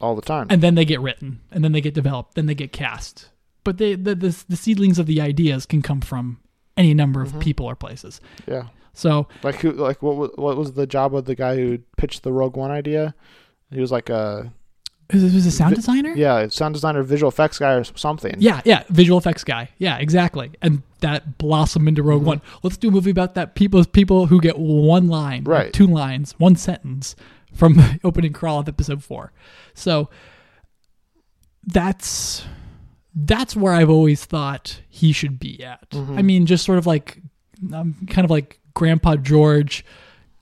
all 0.00 0.14
the 0.14 0.22
time. 0.22 0.46
and 0.50 0.62
then 0.62 0.74
they 0.74 0.84
get 0.84 1.00
written, 1.00 1.40
and 1.50 1.64
then 1.64 1.72
they 1.72 1.80
get 1.80 1.94
developed, 1.94 2.34
then 2.34 2.46
they 2.46 2.54
get 2.54 2.72
cast. 2.72 3.30
But 3.64 3.78
they, 3.78 3.94
the, 3.94 4.14
the 4.14 4.44
the 4.48 4.56
seedlings 4.56 4.98
of 4.98 5.06
the 5.06 5.20
ideas 5.20 5.66
can 5.66 5.82
come 5.82 6.00
from 6.00 6.38
any 6.76 6.94
number 6.94 7.20
of 7.22 7.32
Mhm. 7.32 7.40
people 7.40 7.66
or 7.66 7.74
places. 7.76 8.20
yeah. 8.46 8.64
So 8.92 9.28
Like 9.42 9.56
who? 9.56 9.72
Like 9.72 10.02
what? 10.02 10.16
wa- 10.16 10.30
What 10.36 10.56
was 10.56 10.72
the 10.72 10.86
job 10.86 11.14
of 11.14 11.24
the 11.24 11.34
guy 11.34 11.56
who 11.56 11.78
pitched 11.96 12.22
the 12.22 12.32
Rogue 12.32 12.56
One 12.56 12.70
idea? 12.70 13.14
He 13.72 13.80
was 13.80 13.92
like 13.92 14.10
a 14.10 14.52
is 15.10 15.24
it 15.24 15.34
was 15.34 15.44
a 15.46 15.50
sound 15.50 15.70
Vi- 15.70 15.76
designer? 15.76 16.12
yeah, 16.16 16.46
sound 16.48 16.72
designer, 16.74 17.02
visual 17.02 17.28
effects 17.30 17.58
guy, 17.58 17.72
or 17.72 17.82
something. 17.82 18.34
yeah, 18.38 18.60
yeah, 18.64 18.84
visual 18.90 19.18
effects 19.18 19.42
guy. 19.42 19.68
Yeah, 19.78 19.96
exactly. 19.98 20.52
And 20.62 20.82
that 21.00 21.36
blossomed 21.38 21.88
into 21.88 22.02
Rogue 22.02 22.22
Mhm. 22.22 22.26
One. 22.26 22.42
Let's 22.62 22.76
do 22.76 22.88
a 22.88 22.90
movie 22.92 23.10
about 23.10 23.34
that 23.34 23.54
people 23.56 23.84
people 23.84 24.26
who 24.26 24.40
get 24.40 24.56
one 24.58 25.08
line, 25.08 25.42
Right. 25.44 25.72
two 25.72 25.86
lines, 25.86 26.34
one 26.38 26.54
sentence 26.56 27.16
from 27.52 27.74
the 27.74 27.98
opening 28.04 28.32
crawl 28.32 28.60
of 28.60 28.68
episode 28.68 29.02
four. 29.02 29.32
So 29.74 30.08
that's 31.66 32.44
that's 33.14 33.56
where 33.56 33.72
I've 33.72 33.90
always 33.90 34.24
thought 34.24 34.80
he 34.88 35.12
should 35.12 35.38
be 35.38 35.62
at. 35.64 35.90
Mhm. 35.90 36.18
I 36.18 36.22
mean, 36.22 36.46
just 36.46 36.64
sort 36.64 36.78
of 36.78 36.86
like 36.86 37.20
um, 37.74 37.94
kind 38.08 38.24
of 38.24 38.30
like 38.30 38.58
Grandpa 38.74 39.16
George 39.16 39.84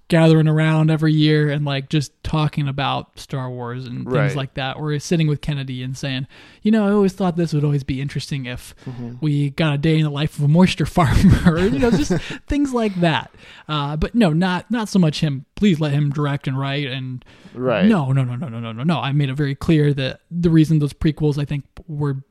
gathering 0.07 0.49
around 0.49 0.91
every 0.91 1.13
year 1.13 1.51
and 1.51 1.67
like 1.67 1.91
just 1.91 2.13
talking 2.23 2.67
about 2.67 3.19
Star 3.19 3.51
Wars 3.51 3.85
and 3.85 4.05
things 4.05 4.07
Right. 4.07 4.35
like 4.37 4.55
that, 4.55 4.77
or 4.79 4.99
sitting 5.01 5.27
with 5.27 5.43
Kennedy 5.43 5.83
and 5.83 5.95
saying, 5.97 6.27
you 6.63 6.71
know, 6.71 6.87
I 6.87 6.93
always 6.93 7.13
thought 7.13 7.37
this 7.37 7.53
would 7.53 7.65
always 7.65 7.85
be 7.85 8.01
interesting 8.01 8.47
if 8.47 8.75
Mhm. 8.87 9.21
we 9.21 9.51
got 9.51 9.75
a 9.75 9.79
day 9.79 9.99
in 9.99 10.05
the 10.05 10.11
life 10.11 10.39
of 10.39 10.45
a 10.45 10.49
moisture 10.49 10.87
farmer, 10.87 11.53
or, 11.53 11.59
you 11.59 11.79
know, 11.79 11.91
just 11.91 12.13
things 12.47 12.73
like 12.73 12.95
that. 13.01 13.31
Uh, 13.69 13.97
but 13.99 14.15
no, 14.15 14.33
not 14.33 14.71
not 14.71 14.89
so 14.89 14.99
much 14.99 15.21
him. 15.21 15.45
Please 15.57 15.79
let 15.79 15.93
him 15.93 16.09
direct 16.11 16.47
and 16.49 16.59
write 16.59 16.87
and 16.87 17.23
Right. 17.53 17.85
no, 17.85 18.11
no, 18.13 18.25
no, 18.25 18.37
no, 18.37 18.49
no, 18.49 18.61
no, 18.61 18.73
no, 18.73 18.85
no. 18.85 19.01
I 19.01 19.13
made 19.13 19.29
it 19.29 19.35
very 19.35 19.55
clear 19.55 19.93
that 19.93 20.21
the 20.31 20.49
reason 20.49 20.79
those 20.79 20.95
prequels 20.95 21.37
I 21.39 21.45
think 21.45 21.65
were 21.87 22.23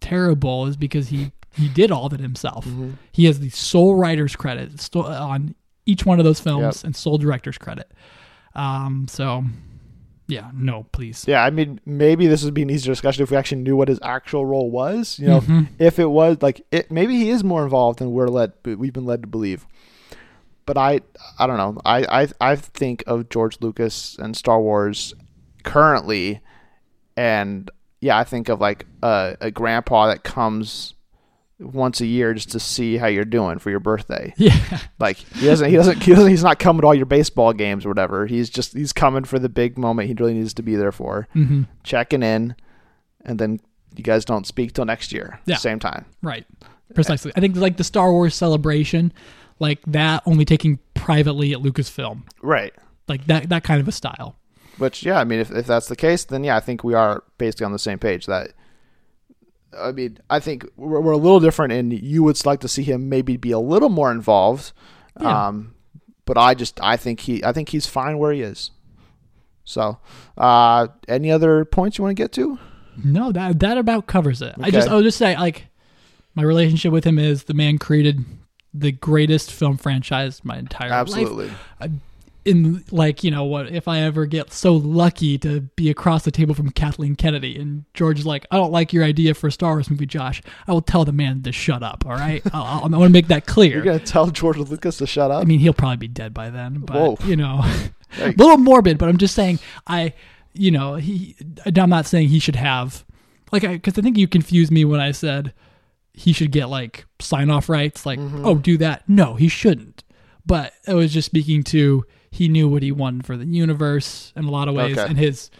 terrible 0.00 0.66
is 0.66 0.76
because 0.76 1.08
he 1.08 1.32
he 1.54 1.68
did 1.68 1.90
all 1.90 2.06
of 2.06 2.12
it 2.12 2.20
himself. 2.20 2.66
Mhm. 2.66 2.94
He 3.12 3.24
has 3.24 3.40
the 3.40 3.48
sole 3.50 3.94
writer's 3.94 4.36
credit 4.36 4.72
on 4.94 5.54
each 5.86 6.04
one 6.04 6.18
of 6.18 6.24
those 6.24 6.38
films 6.40 6.78
Yep. 6.78 6.84
and 6.84 6.96
sole 6.96 7.16
director's 7.18 7.56
credit. 7.58 7.90
Um, 8.54 9.06
so 9.08 9.44
yeah, 10.28 10.50
no, 10.52 10.84
please. 10.92 11.24
Yeah, 11.28 11.44
I 11.44 11.50
mean, 11.50 11.80
maybe 11.86 12.26
this 12.26 12.42
would 12.44 12.52
be 12.52 12.62
an 12.62 12.68
easier 12.70 12.92
discussion 12.92 13.22
if 13.22 13.30
we 13.30 13.36
actually 13.36 13.62
knew 13.62 13.76
what 13.76 13.88
his 13.88 14.00
actual 14.02 14.44
role 14.44 14.70
was. 14.70 15.18
You 15.20 15.28
know, 15.28 15.40
Mhm. 15.40 15.68
if 15.78 15.98
it 15.98 16.10
was 16.10 16.38
like 16.42 16.60
it, 16.72 16.90
maybe 16.90 17.14
he 17.16 17.30
is 17.30 17.42
more 17.44 17.62
involved 17.64 18.00
than 18.00 18.10
we're 18.12 18.26
led, 18.28 18.52
we've 18.64 18.92
been 18.92 19.06
led 19.06 19.22
to 19.22 19.28
believe. 19.28 19.66
But 20.66 20.76
I, 20.76 21.00
I 21.38 21.46
don't 21.46 21.58
know. 21.58 21.80
I, 21.84 22.22
I, 22.24 22.28
I 22.40 22.56
think 22.56 23.04
of 23.06 23.28
George 23.28 23.58
Lucas 23.60 24.16
and 24.18 24.36
Star 24.36 24.60
Wars 24.60 25.14
currently, 25.62 26.40
and 27.16 27.70
yeah, 28.00 28.18
I 28.18 28.24
think 28.24 28.48
of 28.48 28.60
like 28.60 28.86
a, 29.02 29.36
a 29.40 29.50
grandpa 29.50 30.08
that 30.08 30.22
comes 30.24 30.94
once 31.58 32.02
a 32.02 32.06
year 32.06 32.34
just 32.34 32.50
to 32.52 32.60
see 32.60 32.98
how 32.98 33.06
you're 33.06 33.24
doing 33.24 33.58
for 33.58 33.70
your 33.70 33.80
birthday. 33.80 34.34
Yeah. 34.38 34.78
Like 34.98 35.16
he 35.16 35.46
doesn't, 35.46 35.70
he 35.70 35.76
doesn't, 35.76 36.02
he 36.02 36.12
doesn't, 36.14 36.28
he's 36.30 36.42
not 36.42 36.58
coming 36.58 36.82
to 36.82 36.86
all 36.86 36.94
your 36.94 37.06
baseball 37.06 37.52
games 37.54 37.86
or 37.86 37.88
whatever. 37.88 38.26
He's 38.26 38.50
just 38.50 38.74
he's 38.74 38.92
coming 38.92 39.24
for 39.24 39.38
the 39.38 39.48
big 39.48 39.78
moment 39.78 40.08
he 40.08 40.14
really 40.14 40.34
needs 40.34 40.52
to 40.54 40.62
be 40.62 40.76
there 40.76 40.92
for, 40.92 41.28
hmm 41.32 41.62
checking 41.82 42.22
in, 42.22 42.54
and 43.24 43.38
then 43.38 43.60
you 43.94 44.02
guys 44.04 44.24
don't 44.26 44.46
speak 44.46 44.74
till 44.74 44.84
next 44.84 45.12
year, 45.12 45.40
Yeah. 45.46 45.56
same 45.56 45.78
time. 45.78 46.04
Right. 46.22 46.44
Precisely. 46.94 47.32
I 47.36 47.40
think 47.40 47.56
like 47.56 47.78
the 47.78 47.84
Star 47.84 48.12
Wars 48.12 48.34
celebration, 48.34 49.12
like 49.58 49.80
that 49.86 50.22
only 50.26 50.44
taking 50.44 50.78
privately 50.94 51.52
at 51.54 51.58
Lucasfilm. 51.60 52.22
Right. 52.42 52.74
Like 53.08 53.26
that 53.26 53.48
that 53.48 53.64
kind 53.64 53.80
of 53.80 53.88
a 53.88 53.92
style. 53.92 54.36
Which 54.78 55.04
yeah, 55.04 55.18
I 55.18 55.24
mean, 55.24 55.40
if 55.40 55.50
if 55.50 55.66
that's 55.66 55.88
the 55.88 55.96
case, 55.96 56.24
then 56.24 56.44
yeah, 56.44 56.56
I 56.56 56.60
think 56.60 56.84
we 56.84 56.94
are 56.94 57.24
basically 57.38 57.66
on 57.66 57.72
the 57.72 57.78
same 57.78 57.98
page. 57.98 58.26
That 58.26 58.52
I 59.78 59.92
mean, 59.92 60.18
I 60.28 60.40
think 60.40 60.66
we're, 60.76 61.00
we're 61.00 61.12
a 61.12 61.18
little 61.18 61.40
different, 61.40 61.72
and 61.72 61.92
you 61.92 62.22
would 62.22 62.44
like 62.44 62.60
to 62.60 62.68
see 62.68 62.82
him 62.82 63.08
maybe 63.08 63.36
be 63.36 63.52
a 63.52 63.58
little 63.58 63.88
more 63.88 64.10
involved. 64.10 64.72
Yeah. 65.20 65.48
Um, 65.48 65.74
but 66.24 66.36
I 66.36 66.54
just 66.54 66.80
I 66.82 66.96
think 66.96 67.20
he 67.20 67.42
I 67.44 67.52
think 67.52 67.70
he's 67.70 67.86
fine 67.86 68.18
where 68.18 68.32
he 68.32 68.42
is. 68.42 68.70
So, 69.64 69.98
uh, 70.36 70.88
any 71.08 71.30
other 71.30 71.64
points 71.64 71.98
you 71.98 72.04
want 72.04 72.16
to 72.16 72.22
get 72.22 72.32
to? 72.32 72.58
No, 73.02 73.32
that 73.32 73.58
that 73.60 73.78
about 73.78 74.06
covers 74.06 74.42
it. 74.42 74.54
I 74.60 74.70
just 74.70 74.88
I'll 74.88 75.02
just 75.02 75.18
say 75.18 75.36
like 75.36 75.68
my 76.34 76.42
relationship 76.42 76.92
with 76.92 77.04
him 77.04 77.18
is 77.18 77.44
the 77.44 77.54
man 77.54 77.78
created 77.78 78.24
the 78.72 78.92
greatest 78.92 79.50
film 79.50 79.76
franchise 79.78 80.44
my 80.44 80.58
entire 80.58 80.90
life. 80.90 81.00
Absolutely. 81.00 81.50
In 82.46 82.84
like 82.90 83.24
you 83.24 83.30
know 83.30 83.44
what 83.44 83.68
if 83.70 83.88
i 83.88 83.98
ever 84.00 84.24
get 84.24 84.52
so 84.52 84.74
lucky 84.74 85.36
to 85.36 85.62
be 85.74 85.90
across 85.90 86.24
the 86.24 86.30
table 86.30 86.54
from 86.54 86.70
kathleen 86.70 87.16
kennedy 87.16 87.58
and 87.58 87.84
george 87.92 88.20
is 88.20 88.26
like 88.26 88.46
i 88.50 88.56
don't 88.56 88.70
like 88.70 88.92
your 88.92 89.02
idea 89.04 89.34
for 89.34 89.48
a 89.48 89.52
star 89.52 89.72
wars 89.74 89.90
movie 89.90 90.06
josh 90.06 90.40
i 90.66 90.72
will 90.72 90.80
tell 90.80 91.04
the 91.04 91.12
man 91.12 91.42
to 91.42 91.50
shut 91.50 91.82
up 91.82 92.04
all 92.06 92.12
right 92.12 92.42
I'll, 92.52 92.82
want 92.82 92.92
to 92.94 93.08
make 93.10 93.28
that 93.28 93.46
clear 93.46 93.74
You're 93.74 93.84
gonna 93.84 93.98
tell 93.98 94.28
George 94.28 94.58
Lucas 94.58 94.98
to 94.98 95.06
shut 95.06 95.30
up? 95.30 95.42
i 95.42 95.44
mean 95.44 95.58
he'll 95.58 95.72
probably 95.74 95.96
be 95.96 96.08
dead 96.08 96.32
by 96.32 96.50
then 96.50 96.80
but 96.80 96.96
Whoa. 96.96 97.16
you 97.26 97.36
know 97.36 97.60
a 98.20 98.28
little 98.28 98.56
morbid 98.58 98.96
but 98.98 99.08
i'm 99.08 99.18
just 99.18 99.34
saying 99.34 99.58
i 99.88 100.12
you 100.54 100.70
know 100.70 100.94
he 100.94 101.34
i'm 101.76 101.90
not 101.90 102.06
saying 102.06 102.28
he 102.28 102.38
should 102.38 102.56
have 102.56 103.04
like 103.50 103.64
i 103.64 103.72
because 103.72 103.98
i 103.98 104.02
think 104.02 104.16
you 104.16 104.28
confused 104.28 104.70
me 104.70 104.84
when 104.84 105.00
i 105.00 105.10
said 105.10 105.52
he 106.12 106.32
should 106.32 106.52
get 106.52 106.66
like 106.66 107.04
sign 107.20 107.50
off 107.50 107.68
rights 107.68 108.06
like 108.06 108.18
Mm-hmm. 108.18 108.46
oh 108.46 108.54
do 108.54 108.76
that 108.78 109.06
no 109.08 109.34
he 109.34 109.48
shouldn't 109.48 110.04
but 110.46 110.72
i 110.86 110.94
was 110.94 111.12
just 111.12 111.26
speaking 111.26 111.62
to 111.64 112.04
he 112.36 112.48
knew 112.48 112.68
what 112.68 112.82
he 112.82 112.92
wanted 112.92 113.24
for 113.26 113.36
the 113.36 113.46
universe 113.46 114.32
in 114.36 114.44
a 114.44 114.50
lot 114.50 114.68
of 114.68 114.74
ways 114.74 114.96
Okay. 114.98 115.08
and 115.08 115.18
his 115.18 115.50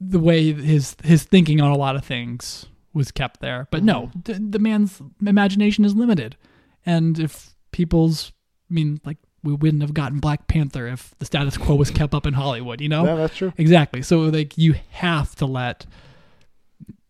the 0.00 0.18
way 0.18 0.52
his 0.52 0.96
his 1.04 1.22
thinking 1.24 1.60
on 1.60 1.70
a 1.70 1.76
lot 1.76 1.96
of 1.96 2.04
things 2.04 2.66
was 2.92 3.10
kept 3.10 3.40
there 3.40 3.68
but 3.70 3.82
no 3.82 4.02
Mm-hmm. 4.02 4.20
the, 4.24 4.50
the 4.50 4.58
man's 4.58 5.00
imagination 5.24 5.84
is 5.84 5.94
limited 5.94 6.36
and 6.84 7.18
if 7.18 7.54
people's 7.72 8.32
i 8.70 8.74
mean 8.74 9.00
like 9.04 9.18
we 9.42 9.52
wouldn't 9.54 9.82
have 9.82 9.94
gotten 9.94 10.18
black 10.18 10.48
panther 10.48 10.86
if 10.88 11.14
the 11.18 11.24
status 11.24 11.56
quo 11.56 11.74
was 11.76 11.90
kept 11.90 12.14
up 12.14 12.26
in 12.26 12.34
hollywood 12.34 12.80
you 12.80 12.88
know 12.88 13.04
yeah, 13.04 13.14
that's 13.16 13.36
true. 13.36 13.52
exactly 13.58 14.02
so 14.02 14.20
like 14.20 14.56
you 14.58 14.74
have 14.90 15.34
to 15.36 15.46
let 15.46 15.86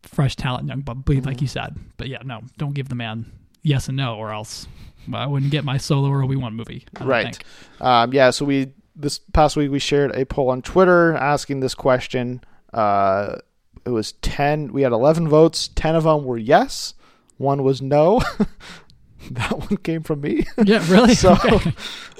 fresh 0.02 0.36
talent 0.36 0.68
young 0.68 0.80
bleed 0.80 1.04
Mm-hmm. 1.18 1.26
like 1.28 1.40
you 1.40 1.48
said 1.48 1.76
but 1.96 2.08
yeah 2.08 2.22
no 2.24 2.40
don't 2.58 2.74
give 2.74 2.88
the 2.88 2.94
man 2.94 3.32
yes 3.62 3.88
and 3.88 3.96
no 3.96 4.16
or 4.16 4.32
else 4.32 4.66
i 5.12 5.26
wouldn't 5.26 5.50
get 5.50 5.64
my 5.64 5.76
solo 5.76 6.08
or 6.08 6.22
obi-wan 6.22 6.54
movie 6.54 6.84
I 6.96 6.98
don't 7.00 7.08
Right. 7.08 7.38
Um, 7.80 8.12
yeah, 8.12 8.30
so 8.30 8.44
we 8.44 8.72
this 8.96 9.18
past 9.18 9.56
week 9.56 9.70
we 9.70 9.78
shared 9.78 10.14
a 10.16 10.24
poll 10.24 10.50
on 10.50 10.62
Twitter 10.62 11.14
asking 11.14 11.60
this 11.60 11.74
question. 11.74 12.40
Uh, 12.72 13.36
it 13.84 13.90
was 13.90 14.12
ten. 14.12 14.72
We 14.72 14.82
had 14.82 14.92
eleven 14.92 15.28
votes. 15.28 15.68
Ten 15.68 15.94
of 15.94 16.04
them 16.04 16.24
were 16.24 16.38
yes. 16.38 16.94
One 17.36 17.62
was 17.62 17.82
no. 17.82 18.22
that 19.30 19.58
one 19.58 19.76
came 19.78 20.02
from 20.02 20.20
me. 20.22 20.46
yeah 20.64 20.84
really 20.90 21.14
So, 21.26 21.36
Okay. 21.52 21.74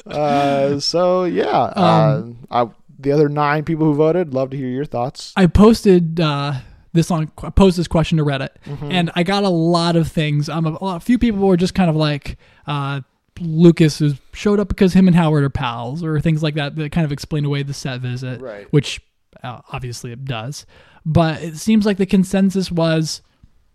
uh, 0.06 0.78
so 0.80 1.24
yeah. 1.24 1.72
Um, 1.76 2.38
uh, 2.50 2.66
I, 2.66 2.70
the 2.98 3.12
other 3.12 3.28
nine 3.28 3.64
people 3.64 3.86
who 3.86 3.94
voted, 3.94 4.32
love 4.34 4.50
to 4.50 4.56
hear 4.56 4.68
your 4.68 4.84
thoughts. 4.84 5.32
I 5.36 5.46
posted 5.46 6.20
uh, 6.20 6.54
this 6.92 7.10
on 7.10 7.30
I 7.42 7.50
posted 7.50 7.80
this 7.82 7.88
question 7.88 8.18
to 8.18 8.24
Reddit, 8.24 8.50
Mm-hmm. 8.64 8.90
and 8.90 9.10
I 9.14 9.22
got 9.22 9.44
a 9.44 9.48
lot 9.48 9.96
of 9.96 10.08
things. 10.08 10.48
Um, 10.48 10.66
a, 10.66 10.72
a 10.80 11.00
few 11.00 11.18
people 11.18 11.40
were 11.46 11.56
just 11.56 11.74
kind 11.74 11.90
of 11.90 11.96
like, 11.96 12.38
uh, 12.66 13.00
Lucas 13.40 13.98
has 14.00 14.20
showed 14.32 14.60
up 14.60 14.68
because 14.68 14.92
him 14.94 15.06
and 15.06 15.16
Howard 15.16 15.44
are 15.44 15.50
pals, 15.50 16.02
or 16.02 16.20
things 16.20 16.42
like 16.42 16.54
that 16.54 16.76
that 16.76 16.92
kind 16.92 17.04
of 17.04 17.12
explain 17.12 17.44
away 17.44 17.62
the 17.62 17.74
set 17.74 18.00
visit, 18.00 18.40
Right. 18.40 18.66
which 18.72 19.00
uh, 19.42 19.60
obviously 19.72 20.12
it 20.12 20.24
does. 20.24 20.66
But 21.04 21.42
it 21.42 21.56
seems 21.56 21.86
like 21.86 21.98
the 21.98 22.06
consensus 22.06 22.70
was 22.70 23.22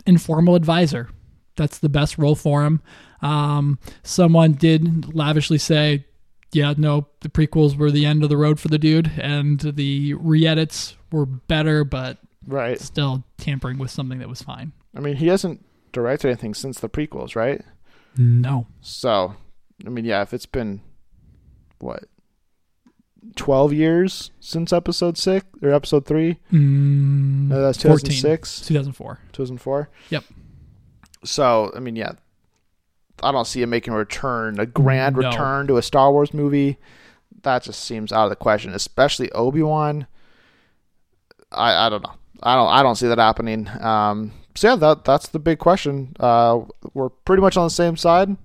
informal 0.05 0.55
advisor. 0.55 1.09
That's 1.55 1.79
the 1.79 1.89
best 1.89 2.17
role 2.17 2.35
for 2.35 2.63
him. 2.65 2.81
Um, 3.21 3.77
someone 4.03 4.53
did 4.53 5.13
lavishly 5.13 5.57
say, 5.57 6.05
yeah, 6.53 6.73
no, 6.77 7.07
the 7.21 7.29
prequels 7.29 7.77
were 7.77 7.91
the 7.91 8.05
end 8.05 8.23
of 8.23 8.29
the 8.29 8.37
road 8.37 8.59
for 8.59 8.67
the 8.67 8.79
dude, 8.79 9.11
and 9.17 9.59
the 9.59 10.13
re-edits 10.15 10.95
were 11.11 11.25
better, 11.25 11.83
but 11.83 12.17
Right. 12.47 12.79
still 12.79 13.23
tampering 13.37 13.77
with 13.77 13.91
something 13.91 14.19
that 14.19 14.27
was 14.29 14.41
fine. 14.41 14.71
I 14.95 14.99
mean, 14.99 15.17
he 15.17 15.27
hasn't 15.27 15.63
directed 15.93 16.29
anything 16.29 16.53
since 16.53 16.79
the 16.79 16.89
prequels, 16.89 17.35
right? 17.35 17.61
No. 18.17 18.65
So, 18.81 19.35
I 19.85 19.89
mean, 19.89 20.05
yeah, 20.05 20.21
if 20.21 20.33
it's 20.33 20.45
been 20.45 20.81
what 21.79 22.03
twelve 23.35 23.71
years 23.73 24.31
since 24.39 24.73
episode 24.73 25.17
six 25.17 25.45
or 25.61 25.71
episode 25.71 26.05
three, 26.05 26.37
Mm, 26.51 27.47
no, 27.49 27.61
that's 27.61 27.77
two 27.77 27.87
14. 27.87 28.09
thousand 28.11 28.19
six, 28.21 28.61
2004. 28.67 29.19
two 29.31 29.43
thousand 29.43 29.57
four. 29.59 29.89
Yep. 30.09 30.23
So, 31.23 31.71
I 31.75 31.79
mean, 31.79 31.95
yeah, 31.95 32.13
I 33.21 33.31
don't 33.31 33.45
see 33.45 33.61
him 33.61 33.69
making 33.69 33.93
a 33.93 33.97
return, 33.97 34.59
a 34.59 34.65
grand 34.65 35.15
No. 35.15 35.27
return 35.29 35.67
to 35.67 35.77
a 35.77 35.81
Star 35.83 36.11
Wars 36.11 36.33
movie. 36.33 36.77
That 37.43 37.63
just 37.63 37.83
seems 37.83 38.11
out 38.11 38.23
of 38.25 38.29
the 38.29 38.35
question, 38.35 38.73
especially 38.73 39.31
Obi 39.31 39.61
Wan. 39.63 40.07
I 41.51 41.85
I 41.87 41.89
don't 41.89 42.03
know. 42.03 42.13
I 42.43 42.55
don't 42.55 42.69
I 42.69 42.81
don't 42.83 42.95
see 42.95 43.07
that 43.07 43.17
happening. 43.19 43.67
Um, 43.79 44.31
so 44.55 44.69
yeah, 44.69 44.75
that 44.77 45.05
that's 45.05 45.27
the 45.29 45.39
big 45.39 45.59
question. 45.59 46.15
Uh, 46.19 46.61
we're 46.93 47.09
pretty 47.09 47.41
much 47.41 47.57
on 47.57 47.65
the 47.65 47.69
same 47.71 47.97
side. 47.97 48.35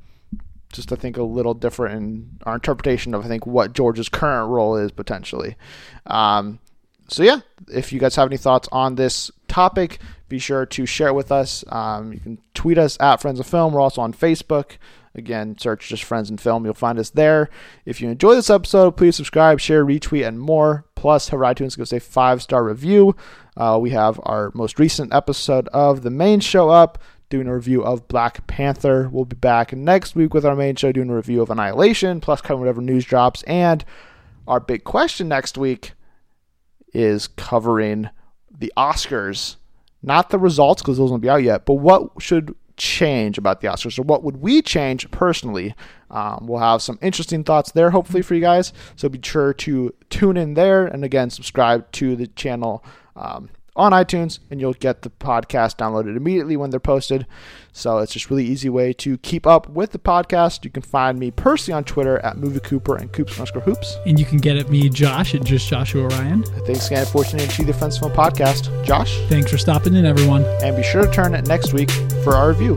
Just 0.77 0.93
I 0.93 0.97
think 0.97 1.16
a 1.16 1.22
little 1.22 1.55
different 1.55 1.97
in 1.97 2.39
our 2.45 2.55
interpretation 2.55 3.14
of 3.14 3.24
I 3.24 3.29
think 3.29 3.47
what 3.47 3.72
George's 3.72 4.09
current 4.09 4.51
role 4.51 4.77
is 4.77 4.93
potentially. 4.93 5.57
Um, 6.07 6.61
so 7.09 7.22
yeah, 7.22 7.41
if 7.68 7.93
you 7.93 8.01
guys 8.01 8.16
have 8.16 8.29
any 8.29 8.37
thoughts 8.37 8.68
on 8.72 8.97
this 8.97 9.31
topic, 9.49 9.99
be 10.29 10.39
sure 10.39 10.66
to 10.66 10.87
share 10.87 11.09
it 11.09 11.14
with 11.14 11.31
us. 11.31 11.64
Um, 11.68 12.12
you 12.12 12.20
can 12.20 12.39
tweet 12.55 12.79
us 12.79 12.97
at 13.01 13.20
Friends 13.20 13.41
of 13.41 13.47
Film. 13.47 13.72
We're 13.72 13.81
also 13.81 14.03
on 14.03 14.12
Facebook. 14.12 14.77
Again, 15.14 15.57
search 15.59 15.89
just 15.89 16.05
Friends 16.05 16.29
and 16.29 16.41
Film. 16.41 16.64
You'll 16.64 16.74
find 16.74 16.99
us 16.99 17.11
there. 17.11 17.49
If 17.87 18.01
you 18.01 18.11
enjoy 18.11 18.35
this 18.35 18.51
episode, 18.51 18.97
please 18.97 19.16
subscribe, 19.16 19.61
share, 19.61 19.85
retweet, 19.85 20.27
and 20.29 20.39
more. 20.39 20.85
Plus, 20.95 21.29
have 21.31 21.41
iTunes 21.41 21.77
give 21.77 21.85
us 21.85 21.93
a 21.93 22.01
five 22.01 22.43
star 22.43 22.64
review. 22.64 23.16
Uh, 23.57 23.79
we 23.81 23.91
have 23.91 24.20
our 24.24 24.51
most 24.55 24.79
recent 24.79 25.14
episode 25.14 25.68
of 25.68 26.03
the 26.03 26.11
main 26.11 26.41
show 26.41 26.68
up, 26.68 26.99
doing 27.29 27.47
a 27.47 27.55
review 27.55 27.85
of 27.85 28.09
Black 28.09 28.47
Panther. 28.47 29.09
We'll 29.11 29.24
be 29.24 29.37
back 29.37 29.72
next 29.72 30.14
week 30.14 30.33
with 30.33 30.45
our 30.45 30.57
main 30.57 30.77
show, 30.77 30.93
doing 30.93 31.11
a 31.11 31.16
review 31.16 31.43
of 31.43 31.51
Annihilation, 31.51 32.20
plus 32.20 32.41
covering 32.41 32.61
whatever 32.61 32.81
news 32.81 33.05
drops. 33.05 33.43
And 33.45 33.85
our 34.47 34.61
big 34.61 34.85
question 34.85 35.29
next 35.29 35.59
week 35.59 35.93
is 36.93 37.27
covering 37.27 38.11
the 38.51 38.72
Oscars, 38.77 39.57
not 40.03 40.31
the 40.31 40.39
results 40.39 40.83
because 40.83 40.99
those 40.99 41.11
won't 41.11 41.22
be 41.22 41.29
out 41.29 41.43
yet, 41.43 41.66
but 41.66 41.74
what 41.74 42.11
should 42.20 42.55
change 42.77 43.39
about 43.39 43.61
the 43.61 43.68
Oscars 43.68 43.99
or 43.99 44.03
what 44.03 44.22
would 44.22 44.37
we 44.37 44.62
change 44.62 45.11
personally? 45.11 45.74
Um, 46.11 46.47
we'll 46.47 46.61
have 46.61 46.83
some 46.83 46.99
interesting 47.03 47.43
thoughts 47.43 47.72
there, 47.72 47.91
hopefully 47.91 48.22
for 48.22 48.35
you 48.35 48.41
guys. 48.41 48.72
So 48.97 49.09
be 49.09 49.20
sure 49.22 49.53
to 49.55 49.95
tune 50.11 50.37
in 50.37 50.55
there 50.55 50.87
and 50.87 51.05
again 51.05 51.31
subscribe 51.31 51.91
to 51.93 52.16
the 52.16 52.27
channel 52.29 52.85
um, 53.16 53.51
on 53.77 53.93
iTunes, 53.93 54.39
and 54.51 54.61
you'll 54.61 54.72
get 54.74 55.03
the 55.03 55.11
podcast 55.11 55.77
downloaded 55.77 56.16
immediately 56.16 56.57
when 56.57 56.70
they're 56.70 56.81
posted. 56.81 57.27
So 57.72 57.99
it's 57.99 58.12
just 58.12 58.31
really 58.31 58.45
easy 58.47 58.68
way 58.70 58.93
to 58.95 59.18
keep 59.18 59.47
up 59.47 59.68
with 59.68 59.93
the 59.93 59.99
podcast. 59.99 60.64
You 60.64 60.70
can 60.70 60.83
find 60.83 61.18
me 61.18 61.31
personally 61.31 61.77
on 61.77 61.85
Twitter 61.85 62.18
at 62.20 62.39
Movie 62.39 62.61
Cooper 62.61 62.97
and 62.97 63.12
Coops 63.12 63.35
underscore 63.39 63.62
Hoops. 63.62 63.97
And 64.07 64.18
you 64.18 64.24
can 64.24 64.39
get 64.39 64.57
at 64.57 64.70
me, 64.70 64.89
Josh, 64.89 65.35
at 65.35 65.45
just 65.45 65.68
Joshua 65.68 66.09
Ryan. 66.09 66.43
Thanks 66.66 66.87
again 66.87 67.05
for 67.07 67.22
tuning 67.24 67.45
into 67.47 67.64
the 67.64 67.74
Friends 67.74 67.99
Film 67.99 68.12
Podcast. 68.12 68.85
Josh, 68.85 69.18
Thanks 69.29 69.51
for 69.51 69.59
stopping 69.59 69.95
in, 69.95 70.07
everyone. 70.07 70.45
and 70.62 70.74
be 70.77 70.83
sure 70.83 71.05
to 71.05 71.12
turn 71.12 71.35
it 71.35 71.47
next 71.47 71.72
week 71.72 71.91
for 72.24 72.35
our 72.35 72.49
review. 72.49 72.77